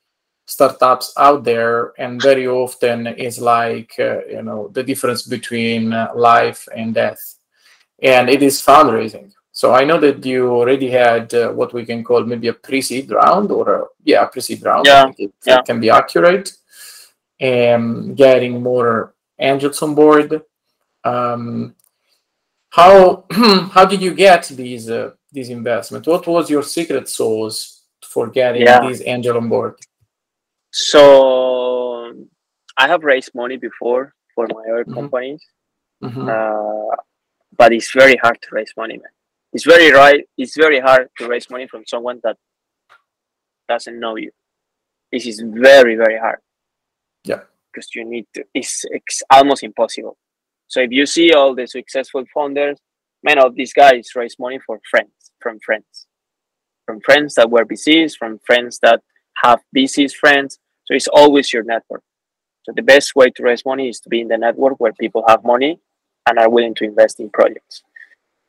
startups 0.46 1.12
out 1.16 1.44
there, 1.44 1.92
and 1.98 2.22
very 2.22 2.46
often 2.46 3.06
is 3.06 3.40
like 3.40 3.94
uh, 3.98 4.24
you 4.28 4.42
know 4.42 4.68
the 4.68 4.82
difference 4.82 5.22
between 5.22 5.92
uh, 5.92 6.12
life 6.14 6.68
and 6.76 6.94
death, 6.94 7.38
and 8.02 8.28
it 8.28 8.42
is 8.42 8.62
fundraising. 8.62 9.32
So 9.52 9.74
I 9.74 9.84
know 9.84 9.98
that 10.00 10.24
you 10.24 10.50
already 10.50 10.90
had 10.90 11.34
uh, 11.34 11.50
what 11.50 11.74
we 11.74 11.84
can 11.84 12.02
call 12.02 12.24
maybe 12.24 12.48
a 12.48 12.54
pre-seed 12.54 13.10
round 13.10 13.50
or 13.50 13.74
a 13.74 13.84
yeah 14.04 14.24
pre-seed 14.26 14.62
round. 14.64 14.86
Yeah, 14.86 15.12
it, 15.18 15.32
yeah. 15.44 15.58
it 15.58 15.64
can 15.64 15.80
be 15.80 15.90
accurate, 15.90 16.52
and 17.40 18.16
getting 18.16 18.62
more 18.62 19.14
angels 19.38 19.82
on 19.82 19.94
board. 19.94 20.42
Um, 21.04 21.74
how 22.72 23.24
how 23.74 23.84
did 23.84 24.02
you 24.02 24.14
get 24.14 24.44
these 24.48 24.90
uh, 24.90 25.10
these 25.30 25.50
investments? 25.50 26.08
What 26.08 26.26
was 26.26 26.50
your 26.50 26.62
secret 26.62 27.08
sauce 27.08 27.82
for 28.02 28.28
getting 28.28 28.62
yeah. 28.62 28.80
these 28.80 29.02
angel 29.06 29.36
on 29.36 29.48
board? 29.48 29.74
So 30.70 32.14
I 32.78 32.88
have 32.88 33.04
raised 33.04 33.34
money 33.34 33.58
before 33.58 34.14
for 34.34 34.46
my 34.48 34.62
other 34.72 34.84
mm-hmm. 34.84 34.94
companies, 34.94 35.42
mm-hmm. 36.02 36.28
Uh, 36.28 36.96
but 37.56 37.72
it's 37.74 37.92
very 37.92 38.16
hard 38.16 38.38
to 38.40 38.48
raise 38.52 38.72
money, 38.76 38.94
man. 38.94 39.12
It's 39.52 39.64
very 39.64 39.92
right. 39.92 40.24
It's 40.38 40.56
very 40.56 40.80
hard 40.80 41.10
to 41.18 41.28
raise 41.28 41.50
money 41.50 41.66
from 41.68 41.82
someone 41.86 42.20
that 42.24 42.38
doesn't 43.68 44.00
know 44.00 44.16
you. 44.16 44.32
This 45.12 45.26
is 45.26 45.44
very 45.44 45.94
very 45.94 46.18
hard. 46.18 46.38
Yeah, 47.24 47.42
because 47.70 47.94
you 47.94 48.06
need 48.06 48.26
to. 48.32 48.44
It's, 48.54 48.86
it's 48.88 49.22
almost 49.30 49.62
impossible. 49.62 50.16
So 50.72 50.80
if 50.80 50.90
you 50.90 51.04
see 51.04 51.32
all 51.32 51.54
the 51.54 51.66
successful 51.66 52.24
founders, 52.34 52.78
many 53.22 53.42
of 53.42 53.54
these 53.54 53.74
guys 53.74 54.08
raise 54.16 54.36
money 54.38 54.58
for 54.66 54.80
friends, 54.90 55.12
from 55.38 55.60
friends, 55.60 56.06
from 56.86 56.98
friends 57.02 57.34
that 57.34 57.50
were 57.50 57.66
VCs, 57.66 58.16
from 58.16 58.40
friends 58.46 58.78
that 58.80 59.02
have 59.44 59.60
VCs 59.76 60.14
friends. 60.14 60.58
So 60.86 60.94
it's 60.94 61.08
always 61.08 61.52
your 61.52 61.62
network. 61.62 62.02
So 62.62 62.72
the 62.74 62.80
best 62.80 63.14
way 63.14 63.28
to 63.28 63.42
raise 63.42 63.66
money 63.66 63.90
is 63.90 64.00
to 64.00 64.08
be 64.08 64.22
in 64.22 64.28
the 64.28 64.38
network 64.38 64.80
where 64.80 64.94
people 64.94 65.22
have 65.28 65.44
money 65.44 65.78
and 66.26 66.38
are 66.38 66.48
willing 66.48 66.74
to 66.76 66.84
invest 66.84 67.20
in 67.20 67.28
projects. 67.28 67.82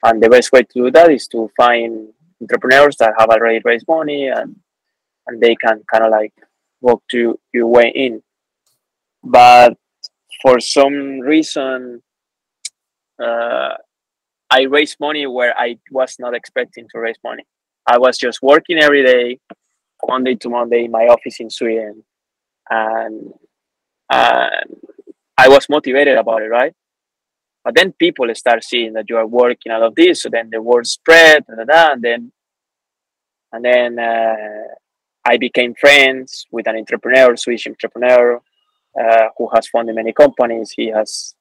And 0.06 0.24
the 0.24 0.30
best 0.30 0.54
way 0.54 0.62
to 0.62 0.74
do 0.74 0.92
that 0.92 1.12
is 1.12 1.28
to 1.28 1.52
find 1.58 2.08
entrepreneurs 2.40 2.96
that 2.98 3.16
have 3.20 3.32
already 3.32 3.60
raised 3.66 3.88
money 3.90 4.28
and 4.28 4.56
and 5.28 5.42
they 5.42 5.56
can 5.56 5.84
kind 5.92 6.06
of 6.06 6.12
like 6.12 6.34
walk 6.80 7.04
to 7.12 7.38
your 7.54 7.68
way 7.68 7.92
in. 7.94 8.24
But 9.22 9.78
for 10.42 10.62
some 10.62 11.20
reason, 11.20 12.02
uh, 13.22 13.76
I 14.50 14.62
raised 14.64 15.00
money 15.00 15.26
where 15.26 15.54
I 15.58 15.78
was 15.92 16.18
not 16.20 16.36
expecting 16.36 16.88
to 16.92 17.00
raise 17.00 17.18
money. 17.24 17.46
I 17.88 17.98
was 17.98 18.18
just 18.18 18.42
working 18.42 18.78
every 18.78 19.04
day, 19.04 19.40
Monday 20.08 20.36
to 20.36 20.50
Monday, 20.50 20.86
in 20.86 20.92
my 20.92 21.06
office 21.08 21.40
in 21.40 21.50
Sweden, 21.50 22.04
and 22.70 23.34
and 24.10 24.76
I 25.38 25.50
was 25.50 25.68
motivated 25.70 26.18
about 26.18 26.44
it, 26.44 26.50
right? 26.50 26.74
But 27.64 27.76
then 27.76 27.94
people 27.94 28.28
start 28.36 28.64
seeing 28.64 28.94
that 28.94 29.10
you 29.10 29.18
are 29.18 29.26
working 29.26 29.72
out 29.72 29.84
of 29.84 29.96
this, 29.96 30.24
so 30.24 30.30
then 30.30 30.50
the 30.52 30.62
word 30.62 30.86
spread, 30.86 31.46
and 31.48 32.04
then 32.04 32.32
and 33.52 33.66
then 33.66 34.00
uh, 34.00 34.68
I 35.26 35.38
became 35.38 35.74
friends 35.74 36.46
with 36.52 36.68
an 36.68 36.76
entrepreneur, 36.76 37.36
Swedish 37.38 37.68
entrepreneur, 37.68 38.42
uh, 39.00 39.28
who 39.38 39.50
has 39.54 39.68
funded 39.68 39.96
many 39.96 40.12
companies. 40.12 40.72
He 40.72 40.88
has 40.88 41.36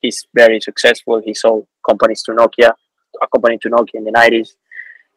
he's 0.00 0.26
very 0.34 0.60
successful. 0.60 1.20
He 1.24 1.34
sold 1.34 1.66
companies 1.86 2.22
to 2.24 2.32
Nokia, 2.32 2.72
a 3.22 3.26
company 3.28 3.58
to 3.62 3.70
Nokia 3.70 3.94
in 3.94 4.04
the 4.04 4.12
90s. 4.12 4.54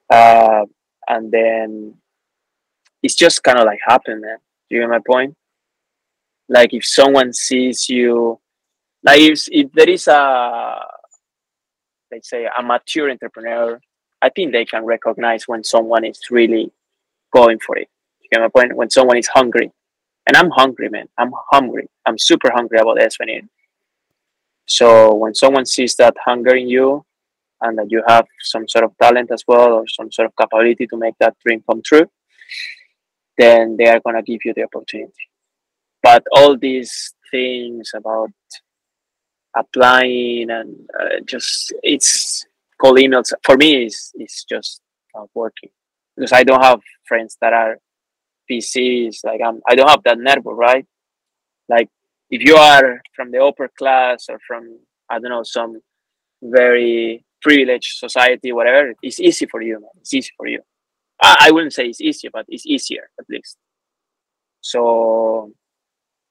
Uh, 0.09 0.65
and 1.07 1.31
then 1.31 1.95
it's 3.01 3.15
just 3.15 3.43
kind 3.43 3.59
of 3.59 3.65
like 3.65 3.79
happened, 3.85 4.21
man. 4.21 4.37
Do 4.69 4.75
you 4.75 4.81
get 4.81 4.89
my 4.89 4.99
point? 5.05 5.35
Like 6.49 6.73
if 6.73 6.85
someone 6.85 7.33
sees 7.33 7.89
you, 7.89 8.39
like 9.03 9.19
if, 9.19 9.47
if 9.51 9.71
there 9.73 9.89
is 9.89 10.07
a, 10.07 10.79
let's 12.11 12.29
say, 12.29 12.47
a 12.57 12.61
mature 12.61 13.09
entrepreneur, 13.09 13.79
I 14.21 14.29
think 14.29 14.51
they 14.51 14.65
can 14.65 14.85
recognize 14.85 15.47
when 15.47 15.63
someone 15.63 16.05
is 16.05 16.19
really 16.31 16.71
going 17.33 17.59
for 17.59 17.77
it. 17.77 17.89
You 18.21 18.29
get 18.31 18.41
my 18.41 18.47
point? 18.47 18.75
When 18.75 18.89
someone 18.89 19.17
is 19.17 19.27
hungry. 19.27 19.71
And 20.25 20.37
I'm 20.37 20.49
hungry, 20.51 20.87
man. 20.89 21.07
I'm 21.17 21.31
hungry. 21.51 21.89
I'm 22.05 22.17
super 22.17 22.49
hungry 22.53 22.79
about 22.79 22.97
Svenir. 22.97 23.41
So 24.65 25.13
when 25.15 25.35
someone 25.35 25.65
sees 25.65 25.95
that 25.95 26.15
hunger 26.25 26.55
in 26.55 26.67
you 26.69 27.05
and 27.61 27.77
that 27.77 27.91
you 27.91 28.03
have 28.07 28.25
some 28.41 28.67
sort 28.67 28.85
of 28.85 28.97
talent 29.01 29.31
as 29.31 29.43
well 29.47 29.73
or 29.73 29.87
some 29.87 30.11
sort 30.11 30.27
of 30.27 30.33
capability 30.39 30.87
to 30.87 30.97
make 30.97 31.15
that 31.19 31.35
dream 31.45 31.63
come 31.69 31.81
true, 31.83 32.05
then 33.37 33.75
they 33.77 33.87
are 33.87 33.99
going 33.99 34.15
to 34.15 34.21
give 34.21 34.41
you 34.45 34.53
the 34.53 34.63
opportunity. 34.63 35.29
But 36.01 36.23
all 36.35 36.57
these 36.57 37.13
things 37.31 37.91
about 37.95 38.31
applying 39.55 40.49
and 40.49 40.75
uh, 40.99 41.19
just 41.25 41.73
it's 41.83 42.45
called 42.79 42.97
emails 42.97 43.31
for 43.43 43.55
me 43.55 43.85
is 43.85 44.11
is 44.15 44.45
just 44.49 44.81
not 45.15 45.29
working 45.33 45.69
because 46.15 46.31
I 46.31 46.43
don't 46.43 46.61
have 46.61 46.81
friends 47.07 47.37
that 47.41 47.53
are 47.53 47.77
VCs. 48.49 49.23
like 49.23 49.41
I'm 49.45 49.61
I 49.67 49.75
don't 49.75 49.89
have 49.89 50.03
that 50.03 50.17
network 50.19 50.57
right 50.57 50.85
like 51.69 51.89
if 52.29 52.41
you 52.43 52.55
are 52.55 53.01
from 53.15 53.31
the 53.31 53.43
upper 53.43 53.69
class 53.77 54.25
or 54.29 54.39
from 54.47 54.79
I 55.09 55.19
don't 55.19 55.29
know 55.29 55.43
some 55.43 55.81
very 56.41 57.25
privileged 57.41 57.97
society, 57.97 58.51
whatever, 58.51 58.93
it's 59.01 59.19
easy 59.19 59.45
for 59.45 59.61
you. 59.61 59.79
Man. 59.79 59.89
It's 59.99 60.13
easy 60.13 60.31
for 60.37 60.47
you. 60.47 60.61
I, 61.21 61.47
I 61.47 61.51
wouldn't 61.51 61.73
say 61.73 61.85
it's 61.87 62.01
easier, 62.01 62.31
but 62.31 62.45
it's 62.47 62.65
easier 62.65 63.09
at 63.19 63.25
least. 63.29 63.57
So 64.61 65.51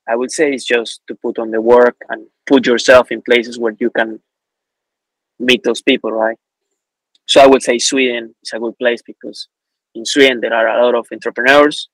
I 0.09 0.17
would 0.17 0.33
say 0.33 0.53
it's 0.53 0.65
just 0.65 1.01
to 1.09 1.15
put 1.15 1.39
on 1.39 1.51
the 1.51 1.61
work 1.61 1.97
and 2.09 2.27
put 2.47 2.67
yourself 2.67 3.13
in 3.13 3.23
places 3.23 3.59
where 3.59 3.75
you 3.79 3.91
can 3.91 4.21
meet 5.39 5.63
those 5.63 5.83
people, 5.83 6.11
right? 6.11 6.39
So 7.27 7.41
I 7.41 7.47
would 7.47 7.63
say 7.63 7.79
Sweden 7.79 8.35
is 8.43 8.53
a 8.53 8.59
good 8.59 8.77
place 8.79 9.03
because 9.03 9.49
in 9.95 10.05
Sweden 10.05 10.41
there 10.41 10.55
are 10.55 10.69
a 10.69 10.85
lot 10.85 10.95
of 10.95 11.07
entrepreneurs 11.13 11.89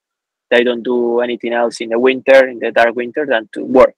they 0.51 0.65
don't 0.65 0.83
do 0.83 1.21
anything 1.21 1.53
else 1.53 1.81
in 1.81 1.91
the 1.91 1.99
winter, 1.99 2.49
in 2.49 2.59
the 2.59 2.71
dark 2.71 2.95
winter, 2.95 3.27
than 3.27 3.49
to 3.53 3.65
work. 3.65 3.95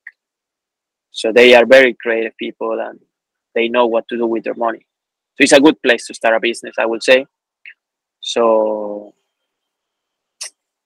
So 1.11 1.33
they 1.33 1.55
are 1.55 1.67
very 1.67 1.95
creative 1.95 2.37
people 2.37 2.79
and 2.81 3.01
they 3.55 3.69
know 3.69 3.87
what 3.87 4.09
to 4.09 4.17
do 4.17 4.27
with 4.27 4.45
their 4.45 4.55
money. 4.55 4.87
So 5.35 5.45
it's 5.45 5.53
a 5.53 5.61
good 5.61 5.81
place 5.83 6.07
to 6.07 6.15
start 6.15 6.37
a 6.37 6.41
business, 6.41 6.75
I 6.79 6.87
would 6.87 7.03
say. 7.03 7.27
So 8.21 9.15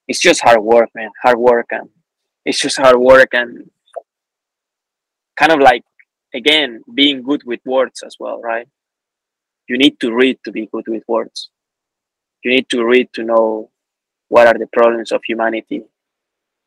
it's 0.06 0.20
just 0.20 0.42
hard 0.42 0.62
work, 0.62 0.90
man. 0.94 1.10
Hard 1.22 1.38
work 1.38 1.66
and 1.70 1.88
it's 2.44 2.60
just 2.60 2.78
hard 2.78 2.98
work 2.98 3.30
and 3.32 3.70
kind 5.36 5.52
of 5.52 5.60
like 5.60 5.84
again 6.34 6.82
being 6.94 7.22
good 7.22 7.42
with 7.44 7.60
words 7.64 8.02
as 8.04 8.16
well 8.18 8.40
right 8.40 8.68
you 9.68 9.78
need 9.78 9.98
to 10.00 10.12
read 10.12 10.38
to 10.44 10.52
be 10.52 10.66
good 10.66 10.86
with 10.86 11.02
words 11.08 11.50
you 12.42 12.50
need 12.50 12.68
to 12.68 12.84
read 12.84 13.08
to 13.12 13.22
know 13.22 13.70
what 14.34 14.48
are 14.48 14.58
the 14.58 14.66
problems 14.66 15.12
of 15.12 15.22
humanity? 15.22 15.84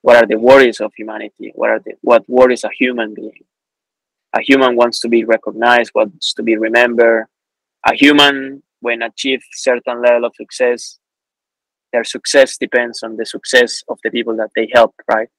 What 0.01 0.15
are 0.15 0.25
the 0.25 0.39
worries 0.39 0.79
of 0.79 0.93
humanity? 0.95 1.51
What 1.53 1.69
are 1.69 1.81
the 1.85 1.95
what 1.99 2.23
worries 2.29 2.63
a 2.63 2.69
human 2.69 3.13
being? 3.13 3.41
A 4.33 4.41
human 4.41 4.77
wants 4.77 5.01
to 5.01 5.09
be 5.09 5.25
recognized 5.25 5.91
wants 5.93 6.33
to 6.35 6.43
be 6.43 6.55
remembered. 6.55 7.25
A 7.85 7.93
human 7.93 8.63
when 8.79 9.01
achieve 9.01 9.41
certain 9.51 10.01
level 10.01 10.23
of 10.23 10.33
success 10.35 10.99
their 11.91 12.05
success 12.05 12.57
depends 12.57 13.03
on 13.03 13.17
the 13.17 13.25
success 13.25 13.83
of 13.89 13.97
the 14.01 14.11
people 14.11 14.35
that 14.37 14.51
they 14.55 14.69
help 14.73 14.93
right? 15.13 15.29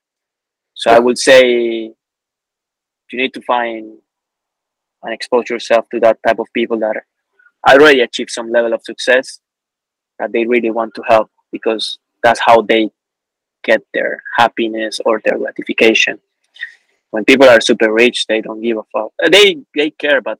So 0.74 0.91
i 0.91 0.99
would 0.99 1.18
say 1.29 1.41
you 3.11 3.18
need 3.22 3.33
to 3.39 3.43
find 3.53 3.85
and 5.03 5.14
expose 5.14 5.49
yourself 5.49 5.87
to 5.93 6.01
that 6.01 6.18
type 6.26 6.41
of 6.41 6.49
people 6.53 6.79
that 6.81 6.97
already 7.70 8.01
achieve 8.01 8.29
some 8.29 8.51
level 8.57 8.74
of 8.74 8.83
success 8.83 9.41
that 10.18 10.33
they 10.33 10.45
really 10.45 10.72
want 10.79 10.93
to 10.97 11.03
help 11.09 11.31
because 11.53 11.99
that's 12.23 12.41
how 12.41 12.62
they 12.62 12.91
get 13.64 13.83
their 13.93 14.23
happiness 14.37 15.01
or 15.05 15.21
their 15.25 15.39
gratification. 15.39 16.19
When 17.11 17.25
people 17.25 17.49
are 17.49 17.61
super 17.61 17.93
rich 17.93 18.27
they 18.27 18.41
don't 18.41 18.62
give 18.62 18.79
a 18.79 18.83
fuck. 18.93 19.12
Uh, 19.23 19.29
they 19.29 19.59
they 19.75 19.91
care 19.91 20.21
but 20.21 20.39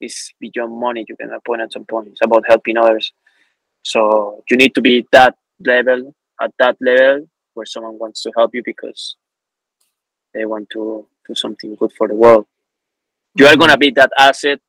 it's 0.00 0.32
beyond 0.40 0.78
money 0.78 1.04
you 1.08 1.16
can 1.16 1.30
point 1.46 1.62
at 1.62 1.72
some 1.72 1.84
point. 1.84 2.08
It's 2.08 2.20
about 2.24 2.44
helping 2.46 2.76
others. 2.76 3.12
So 3.82 4.42
you 4.50 4.56
need 4.56 4.74
to 4.74 4.80
be 4.80 5.06
that 5.12 5.36
level 5.64 6.14
at 6.40 6.52
that 6.58 6.76
level 6.80 7.28
where 7.54 7.66
someone 7.66 7.98
wants 7.98 8.22
to 8.22 8.32
help 8.36 8.54
you 8.54 8.62
because 8.64 9.16
they 10.32 10.44
want 10.44 10.70
to 10.70 11.06
do 11.26 11.34
something 11.34 11.74
good 11.76 11.92
for 11.96 12.08
the 12.08 12.14
world. 12.14 12.46
You 13.36 13.46
are 13.46 13.56
gonna 13.56 13.76
be 13.76 13.90
that 13.92 14.10
asset 14.18 14.60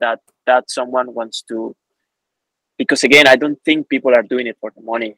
that 0.00 0.20
that 0.46 0.70
someone 0.70 1.14
wants 1.14 1.42
to 1.42 1.76
because 2.76 3.04
again 3.04 3.26
i 3.28 3.36
don't 3.36 3.60
think 3.64 3.88
people 3.88 4.12
are 4.16 4.22
doing 4.22 4.46
it 4.46 4.56
for 4.60 4.72
the 4.74 4.82
money 4.82 5.14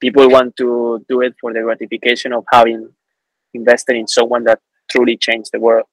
people 0.00 0.28
want 0.28 0.56
to 0.56 1.04
do 1.08 1.20
it 1.20 1.34
for 1.40 1.52
the 1.52 1.60
gratification 1.60 2.32
of 2.32 2.44
having 2.52 2.88
invested 3.54 3.96
in 3.96 4.06
someone 4.06 4.44
that 4.44 4.60
truly 4.90 5.16
changed 5.16 5.50
the 5.52 5.60
world 5.60 5.86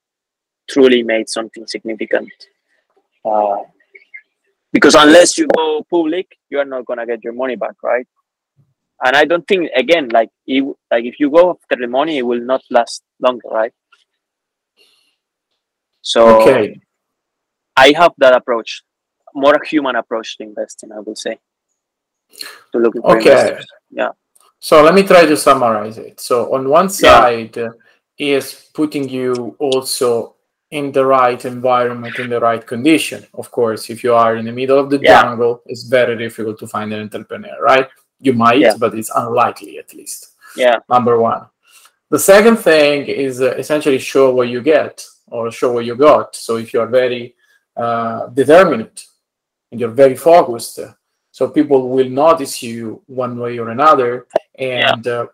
truly 0.69 1.01
made 1.03 1.29
something 1.29 1.65
significant 1.65 2.29
uh, 3.25 3.57
because 4.73 4.95
unless 4.95 5.37
you 5.37 5.47
go 5.55 5.85
public 5.89 6.37
you 6.49 6.59
are 6.59 6.65
not 6.65 6.85
going 6.85 6.99
to 6.99 7.05
get 7.05 7.23
your 7.23 7.33
money 7.33 7.55
back 7.55 7.75
right 7.83 8.07
and 9.05 9.15
i 9.15 9.23
don't 9.25 9.47
think 9.47 9.69
again 9.75 10.09
like 10.09 10.29
it, 10.45 10.63
like 10.91 11.05
if 11.05 11.19
you 11.19 11.29
go 11.29 11.51
after 11.51 11.79
the 11.79 11.87
money 11.87 12.17
it 12.17 12.23
will 12.23 12.41
not 12.41 12.61
last 12.69 13.03
longer 13.19 13.49
right 13.49 13.73
so 16.01 16.41
okay. 16.41 16.79
I 17.75 17.93
have 17.97 18.13
that 18.17 18.33
approach, 18.33 18.81
more 19.35 19.61
human 19.63 19.97
approach 19.97 20.37
to 20.37 20.43
investing, 20.43 20.91
I 20.93 20.99
would 20.99 21.17
say. 21.17 21.37
To 22.71 22.79
look 22.79 22.95
okay. 22.95 23.17
Investors. 23.17 23.65
Yeah. 23.91 24.09
So 24.59 24.83
let 24.83 24.93
me 24.95 25.03
try 25.03 25.25
to 25.25 25.37
summarize 25.37 25.97
it. 25.97 26.19
So 26.19 26.53
on 26.53 26.67
one 26.67 26.89
side 26.89 27.55
yeah. 27.55 27.69
is 28.17 28.69
putting 28.73 29.07
you 29.07 29.55
also 29.59 30.35
in 30.71 30.91
the 30.91 31.05
right 31.05 31.43
environment, 31.45 32.19
in 32.19 32.29
the 32.29 32.39
right 32.39 32.65
condition. 32.65 33.25
Of 33.33 33.51
course, 33.51 33.89
if 33.89 34.03
you 34.03 34.13
are 34.13 34.35
in 34.35 34.45
the 34.45 34.51
middle 34.51 34.79
of 34.79 34.89
the 34.89 34.99
yeah. 34.99 35.21
jungle, 35.21 35.61
it's 35.65 35.83
very 35.83 36.17
difficult 36.17 36.59
to 36.59 36.67
find 36.67 36.91
an 36.91 37.01
entrepreneur, 37.01 37.61
right? 37.61 37.87
You 38.19 38.33
might, 38.33 38.59
yeah. 38.59 38.75
but 38.77 38.95
it's 38.95 39.11
unlikely 39.15 39.77
at 39.77 39.93
least. 39.93 40.33
Yeah. 40.55 40.79
Number 40.89 41.19
one. 41.19 41.45
The 42.09 42.19
second 42.19 42.57
thing 42.57 43.05
is 43.05 43.41
uh, 43.41 43.51
essentially 43.57 43.99
show 43.99 44.33
what 44.33 44.49
you 44.49 44.61
get 44.61 45.05
or 45.27 45.51
show 45.51 45.73
what 45.73 45.85
you 45.85 45.95
got. 45.95 46.35
So 46.35 46.55
if 46.57 46.73
you're 46.73 46.87
very 46.87 47.35
uh, 47.75 48.27
determined 48.27 49.03
and 49.71 49.79
you're 49.79 49.89
very 49.89 50.15
focused, 50.15 50.79
so 51.37 51.47
people 51.47 51.89
will 51.89 52.09
notice 52.09 52.63
you 52.63 52.99
one 53.05 53.37
way 53.37 53.59
or 53.59 53.69
another, 53.69 54.25
and 54.55 55.05
yeah. 55.05 55.11
uh, 55.11 55.25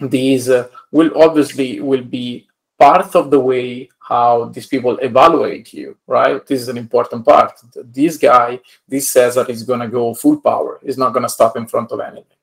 these 0.00 0.50
uh, 0.50 0.66
will 0.90 1.12
obviously 1.14 1.78
will 1.78 2.02
be 2.02 2.48
part 2.80 3.14
of 3.14 3.30
the 3.30 3.38
way 3.38 3.88
how 4.00 4.46
these 4.46 4.66
people 4.66 4.98
evaluate 4.98 5.72
you, 5.72 5.96
right? 6.08 6.44
This 6.44 6.60
is 6.62 6.68
an 6.68 6.78
important 6.78 7.24
part. 7.24 7.52
This 7.76 8.18
guy, 8.18 8.58
this 8.88 9.14
César 9.14 9.48
is 9.48 9.62
gonna 9.62 9.86
go 9.86 10.14
full 10.14 10.40
power. 10.40 10.80
He's 10.82 10.98
not 10.98 11.14
gonna 11.14 11.28
stop 11.28 11.56
in 11.56 11.68
front 11.68 11.92
of 11.92 12.00
anything. 12.00 12.42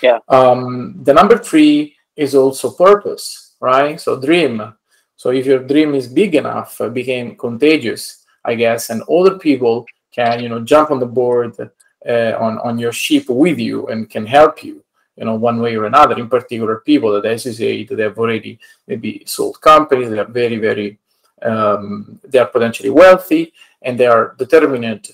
Yeah. 0.00 0.20
Um, 0.28 1.02
the 1.02 1.14
number 1.14 1.36
three 1.36 1.96
is 2.14 2.36
also 2.36 2.70
purpose, 2.70 3.56
right? 3.58 4.00
So 4.00 4.20
dream. 4.20 4.72
So 5.16 5.30
if 5.30 5.44
your 5.44 5.64
dream 5.66 5.96
is 5.96 6.06
big 6.06 6.36
enough, 6.36 6.80
uh, 6.80 6.90
became 6.90 7.34
contagious, 7.34 8.24
I 8.44 8.54
guess, 8.54 8.90
and 8.90 9.02
other 9.10 9.36
people 9.36 9.84
can, 10.16 10.42
you 10.42 10.48
know, 10.48 10.60
jump 10.72 10.90
on 10.90 10.98
the 10.98 11.12
board 11.20 11.52
uh, 11.60 12.32
on 12.44 12.58
on 12.68 12.74
your 12.78 12.94
ship 13.04 13.24
with 13.28 13.58
you 13.68 13.86
and 13.88 14.10
can 14.14 14.26
help 14.38 14.54
you, 14.64 14.74
you 15.16 15.24
know, 15.26 15.36
one 15.48 15.58
way 15.60 15.76
or 15.76 15.84
another. 15.84 16.16
In 16.18 16.28
particular, 16.28 16.74
people 16.92 17.10
that, 17.12 17.26
as 17.34 17.44
you 17.46 17.52
say, 17.52 17.84
they 17.84 18.02
have 18.08 18.18
already 18.18 18.58
maybe 18.88 19.22
sold 19.26 19.60
companies. 19.60 20.08
They 20.10 20.18
are 20.24 20.32
very, 20.42 20.58
very, 20.68 20.98
um, 21.42 22.18
they 22.30 22.38
are 22.38 22.52
potentially 22.56 22.90
wealthy, 22.90 23.52
and 23.82 23.98
they 23.98 24.06
are 24.06 24.34
determined 24.38 25.10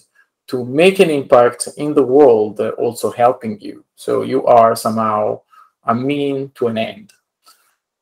to 0.50 0.64
make 0.64 0.98
an 1.00 1.10
impact 1.10 1.68
in 1.76 1.94
the 1.94 2.08
world, 2.16 2.60
uh, 2.60 2.70
also 2.84 3.10
helping 3.10 3.60
you. 3.60 3.84
So 3.96 4.22
you 4.22 4.46
are 4.46 4.76
somehow 4.76 5.40
a 5.84 5.94
mean 5.94 6.52
to 6.56 6.68
an 6.68 6.78
end. 6.78 7.12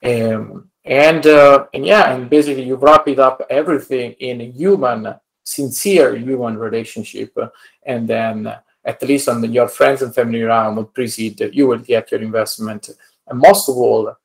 Um, 0.02 0.70
and 0.84 1.26
uh, 1.26 1.66
and 1.74 1.84
yeah 1.84 2.12
and 2.12 2.30
basically 2.30 2.64
you 2.64 2.76
wrap 2.76 3.06
it 3.06 3.18
up 3.18 3.42
everything 3.50 4.12
in 4.12 4.40
human 4.52 5.14
sincere 5.42 6.16
human 6.16 6.56
relationship 6.56 7.36
and 7.84 8.08
then 8.08 8.52
at 8.84 9.02
least 9.02 9.28
on 9.28 9.40
the, 9.40 9.48
your 9.48 9.68
friends 9.68 10.02
and 10.02 10.14
family 10.14 10.42
around 10.42 10.76
will 10.76 10.84
precede 10.84 11.50
you 11.52 11.66
will 11.66 11.78
get 11.78 12.10
your 12.10 12.22
investment. 12.22 12.90
And 13.26 13.38
most 13.38 13.68
of 13.68 13.76
all 13.76 14.16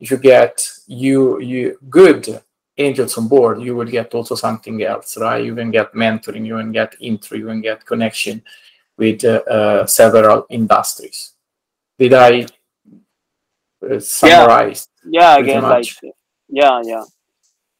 if 0.00 0.10
you 0.10 0.16
get 0.16 0.66
you 0.86 1.40
you 1.40 1.78
good 1.88 2.42
angels 2.78 3.16
on 3.18 3.28
board 3.28 3.60
you 3.60 3.76
will 3.76 3.86
get 3.86 4.14
also 4.14 4.34
something 4.34 4.82
else 4.82 5.16
right? 5.16 5.44
You 5.44 5.54
can 5.54 5.70
get 5.70 5.92
mentoring 5.92 6.46
you 6.46 6.56
can 6.56 6.72
get 6.72 6.96
intro 7.00 7.38
you 7.38 7.46
can 7.46 7.60
get 7.60 7.86
connection 7.86 8.42
with 8.96 9.24
uh, 9.24 9.42
uh, 9.48 9.86
several 9.86 10.46
industries. 10.50 11.32
Did 11.98 12.14
i 12.14 12.46
uh, 13.88 13.98
summarize 13.98 14.88
yeah 15.04 15.36
yeah 15.36 15.38
again 15.38 15.62
like 15.62 15.86
yeah 16.48 16.80
yeah. 16.84 17.04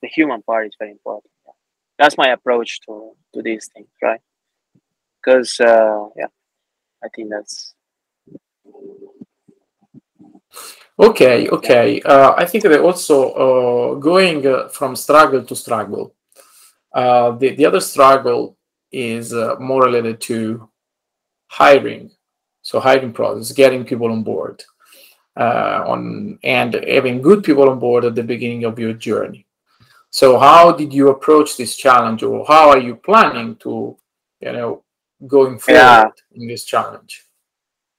The 0.03 0.09
human 0.09 0.43
part 0.43 0.66
is 0.66 0.74
very 0.78 0.90
important. 0.90 1.32
That's 1.99 2.18
my 2.18 2.28
approach 2.28 2.80
to 2.86 3.12
to 3.34 3.43
these 3.43 3.68
things 3.74 3.88
right? 4.03 4.20
Because 5.20 5.61
uh, 5.61 6.07
yeah 6.16 6.26
i 7.05 7.09
think 7.14 7.30
that's 7.30 7.74
okay 10.99 11.49
okay. 11.49 12.01
Uh, 12.03 12.34
i 12.36 12.45
think 12.45 12.64
that 12.64 12.80
also 12.80 13.32
uh, 13.32 13.95
going 13.95 14.47
uh, 14.47 14.68
from 14.68 14.97
struggle 14.97 15.43
to 15.45 15.57
struggle. 15.57 16.14
Uh, 16.93 17.30
the, 17.32 17.55
the 17.55 17.64
other 17.64 17.80
struggle 17.80 18.57
is 18.90 19.32
uh, 19.32 19.57
more 19.59 19.82
related 19.84 20.20
to 20.20 20.68
hiring. 21.47 22.11
So 22.61 22.80
hiring 22.80 23.12
process 23.12 23.53
getting 23.53 23.84
people 23.84 24.12
on 24.12 24.22
board 24.22 24.62
on 25.36 26.38
and 26.45 26.74
having 26.74 27.22
good 27.22 27.43
people 27.43 27.68
on 27.70 27.78
board 27.78 28.05
at 28.05 28.14
the 28.14 28.22
beginning 28.22 28.64
of 28.64 28.78
your 28.78 28.93
journey. 28.93 29.47
So, 30.12 30.38
how 30.38 30.72
did 30.72 30.92
you 30.92 31.08
approach 31.08 31.56
this 31.56 31.74
challenge, 31.74 32.22
or 32.22 32.44
how 32.46 32.68
are 32.68 32.78
you 32.78 32.96
planning 32.96 33.56
to, 33.56 33.96
you 34.40 34.52
know, 34.52 34.84
going 35.26 35.58
forward 35.58 35.80
yeah. 35.80 36.04
in 36.34 36.46
this 36.46 36.64
challenge? 36.64 37.24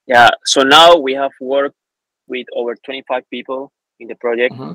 Yeah. 0.06 0.30
So 0.46 0.62
now 0.62 0.96
we 0.96 1.14
have 1.14 1.32
worked 1.42 1.76
with 2.28 2.46
over 2.56 2.76
25 2.76 3.28
people 3.32 3.72
in 4.00 4.08
the 4.08 4.16
project. 4.16 4.54
Mm-hmm. 4.54 4.74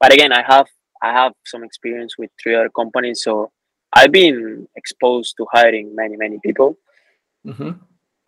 But 0.00 0.14
again, 0.14 0.32
I 0.32 0.42
have 0.46 0.66
I 1.02 1.12
have 1.12 1.32
some 1.44 1.64
experience 1.64 2.16
with 2.16 2.30
three 2.42 2.54
other 2.54 2.70
companies, 2.70 3.22
so 3.22 3.52
I've 3.92 4.12
been 4.12 4.66
exposed 4.74 5.36
to 5.36 5.46
hiring 5.52 5.94
many 5.94 6.16
many 6.16 6.38
people, 6.42 6.78
mm-hmm. 7.46 7.72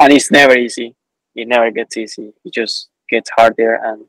and 0.00 0.12
it's 0.12 0.30
never 0.30 0.58
easy. 0.58 0.94
It 1.34 1.48
never 1.48 1.70
gets 1.70 1.96
easy. 1.96 2.34
It 2.44 2.52
just 2.52 2.88
gets 3.08 3.30
harder 3.30 3.76
and 3.82 4.04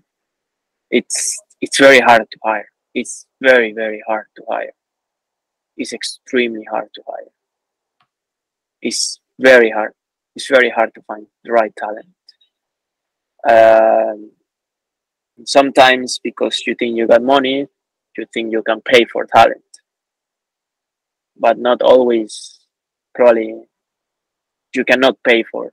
it's 0.91 1.37
it's 1.61 1.77
very 1.77 1.99
hard 1.99 2.29
to 2.29 2.37
hire 2.43 2.69
it's 2.99 3.27
very 3.41 3.71
very 3.73 4.01
hard 4.07 4.27
to 4.35 4.43
hire. 4.49 4.75
It's 5.77 5.93
extremely 5.93 6.65
hard 6.73 6.89
to 6.95 7.01
hire. 7.09 7.31
It's 8.81 9.19
very 9.39 9.69
hard. 9.69 9.93
It's 10.35 10.47
very 10.47 10.71
hard 10.77 10.93
to 10.95 11.01
find 11.09 11.27
the 11.43 11.51
right 11.51 11.73
talent. 11.83 12.11
Um, 13.55 14.31
sometimes 15.45 16.19
because 16.23 16.55
you 16.65 16.73
think 16.75 16.97
you 16.97 17.07
got 17.07 17.23
money 17.23 17.67
you 18.17 18.25
think 18.33 18.51
you 18.51 18.63
can 18.63 18.81
pay 18.81 19.05
for 19.05 19.27
talent. 19.27 19.71
But 21.39 21.59
not 21.59 21.83
always 21.83 22.31
probably 23.13 23.53
you 24.75 24.83
cannot 24.85 25.17
pay 25.23 25.43
for 25.43 25.71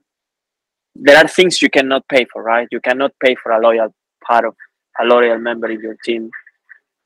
there 0.95 1.17
are 1.17 1.27
things 1.27 1.61
you 1.61 1.69
cannot 1.69 2.07
pay 2.07 2.25
for, 2.31 2.41
right? 2.41 2.67
You 2.71 2.79
cannot 2.79 3.11
pay 3.21 3.35
for 3.35 3.51
a 3.51 3.59
loyal 3.59 3.93
part 4.25 4.45
of 4.45 4.55
a 4.99 5.05
loyal 5.05 5.37
member 5.37 5.69
in 5.69 5.81
your 5.81 5.97
team. 6.03 6.31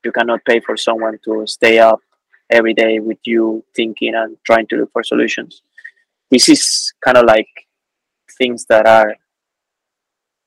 You 0.04 0.12
cannot 0.12 0.44
pay 0.44 0.60
for 0.60 0.76
someone 0.76 1.18
to 1.24 1.46
stay 1.46 1.78
up 1.78 2.00
every 2.48 2.74
day 2.74 2.98
with 3.00 3.18
you 3.24 3.64
thinking 3.76 4.14
and 4.14 4.36
trying 4.44 4.66
to 4.68 4.76
look 4.76 4.92
for 4.92 5.04
solutions. 5.04 5.62
This 6.30 6.48
is 6.48 6.92
kind 7.04 7.16
of 7.16 7.24
like 7.24 7.48
things 8.38 8.64
that 8.66 8.86
are 8.86 9.14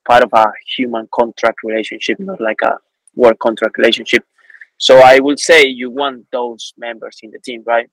part 0.07 0.23
of 0.23 0.29
a 0.33 0.51
human 0.75 1.07
contract 1.13 1.59
relationship, 1.63 2.19
not 2.19 2.41
like 2.41 2.61
a 2.63 2.77
work 3.15 3.39
contract 3.39 3.77
relationship. 3.77 4.25
So 4.77 4.99
I 4.99 5.19
would 5.19 5.39
say 5.39 5.65
you 5.65 5.91
want 5.91 6.25
those 6.31 6.73
members 6.77 7.19
in 7.21 7.31
the 7.31 7.39
team, 7.39 7.63
right? 7.65 7.89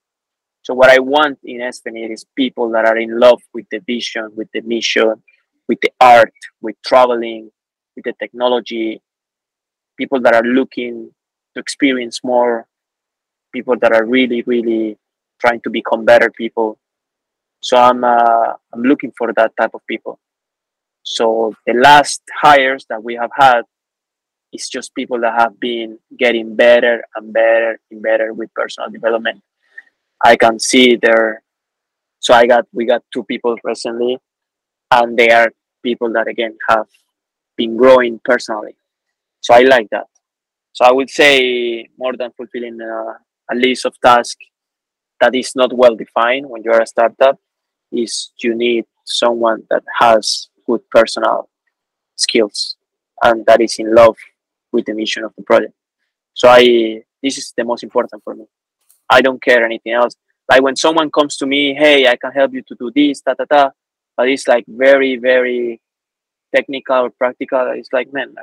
So 0.63 0.73
what 0.73 0.89
I 0.89 0.99
want 0.99 1.39
in 1.43 1.61
Svenir 1.61 2.11
is 2.11 2.25
people 2.35 2.69
that 2.71 2.85
are 2.85 2.97
in 2.97 3.19
love 3.19 3.41
with 3.53 3.65
the 3.71 3.79
vision, 3.79 4.29
with 4.35 4.49
the 4.53 4.61
mission, 4.61 5.15
with 5.67 5.79
the 5.81 5.91
art, 5.99 6.33
with 6.61 6.75
traveling, 6.85 7.51
with 7.95 8.05
the 8.05 8.13
technology, 8.19 9.01
people 9.97 10.19
that 10.21 10.35
are 10.35 10.43
looking 10.43 11.11
to 11.53 11.59
experience 11.59 12.23
more, 12.23 12.67
people 13.53 13.75
that 13.81 13.93
are 13.93 14.05
really, 14.05 14.41
really 14.43 14.97
trying 15.39 15.61
to 15.61 15.69
become 15.69 16.05
better 16.05 16.29
people. 16.29 16.77
So 17.61 17.77
I'm 17.77 18.03
uh, 18.03 18.53
I'm 18.73 18.83
looking 18.83 19.11
for 19.17 19.31
that 19.33 19.55
type 19.59 19.71
of 19.73 19.85
people. 19.87 20.19
So 21.03 21.53
the 21.65 21.73
last 21.73 22.21
hires 22.41 22.85
that 22.89 23.03
we 23.03 23.15
have 23.15 23.31
had 23.33 23.63
is 24.53 24.69
just 24.69 24.93
people 24.95 25.19
that 25.21 25.39
have 25.39 25.59
been 25.59 25.99
getting 26.17 26.55
better 26.55 27.03
and 27.15 27.33
better 27.33 27.79
and 27.89 28.01
better 28.01 28.33
with 28.33 28.53
personal 28.53 28.89
development. 28.89 29.41
I 30.23 30.35
can 30.35 30.59
see 30.59 30.95
there. 30.95 31.43
So 32.19 32.33
I 32.33 32.45
got 32.45 32.65
we 32.73 32.85
got 32.85 33.03
two 33.13 33.23
people 33.23 33.55
recently, 33.63 34.17
and 34.91 35.17
they 35.17 35.31
are 35.31 35.51
people 35.83 36.11
that 36.13 36.27
again 36.27 36.57
have 36.69 36.87
been 37.57 37.77
growing 37.77 38.19
personally. 38.23 38.75
So 39.41 39.53
I 39.53 39.61
like 39.61 39.89
that. 39.89 40.07
So 40.73 40.85
I 40.85 40.91
would 40.91 41.09
say 41.09 41.87
more 41.97 42.15
than 42.15 42.31
fulfilling 42.31 42.79
uh, 42.81 43.13
a 43.51 43.55
list 43.55 43.85
of 43.85 43.99
tasks 43.99 44.45
that 45.19 45.35
is 45.35 45.55
not 45.55 45.71
well 45.73 45.95
defined 45.95 46.49
when 46.49 46.63
you 46.63 46.71
are 46.71 46.81
a 46.81 46.87
startup 46.87 47.39
is 47.91 48.31
you 48.37 48.55
need 48.55 48.85
someone 49.05 49.63
that 49.69 49.83
has 49.99 50.49
good 50.65 50.81
personal 50.89 51.49
skills 52.15 52.77
and 53.23 53.45
that 53.45 53.61
is 53.61 53.77
in 53.79 53.93
love 53.93 54.15
with 54.71 54.85
the 54.85 54.93
mission 54.93 55.23
of 55.23 55.33
the 55.35 55.43
project. 55.43 55.73
So 56.33 56.47
I 56.49 57.03
this 57.21 57.37
is 57.37 57.53
the 57.55 57.63
most 57.63 57.83
important 57.83 58.23
for 58.23 58.33
me. 58.33 58.45
I 59.09 59.21
don't 59.21 59.41
care 59.41 59.63
anything 59.63 59.93
else. 59.93 60.15
Like 60.49 60.63
when 60.63 60.75
someone 60.75 61.11
comes 61.11 61.37
to 61.37 61.45
me, 61.45 61.73
hey, 61.73 62.07
I 62.07 62.15
can 62.15 62.31
help 62.31 62.53
you 62.53 62.63
to 62.63 62.75
do 62.75 62.91
this, 62.95 63.21
ta 63.21 63.33
ta 63.33 63.45
ta, 63.45 63.71
but 64.15 64.29
it's 64.29 64.47
like 64.47 64.65
very 64.67 65.17
very 65.17 65.81
technical 66.55 67.05
or 67.05 67.09
practical. 67.11 67.71
It's 67.75 67.91
like 67.91 68.11
man, 68.13 68.33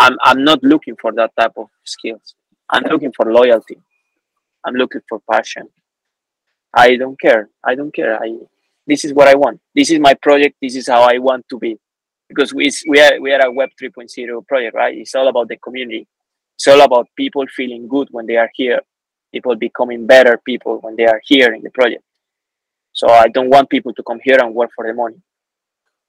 I'm 0.00 0.16
I'm 0.24 0.42
not 0.44 0.62
looking 0.62 0.96
for 0.96 1.12
that 1.12 1.32
type 1.38 1.52
of 1.58 1.68
skills. 1.84 2.34
I'm 2.70 2.84
looking 2.84 3.12
for 3.12 3.30
loyalty. 3.30 3.76
I'm 4.64 4.74
looking 4.74 5.02
for 5.06 5.20
passion. 5.30 5.68
I 6.72 6.96
don't 6.96 7.20
care. 7.20 7.50
I 7.62 7.74
don't 7.74 7.94
care. 7.94 8.14
I 8.22 8.38
this 8.86 9.04
is 9.04 9.12
what 9.12 9.28
I 9.28 9.34
want. 9.34 9.60
This 9.74 9.90
is 9.90 10.00
my 10.00 10.14
project. 10.14 10.56
This 10.62 10.74
is 10.74 10.88
how 10.88 11.02
I 11.02 11.18
want 11.18 11.46
to 11.50 11.58
be. 11.58 11.78
Because 12.28 12.54
we 12.54 12.70
we 12.88 12.98
are 12.98 13.20
we 13.20 13.30
are 13.32 13.44
a 13.46 13.52
Web 13.52 13.70
3.0 13.80 14.46
project, 14.46 14.74
right? 14.74 14.96
It's 14.96 15.14
all 15.14 15.28
about 15.28 15.48
the 15.48 15.58
community. 15.58 16.06
It's 16.56 16.66
all 16.66 16.80
about 16.80 17.08
people 17.14 17.44
feeling 17.54 17.86
good 17.86 18.08
when 18.10 18.24
they 18.24 18.36
are 18.36 18.50
here. 18.54 18.80
People 19.32 19.54
becoming 19.56 20.06
better 20.06 20.38
people 20.38 20.78
when 20.80 20.96
they 20.96 21.06
are 21.06 21.20
here 21.24 21.52
in 21.52 21.62
the 21.62 21.70
project. 21.70 22.04
So 22.92 23.08
I 23.08 23.28
don't 23.28 23.50
want 23.50 23.68
people 23.68 23.92
to 23.92 24.02
come 24.02 24.20
here 24.24 24.38
and 24.40 24.54
work 24.54 24.70
for 24.74 24.86
the 24.86 24.94
money. 24.94 25.20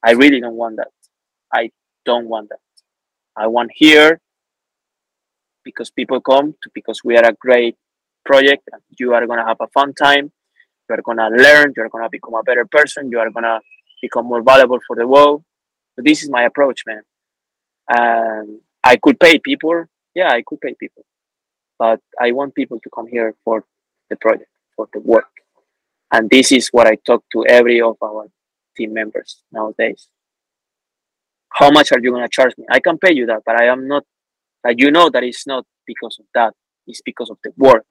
I 0.02 0.12
really 0.12 0.40
don't 0.40 0.56
want 0.56 0.78
that. 0.78 0.92
I 1.54 1.72
don't 2.06 2.30
want 2.30 2.50
that. 2.50 2.60
I 3.36 3.48
want 3.48 3.72
here 3.74 4.20
because 5.64 5.90
people 5.90 6.22
come 6.22 6.54
to 6.62 6.70
because 6.74 7.04
we 7.04 7.18
are 7.18 7.26
a 7.26 7.34
great 7.34 7.76
project 8.26 8.68
you 8.98 9.14
are 9.14 9.26
gonna 9.28 9.46
have 9.46 9.58
a 9.60 9.68
fun 9.68 9.94
time. 9.94 10.32
You 10.90 10.96
are 10.96 11.02
gonna 11.02 11.30
learn. 11.30 11.74
You 11.76 11.84
are 11.84 11.90
gonna 11.90 12.10
become 12.10 12.36
a 12.36 12.44
better 12.44 12.66
person. 12.66 13.10
You 13.10 13.20
are 13.20 13.30
gonna 13.30 13.60
become 14.02 14.26
more 14.26 14.42
valuable 14.42 14.80
for 14.86 14.96
the 14.96 15.08
world. 15.08 15.44
So 15.96 16.02
this 16.04 16.24
is 16.24 16.30
my 16.30 16.44
approach, 16.44 16.84
man. 16.86 17.04
And 17.90 18.60
I 18.84 18.98
could 18.98 19.20
pay 19.20 19.40
people. 19.40 19.86
Yeah, 20.14 20.30
I 20.30 20.44
could 20.46 20.60
pay 20.60 20.74
people, 20.74 21.06
but 21.80 22.02
I 22.20 22.32
want 22.32 22.54
people 22.54 22.80
to 22.82 22.90
come 22.94 23.08
here 23.08 23.34
for 23.46 23.64
the 24.10 24.18
project, 24.18 24.50
for 24.76 24.88
the 24.94 25.00
work. 25.00 25.30
And 26.12 26.30
this 26.30 26.52
is 26.52 26.68
what 26.70 26.88
I 26.88 26.96
talk 26.96 27.24
to 27.32 27.46
every 27.46 27.82
of 27.82 27.96
our 28.04 28.28
team 28.76 28.94
members 28.94 29.42
nowadays. 29.52 30.08
How 31.54 31.70
much 31.72 31.92
are 31.92 32.00
you 32.02 32.12
gonna 32.12 32.30
charge 32.30 32.54
me? 32.58 32.66
I 32.72 32.80
can 32.80 32.98
pay 32.98 33.14
you 33.14 33.26
that, 33.28 33.42
but 33.46 33.60
I 33.62 33.66
am 33.68 33.88
not. 33.88 34.04
Like 34.64 34.78
you 34.80 34.92
know 34.92 35.10
that 35.10 35.24
it's 35.24 35.48
not 35.48 35.66
because 35.88 36.18
of 36.20 36.26
that. 36.36 36.54
It's 36.88 37.02
because 37.02 37.30
of 37.30 37.38
the 37.44 37.52
work 37.58 37.86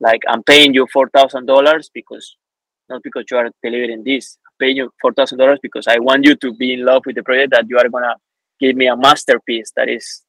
like 0.00 0.22
I'm 0.28 0.42
paying 0.42 0.74
you 0.74 0.86
four 0.92 1.08
thousand 1.08 1.46
dollars 1.46 1.90
because 1.94 2.36
not 2.88 3.02
because 3.02 3.24
you 3.30 3.36
are 3.38 3.50
delivering 3.62 4.02
this. 4.04 4.36
I'm 4.46 4.52
paying 4.58 4.76
you 4.76 4.90
four 5.00 5.12
thousand 5.14 5.38
dollars 5.38 5.60
because 5.62 5.86
I 5.86 5.98
want 6.00 6.26
you 6.26 6.34
to 6.36 6.54
be 6.54 6.74
in 6.74 6.84
love 6.84 7.02
with 7.06 7.16
the 7.16 7.22
project 7.22 7.52
that 7.52 7.66
you 7.68 7.78
are 7.78 7.88
gonna 7.88 8.16
give 8.60 8.76
me 8.76 8.88
a 8.88 8.96
masterpiece 8.96 9.72
that 9.76 9.88
is 9.88 10.22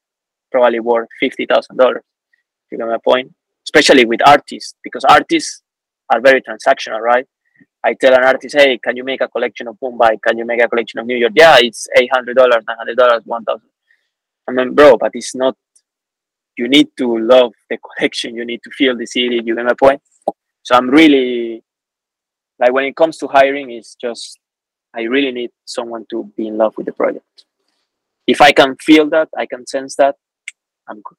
probably 0.52 0.80
worth 0.80 1.10
fifty 1.20 1.46
thousand 1.48 1.78
dollars. 1.78 2.04
You 2.72 2.78
know 2.78 2.88
my 2.88 2.98
point? 3.04 3.34
Especially 3.66 4.06
with 4.06 4.20
artists, 4.28 4.76
because 4.84 5.04
artists 5.06 5.64
are 6.12 6.22
very 6.22 6.42
transactional, 6.42 7.00
right? 7.00 7.26
I 7.84 7.94
tell 7.94 8.14
an 8.14 8.24
artist, 8.24 8.56
hey, 8.58 8.78
can 8.78 8.96
you 8.96 9.04
make 9.04 9.22
a 9.22 9.28
collection 9.28 9.68
of 9.68 9.78
Mumbai? 9.84 10.22
Can 10.22 10.38
you 10.38 10.46
make 10.46 10.62
a 10.62 10.70
collection 10.70 11.00
of 11.00 11.06
New 11.06 11.18
York? 11.18 11.34
Yeah, 11.36 11.58
it's 11.60 11.88
eight 11.98 12.10
hundred 12.14 12.38
dollars, 12.38 12.64
nine 12.68 12.78
hundred 12.78 12.98
dollars, 12.98 13.24
one 13.26 13.44
thousand. 13.44 13.70
I 14.48 14.52
mean, 14.52 14.74
bro, 14.74 14.98
but 14.98 15.12
it's 15.14 15.36
not 15.36 15.58
you 16.58 16.68
need 16.68 16.90
to 16.98 17.18
love 17.20 17.54
the 17.70 17.78
collection 17.98 18.36
you 18.36 18.46
need 18.46 18.62
to 18.64 18.70
feel 18.72 18.96
the 18.96 19.06
city 19.06 19.42
you 19.44 19.56
get 19.56 19.66
my 19.66 19.74
point 19.74 20.02
so 20.62 20.76
i'm 20.76 20.90
really 20.90 21.64
like 22.60 22.74
when 22.74 22.86
it 22.86 22.96
comes 22.96 23.18
to 23.18 23.28
hiring 23.28 23.72
it's 23.72 23.96
just 23.96 24.40
i 24.94 25.02
really 25.02 25.32
need 25.32 25.52
someone 25.66 26.06
to 26.10 26.32
be 26.38 26.48
in 26.48 26.58
love 26.58 26.74
with 26.78 26.86
the 26.86 26.94
project 26.94 27.46
if 28.28 28.42
i 28.42 28.52
can 28.52 28.76
feel 28.78 29.10
that 29.10 29.30
i 29.38 29.46
can 29.46 29.66
sense 29.66 29.96
that 29.96 30.16
i'm 30.88 31.02
good 31.02 31.18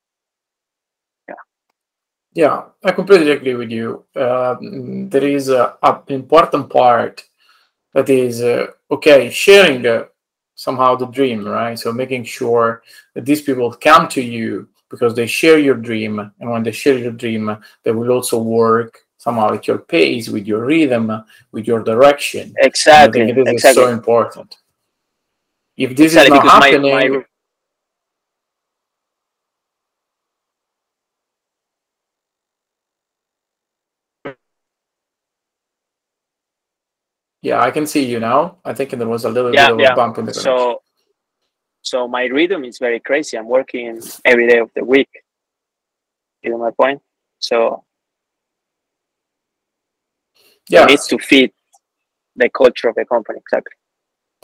yeah 2.34 2.64
i 2.84 2.92
completely 2.92 3.30
agree 3.30 3.54
with 3.54 3.70
you. 3.70 4.04
Um, 4.16 5.08
there 5.08 5.26
is 5.26 5.48
a, 5.48 5.76
a, 5.82 6.02
important 6.08 6.68
part 6.70 7.24
that 7.92 8.08
is 8.08 8.42
uh, 8.42 8.66
okay 8.90 9.30
sharing 9.30 9.86
uh, 9.86 10.04
somehow 10.54 10.94
the 10.96 11.06
dream 11.06 11.46
right? 11.46 11.78
So 11.78 11.92
making 11.92 12.24
sure 12.24 12.82
that 13.14 13.24
these 13.24 13.42
people 13.42 13.72
come 13.72 14.08
to 14.08 14.22
you 14.22 14.68
because 14.88 15.14
they 15.14 15.26
share 15.26 15.58
your 15.58 15.76
dream 15.76 16.18
and 16.18 16.50
when 16.50 16.62
they 16.62 16.72
share 16.72 16.98
your 16.98 17.12
dream 17.12 17.56
they 17.82 17.92
will 17.92 18.10
also 18.10 18.40
work 18.42 18.98
somehow 19.16 19.54
at 19.54 19.66
your 19.66 19.78
pace 19.78 20.28
with 20.28 20.46
your 20.46 20.66
rhythm 20.66 21.24
with 21.52 21.66
your 21.66 21.82
direction. 21.82 22.54
Exactly 22.58 23.26
think 23.26 23.38
it 23.38 23.48
is 23.48 23.54
exactly. 23.54 23.84
so 23.84 23.88
important. 23.90 24.56
If 25.76 25.96
this 25.96 26.12
exactly, 26.12 26.38
is 26.38 26.44
not 26.44 26.62
happening 26.62 26.92
my, 26.92 27.08
my... 27.08 27.24
Yeah, 37.44 37.60
I 37.60 37.70
can 37.70 37.86
see 37.86 38.04
you 38.06 38.20
now. 38.20 38.56
I 38.64 38.72
think 38.72 38.88
there 38.90 39.06
was 39.06 39.26
a 39.26 39.28
little 39.28 39.54
yeah, 39.54 39.66
bit 39.66 39.74
of 39.74 39.80
yeah. 39.80 39.92
a 39.92 39.96
bump 39.96 40.16
in 40.16 40.24
the 40.24 40.32
connection. 40.32 40.58
So 40.58 40.82
so 41.82 42.08
my 42.08 42.24
rhythm 42.24 42.64
is 42.64 42.78
very 42.78 43.00
crazy. 43.00 43.36
I'm 43.36 43.46
working 43.46 44.00
every 44.24 44.48
day 44.48 44.58
of 44.60 44.70
the 44.74 44.82
week. 44.82 45.10
You 46.40 46.50
know 46.50 46.58
my 46.58 46.70
point? 46.70 47.02
So 47.40 47.84
yeah, 50.70 50.84
it 50.84 50.88
needs 50.88 51.06
to 51.08 51.18
fit 51.18 51.52
the 52.34 52.48
culture 52.48 52.88
of 52.88 52.94
the 52.94 53.04
company 53.04 53.40
exactly. 53.40 53.76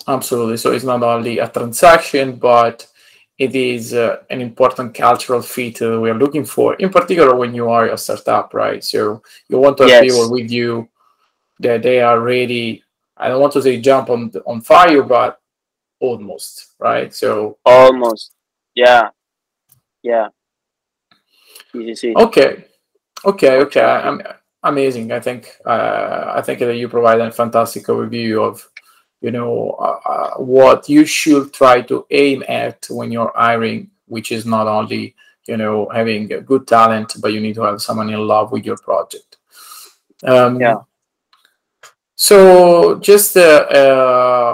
Absolutely. 0.07 0.59
So 0.59 0.73
it's 0.73 0.85
not 0.85 1.03
only 1.03 1.39
a 1.39 1.49
transaction, 1.49 2.37
but 2.37 2.87
it 3.39 3.55
is 3.57 3.95
uh, 3.95 4.19
an 4.29 4.43
important 4.43 4.93
cultural 4.93 5.41
fit 5.41 5.81
uh, 5.81 5.99
we 5.99 6.11
are 6.11 6.19
looking 6.19 6.45
for, 6.45 6.75
in 6.75 6.91
particular 6.91 7.35
when 7.35 7.55
you 7.55 7.71
are 7.71 7.87
a 7.87 7.97
startup, 7.97 8.53
right? 8.53 8.85
So 8.85 9.23
you 9.49 9.57
want 9.59 9.79
to 9.79 9.85
have 9.85 10.05
yes. 10.05 10.13
people 10.13 10.31
with 10.31 10.51
you 10.51 10.91
that 11.61 11.83
they 11.83 12.03
are 12.03 12.21
ready. 12.21 12.85
I 13.21 13.29
don't 13.29 13.41
want 13.41 13.53
to 13.53 13.63
say 13.63 13.81
jump 13.81 14.09
on 14.11 14.33
on 14.47 14.63
fire, 14.63 15.03
but 15.03 15.41
almost 16.01 16.73
right? 16.79 17.15
So 17.15 17.59
almost. 17.65 18.33
Yeah. 18.75 19.11
Yeah. 20.03 20.29
Easy 21.75 22.17
okay. 22.17 22.65
Okay 23.25 23.59
okay. 23.59 23.83
I'm, 23.83 24.23
amazing. 24.63 25.13
I 25.13 25.21
think 25.21 25.57
uh, 25.65 26.33
i 26.37 26.43
think 26.43 26.59
that 26.59 26.77
you 26.77 26.89
provide 26.89 27.21
a 27.21 27.31
fantastic 27.31 27.85
overview 27.87 28.47
of 28.47 28.69
you 29.21 29.31
know 29.31 29.71
uh, 29.79 30.01
uh, 30.09 30.35
what 30.37 30.89
you 30.89 31.05
should 31.05 31.53
try 31.53 31.81
to 31.83 32.07
aim 32.11 32.43
at 32.49 32.87
when 32.91 33.13
you're 33.13 33.33
hiring 33.35 33.91
which 34.07 34.33
is 34.33 34.45
not 34.47 34.67
only 34.67 35.15
you 35.47 35.57
know 35.57 35.89
having 35.95 36.29
good 36.45 36.67
talent 36.67 37.15
but 37.21 37.33
you 37.33 37.41
need 37.41 37.55
to 37.55 37.63
have 37.63 37.81
someone 37.81 38.11
in 38.11 38.21
love 38.27 38.53
with 38.53 38.65
your 38.65 38.79
project. 38.79 39.37
Um, 40.25 40.61
yeah 40.61 40.81
so 42.21 42.97
just 42.97 43.35
uh, 43.39 43.65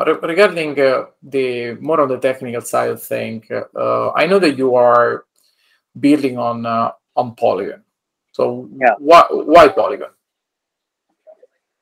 uh, 0.07 0.19
regarding 0.23 0.79
uh, 0.79 1.07
the 1.21 1.75
more 1.81 2.01
on 2.01 2.09
the 2.09 2.17
technical 2.17 2.61
side 2.61 2.91
of 2.91 3.03
things, 3.03 3.45
uh, 3.51 4.13
I 4.13 4.27
know 4.27 4.39
that 4.39 4.57
you 4.57 4.77
are 4.77 5.25
building 5.99 6.39
on 6.39 6.65
uh, 6.65 6.93
on 7.17 7.35
Polygon. 7.35 7.83
So 8.31 8.71
yeah. 8.81 8.95
why 9.01 9.25
why 9.31 9.67
Polygon? 9.67 10.11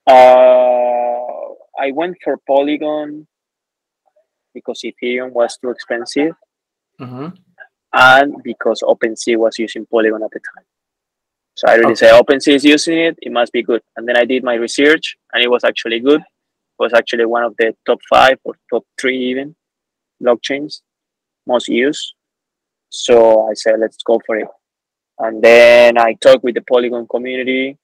Uh, 0.07 1.53
I 1.78 1.93
went 1.93 2.16
for 2.24 2.39
Polygon 2.47 3.26
because 4.55 4.80
Ethereum 4.89 5.32
was 5.32 5.59
too 5.59 5.68
expensive, 5.68 6.32
mm-hmm. 6.99 7.28
and 7.93 8.43
because 8.43 8.80
OpenSea 8.80 9.37
was 9.37 9.59
using 9.59 9.85
Polygon 9.85 10.22
at 10.22 10.30
the 10.30 10.41
time. 10.41 10.64
So 11.57 11.68
I 11.68 11.74
really 11.74 11.93
okay. 11.93 12.07
say 12.07 12.11
OpenSea 12.11 12.55
is 12.55 12.64
using 12.64 12.99
it; 12.99 13.18
it 13.20 13.32
must 13.32 13.53
be 13.53 13.62
good. 13.62 13.82
And 13.99 14.09
then 14.09 14.16
I 14.16 14.24
did 14.24 14.43
my 14.43 14.55
research, 14.55 15.18
and 15.35 15.43
it 15.43 15.51
was 15.51 15.64
actually 15.64 16.01
good. 16.01 16.20
It 16.20 16.78
was 16.78 16.95
actually 16.95 17.26
one 17.26 17.45
of 17.45 17.55
the 17.59 17.76
top 17.85 17.99
five 18.09 18.39
or 18.45 18.55
top 18.72 18.85
three 18.99 19.18
even 19.30 19.55
blockchains 20.22 20.80
most 21.47 21.68
used. 21.68 22.14
So 22.89 23.49
I 23.51 23.55
said, 23.55 23.80
let's 23.80 23.99
go 24.03 24.20
for 24.24 24.37
it. 24.37 24.49
And 25.18 25.43
then 25.43 25.99
I 25.99 26.14
talked 26.14 26.45
with 26.45 26.55
the 26.55 26.62
Polygon 26.62 27.07
community, 27.09 27.76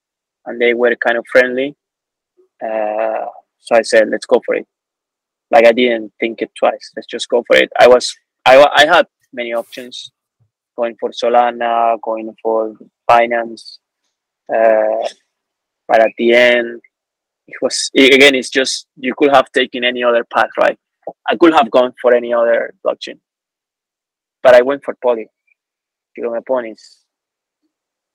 and 0.45 0.59
they 0.59 0.73
were 0.73 0.95
kind 0.95 1.17
of 1.17 1.25
friendly. 1.31 1.75
Uh, 2.63 3.25
so 3.59 3.75
I 3.75 3.81
said, 3.83 4.09
let's 4.09 4.25
go 4.25 4.41
for 4.45 4.55
it. 4.55 4.67
Like 5.51 5.65
I 5.65 5.73
didn't 5.73 6.13
think 6.19 6.41
it 6.41 6.51
twice. 6.57 6.91
Let's 6.95 7.07
just 7.07 7.29
go 7.29 7.43
for 7.45 7.57
it. 7.57 7.69
I 7.79 7.87
was, 7.87 8.15
I, 8.45 8.65
I 8.73 8.85
had 8.85 9.07
many 9.33 9.53
options, 9.53 10.11
going 10.77 10.95
for 10.99 11.11
Solana, 11.11 11.99
going 12.01 12.33
for 12.41 12.75
Binance, 13.09 13.79
uh, 14.53 15.07
but 15.87 15.99
at 15.99 16.11
the 16.17 16.33
end, 16.33 16.81
it 17.47 17.55
was 17.61 17.89
again. 17.95 18.35
It's 18.35 18.49
just 18.49 18.87
you 18.97 19.13
could 19.17 19.31
have 19.31 19.51
taken 19.51 19.83
any 19.83 20.03
other 20.03 20.23
path, 20.23 20.49
right? 20.57 20.77
I 21.29 21.35
could 21.35 21.53
have 21.53 21.69
gone 21.71 21.93
for 22.01 22.13
any 22.13 22.33
other 22.33 22.73
blockchain, 22.85 23.19
but 24.43 24.55
I 24.55 24.61
went 24.61 24.83
for 24.83 24.95
Poly. 25.01 25.27
You 26.15 26.23
know 26.23 26.31
my 26.31 26.41
point 26.45 26.67
is, 26.67 27.05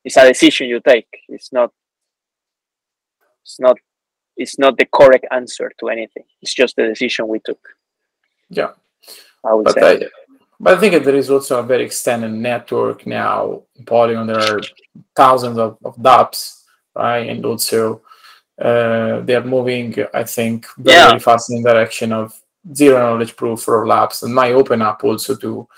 it's 0.05 0.17
a 0.17 0.27
decision 0.27 0.69
you 0.69 0.81
take. 0.81 1.09
It's 1.29 1.53
not. 1.53 1.73
It's 3.43 3.61
not. 3.61 3.77
It's 4.37 4.59
not 4.59 4.77
the 4.79 4.87
correct 4.87 5.27
answer 5.31 5.73
to 5.81 5.89
anything. 5.89 6.25
It's 6.43 6.55
just 6.55 6.77
the 6.77 6.87
decision 6.87 7.29
we 7.29 7.41
took. 7.41 7.59
Yeah, 8.51 8.73
I 9.45 9.55
would 9.55 9.65
but 9.65 9.75
say. 9.75 10.05
I, 10.05 10.09
but 10.59 10.79
I 10.79 10.81
think 10.81 11.05
there 11.05 11.15
is 11.15 11.31
also 11.31 11.59
a 11.59 11.63
very 11.63 11.85
extended 11.85 12.33
network 12.33 13.07
now 13.07 13.63
in 13.75 13.85
Polygon. 13.85 14.27
There 14.27 14.39
are 14.39 14.61
thousands 15.15 15.59
of, 15.59 15.79
of 15.85 15.97
dApps, 15.97 16.63
right? 16.95 17.29
And 17.29 17.45
also 17.45 18.03
uh, 18.59 19.21
they 19.21 19.35
are 19.35 19.45
moving, 19.45 19.95
I 20.15 20.25
think, 20.25 20.67
very, 20.79 20.97
yeah. 20.97 21.09
very 21.09 21.21
fast 21.21 21.51
in 21.51 21.63
the 21.63 21.73
direction 21.73 22.13
of 22.13 22.39
zero 22.75 22.99
knowledge 22.99 23.37
proof 23.37 23.63
for 23.63 23.87
labs 23.87 24.23
and 24.23 24.35
might 24.35 24.53
open 24.53 24.83
up 24.83 25.05
also 25.05 25.37
to 25.37 25.69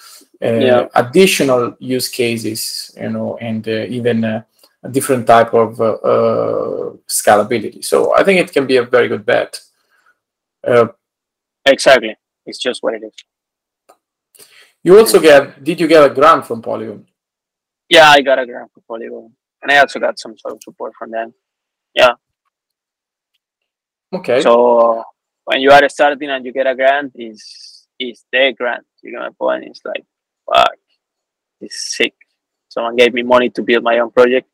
uh, 0.42 0.48
yeah. 0.48 0.86
additional 0.94 1.76
use 1.80 2.08
cases, 2.08 2.94
you 3.00 3.10
know, 3.10 3.36
and 3.38 3.66
uh, 3.68 3.84
even 3.88 4.24
uh, 4.24 4.42
a 4.82 4.88
different 4.88 5.26
type 5.26 5.52
of 5.54 5.80
uh, 5.80 5.94
uh, 5.94 6.92
scalability. 7.08 7.84
So 7.84 8.14
I 8.14 8.22
think 8.22 8.40
it 8.40 8.52
can 8.52 8.66
be 8.66 8.76
a 8.76 8.84
very 8.84 9.08
good 9.08 9.26
bet. 9.26 9.60
Uh, 10.66 10.88
exactly, 11.66 12.16
it's 12.46 12.58
just 12.58 12.82
what 12.82 12.94
it 12.94 13.02
is. 13.02 14.36
You 14.82 14.98
also 14.98 15.20
get? 15.20 15.62
Did 15.62 15.80
you 15.80 15.88
get 15.88 16.08
a 16.08 16.14
grant 16.14 16.46
from 16.46 16.62
Polygon? 16.62 17.06
Yeah, 17.88 18.08
I 18.08 18.20
got 18.20 18.38
a 18.38 18.46
grant 18.46 18.72
from 18.72 18.84
Polygon, 18.86 19.32
and 19.62 19.72
I 19.72 19.78
also 19.78 19.98
got 19.98 20.18
some 20.18 20.38
sort 20.38 20.54
of 20.54 20.62
support 20.62 20.92
from 20.96 21.10
them. 21.10 21.34
Yeah. 21.94 22.12
Okay. 24.12 24.40
So 24.40 25.04
when 25.44 25.60
you 25.60 25.70
are 25.70 25.88
starting 25.88 26.30
and 26.30 26.44
you 26.44 26.52
get 26.52 26.66
a 26.66 26.74
grant, 26.74 27.12
is 27.14 27.86
is 27.98 28.24
their 28.32 28.52
grant. 28.52 28.86
You 29.02 29.12
know 29.12 29.20
my 29.20 29.30
point? 29.38 29.64
It's 29.64 29.80
like, 29.84 30.04
fuck, 30.46 30.76
it's 31.60 31.96
sick. 31.96 32.14
Someone 32.68 32.96
gave 32.96 33.14
me 33.14 33.22
money 33.22 33.50
to 33.50 33.62
build 33.62 33.82
my 33.82 33.98
own 33.98 34.10
project. 34.10 34.48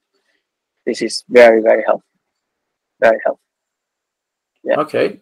This 0.86 1.02
is 1.02 1.24
very 1.28 1.62
very 1.62 1.82
helpful. 1.86 2.10
Very 3.00 3.18
helpful. 3.24 3.40
Yeah. 4.62 4.80
Okay. 4.80 5.20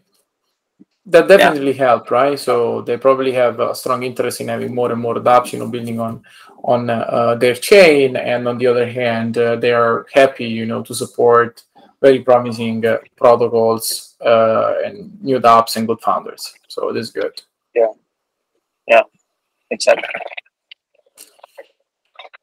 That 1.05 1.27
definitely 1.27 1.73
yeah. 1.73 1.87
helped, 1.87 2.13
right? 2.13 2.39
So 2.39 2.83
they 2.83 2.97
probably 2.97 3.33
have 3.33 3.59
a 3.59 3.75
strong 3.75 4.05
interest 4.05 4.41
in 4.41 4.47
having 4.47 4.73
more 4.73 4.93
and 4.93 5.01
more 5.01 5.19
adoption 5.19 5.59
know, 5.59 5.69
building 5.69 5.99
on 5.99 6.23
on 6.63 6.89
uh, 6.89 7.35
their 7.35 7.55
chain, 7.55 8.17
and 8.17 8.47
on 8.47 8.57
the 8.59 8.69
other 8.69 8.89
hand, 8.89 9.37
uh, 9.37 9.57
they 9.57 9.73
are 9.73 10.07
happy, 10.13 10.47
you 10.47 10.65
know, 10.65 10.81
to 10.85 10.95
support 10.95 11.65
very 12.03 12.21
promising 12.21 12.85
uh, 12.85 12.99
protocols 13.17 14.17
uh, 14.21 14.75
and 14.85 15.23
new 15.23 15.39
dApps 15.39 15.77
and 15.77 15.87
good 15.87 16.01
founders. 16.01 16.53
So 16.69 16.89
it 16.91 16.97
is 16.97 17.11
good. 17.11 17.41
Yeah. 17.75 17.93
Yeah. 18.89 19.03
Exactly. 19.71 20.09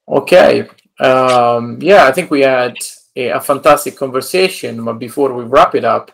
Okay. 0.08 0.68
Um, 1.00 1.78
yeah, 1.82 2.06
I 2.06 2.12
think 2.12 2.32
we 2.32 2.42
had 2.42 2.76
a, 3.16 3.30
a, 3.30 3.42
fantastic 3.42 3.96
conversation. 3.96 4.84
But 4.84 4.98
before 5.00 5.34
we 5.34 5.44
wrap 5.44 5.76
it 5.76 5.86
up, 5.86 6.12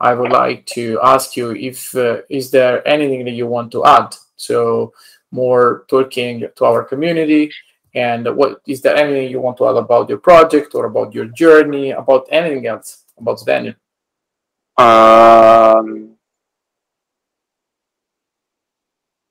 I 0.00 0.14
would 0.14 0.30
like 0.30 0.64
to 0.66 0.98
ask 1.02 1.36
you 1.36 1.50
if 1.52 1.94
uh, 1.94 2.18
is 2.28 2.50
there 2.50 2.86
anything 2.86 3.24
that 3.24 3.32
you 3.32 3.46
want 3.46 3.72
to 3.72 3.84
add? 3.84 4.14
So 4.36 4.92
more 5.30 5.84
talking 5.88 6.44
to 6.56 6.64
our 6.64 6.84
community 6.84 7.50
and 7.94 8.36
what 8.36 8.60
is 8.66 8.80
there 8.80 8.96
anything 8.96 9.30
you 9.30 9.40
want 9.40 9.58
to 9.58 9.68
add 9.68 9.76
about 9.76 10.08
your 10.08 10.18
project 10.18 10.74
or 10.74 10.86
about 10.86 11.14
your 11.14 11.26
journey, 11.26 11.90
about 11.90 12.26
anything 12.30 12.66
else 12.66 13.04
about 13.18 13.38
Svenir? 13.38 13.76
Um, 14.78 16.16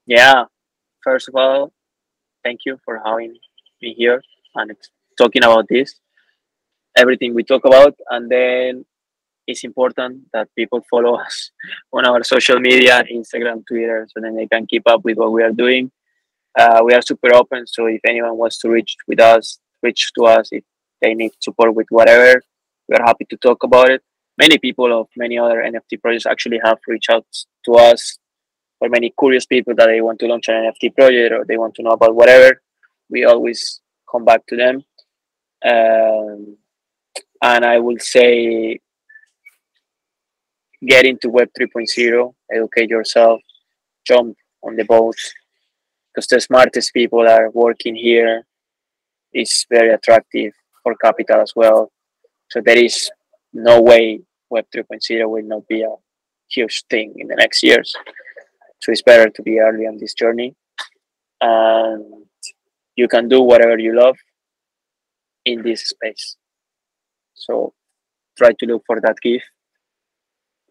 yeah, 0.06 0.46
first 1.04 1.28
of 1.28 1.36
all, 1.36 1.74
thank 2.44 2.62
you 2.66 2.80
for 2.86 3.02
having 3.04 3.36
me 3.82 3.94
here 3.96 4.22
and 4.56 4.72
talking 5.18 5.44
about 5.44 5.68
this, 5.68 6.00
everything 6.96 7.34
we 7.34 7.44
talk 7.44 7.66
about. 7.66 7.96
And 8.12 8.30
then 8.30 8.86
it's 9.48 9.64
important 9.64 10.28
that 10.34 10.50
people 10.56 10.86
follow 10.88 11.16
us 11.26 11.50
on 11.92 12.06
our 12.06 12.24
social 12.24 12.60
media, 12.60 13.04
Instagram, 13.12 13.66
Twitter, 13.68 14.08
so 14.14 14.22
then 14.22 14.36
they 14.36 14.46
can 14.46 14.68
keep 14.68 14.84
up 14.88 15.04
with 15.04 15.18
what 15.18 15.32
we 15.32 15.42
are 15.42 15.52
doing 15.52 15.92
uh, 16.58 16.82
we 16.84 16.94
are 16.94 17.02
super 17.02 17.34
open. 17.34 17.66
So 17.68 17.86
if 17.86 18.02
anyone 18.08 18.38
wants 18.38 18.58
to 18.60 18.70
reach 18.70 18.96
with 19.08 19.20
us, 19.20 19.60
reach 19.82 20.12
to 20.18 20.26
us. 20.26 20.50
If 20.52 20.64
they 21.02 21.14
need 21.14 21.32
support 21.40 21.74
with 21.76 21.88
whatever, 21.90 22.42
we 22.88 22.96
are 22.96 23.06
happy 23.06 23.26
to 23.30 23.38
talk 23.38 23.64
about 23.64 23.90
it. 23.90 24.02
Many 24.38 24.58
people 24.58 25.00
of 25.00 25.08
many 25.16 25.38
other 25.38 25.58
NFT 25.58 26.02
projects 26.02 26.26
actually 26.26 26.60
have 26.64 26.80
reached 26.88 27.10
out 27.10 27.26
to 27.66 27.74
us. 27.74 28.18
For 28.80 28.90
many 28.90 29.14
curious 29.18 29.46
people 29.46 29.76
that 29.76 29.86
they 29.86 30.02
want 30.02 30.20
to 30.20 30.28
launch 30.28 30.48
an 30.48 30.56
NFT 30.56 30.96
project 30.96 31.34
or 31.34 31.46
they 31.46 31.58
want 31.58 31.76
to 31.76 31.84
know 31.84 31.92
about 31.92 32.16
whatever, 32.16 32.62
we 33.10 33.26
always 33.26 33.82
come 34.12 34.26
back 34.26 34.46
to 34.48 34.56
them. 34.56 34.84
Um, 35.64 36.58
and 37.44 37.66
I 37.66 37.78
will 37.80 38.00
say, 38.00 38.80
get 40.86 41.06
into 41.06 41.30
Web 41.30 41.50
3.0, 41.60 42.34
educate 42.52 42.90
yourself, 42.90 43.42
jump 44.06 44.36
on 44.64 44.76
the 44.76 44.84
boat, 44.86 45.16
because 46.14 46.28
the 46.28 46.40
smartest 46.40 46.94
people 46.94 47.28
are 47.28 47.50
working 47.52 47.96
here 47.96 48.44
is 49.34 49.66
very 49.70 49.94
attractive 49.94 50.54
for 50.84 50.96
capital 50.96 51.42
as 51.42 51.54
well. 51.56 51.92
So 52.50 52.62
there 52.64 52.78
is 52.78 53.10
no 53.54 53.82
way 53.82 54.22
Web 54.50 54.66
3.0 54.76 55.30
will 55.30 55.44
not 55.44 55.68
be 55.68 55.84
a 55.84 55.96
huge 56.50 56.84
thing 56.90 57.14
in 57.18 57.28
the 57.28 57.36
next 57.36 57.64
years. 57.64 57.96
So 58.82 58.92
it's 58.92 59.02
better 59.02 59.30
to 59.30 59.42
be 59.42 59.60
early 59.60 59.88
on 59.88 59.98
this 59.98 60.14
journey. 60.14 60.56
And 61.40 62.26
you 62.96 63.08
can 63.08 63.30
do 63.30 63.42
whatever 63.42 63.78
you 63.78 63.96
love 63.96 64.18
in 65.46 65.62
this 65.62 65.90
space. 65.90 66.36
So 67.34 67.74
try 68.38 68.52
to 68.60 68.66
look 68.66 68.84
for 68.86 69.00
that 69.02 69.20
gift 69.22 69.46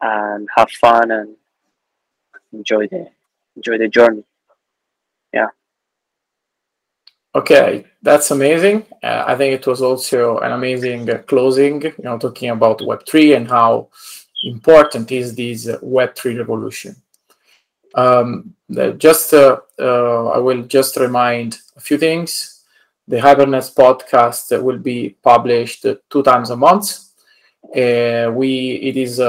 and 0.00 0.48
have 0.56 0.70
fun 0.70 1.10
and 1.10 1.36
enjoy 2.52 2.86
the 2.88 3.06
enjoy 3.56 3.78
the 3.78 3.88
journey 3.88 4.24
yeah 5.32 5.48
okay 7.34 7.84
that's 8.02 8.30
amazing. 8.30 8.84
Uh, 9.02 9.24
i 9.26 9.36
think 9.36 9.54
it 9.60 9.66
was 9.66 9.82
also 9.82 10.38
an 10.38 10.52
amazing 10.52 11.08
uh, 11.10 11.18
closing 11.26 11.82
you 11.82 11.94
know 12.02 12.18
talking 12.18 12.50
about 12.50 12.80
web3 12.80 13.36
and 13.36 13.48
how 13.48 13.88
important 14.44 15.10
is 15.12 15.34
this 15.34 15.68
uh, 15.68 15.78
web3 15.78 16.38
revolution. 16.38 16.96
Um, 17.94 18.54
just 18.98 19.34
uh, 19.34 19.58
uh, 19.78 20.28
i 20.28 20.38
will 20.38 20.62
just 20.62 20.96
remind 20.96 21.58
a 21.76 21.80
few 21.80 21.98
things. 21.98 22.64
The 23.08 23.20
hibernate 23.20 23.72
podcast 23.76 24.62
will 24.62 24.78
be 24.78 25.16
published 25.22 25.84
two 26.08 26.22
times 26.22 26.50
a 26.50 26.56
month. 26.56 26.98
Uh, 27.64 28.30
we 28.32 28.78
it 28.90 28.96
is 28.96 29.20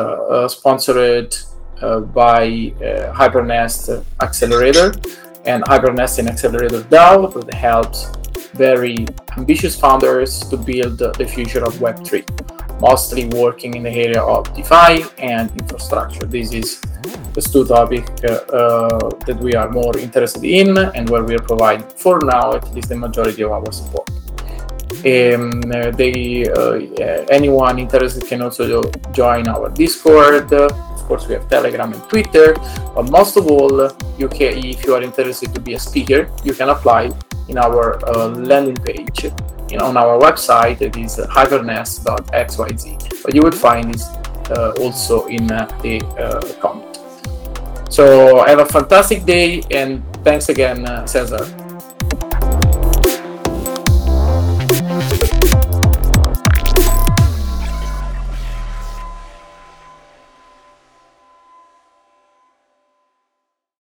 sponsored 0.54 1.36
by 2.14 2.72
hibernest 3.16 3.90
accelerator 4.22 4.94
and 5.46 5.64
Hibernest 5.68 6.20
and 6.20 6.30
Accelerator 6.30 6.82
DAO 6.82 7.34
that 7.46 7.54
helps 7.54 8.12
very 8.54 9.06
ambitious 9.38 9.80
founders 9.80 10.40
to 10.50 10.58
build 10.58 10.98
the 11.00 11.28
future 11.28 11.64
of 11.64 11.74
Web3, 11.76 12.82
mostly 12.82 13.26
working 13.30 13.76
in 13.76 13.84
the 13.84 13.90
area 13.90 14.22
of 14.22 14.54
DeFi 14.56 15.06
and 15.18 15.50
infrastructure. 15.52 16.26
This 16.26 16.54
is 16.54 16.82
the 17.34 17.42
two 17.42 17.66
topics 17.66 18.10
uh, 18.24 18.44
uh, 18.54 19.10
that 19.26 19.38
we 19.38 19.56
are 19.56 19.70
more 19.70 19.98
interested 19.98 20.44
in 20.44 20.78
and 20.78 21.10
where 21.10 21.24
we 21.24 21.36
are 21.36 21.46
providing, 21.52 21.88
for 21.88 22.20
now, 22.20 22.54
at 22.54 22.74
least 22.74 22.90
the 22.90 22.98
majority 22.98 23.44
of 23.44 23.52
our 23.52 23.72
support. 23.72 24.10
Um, 25.04 25.62
they 25.98 26.46
uh, 26.48 27.26
anyone 27.32 27.80
interested 27.80 28.24
can 28.28 28.42
also 28.42 28.84
join 29.14 29.48
our 29.48 29.70
Discord. 29.70 30.50
Course, 31.12 31.28
we 31.28 31.34
have 31.34 31.50
Telegram 31.50 31.92
and 31.92 32.02
Twitter. 32.08 32.56
But 32.96 33.12
most 33.12 33.36
of 33.36 33.48
all, 33.48 33.92
you 34.18 34.30
can, 34.30 34.64
if 34.64 34.86
you 34.86 34.96
are 34.96 35.04
interested 35.04 35.54
to 35.54 35.60
be 35.60 35.74
a 35.74 35.80
speaker, 35.80 36.32
you 36.46 36.54
can 36.54 36.70
apply 36.70 37.12
in 37.50 37.58
our 37.58 38.00
uh, 38.08 38.30
landing 38.30 38.78
page 38.78 39.26
you 39.68 39.78
know, 39.78 39.92
on 39.92 39.98
our 39.98 40.18
website. 40.18 40.80
It 40.80 40.96
is 40.96 41.18
hypernest.xyz. 41.18 43.24
But 43.24 43.36
you 43.36 43.42
will 43.42 43.52
find 43.52 43.94
this 43.94 44.08
uh, 44.56 44.72
also 44.80 45.26
in 45.26 45.52
uh, 45.52 45.68
the 45.84 46.00
uh, 46.16 46.40
comment. 46.64 47.00
So 47.90 48.46
have 48.46 48.60
a 48.60 48.66
fantastic 48.66 49.26
day 49.26 49.64
and 49.70 50.02
thanks 50.24 50.48
again, 50.48 50.86
César. 51.12 51.44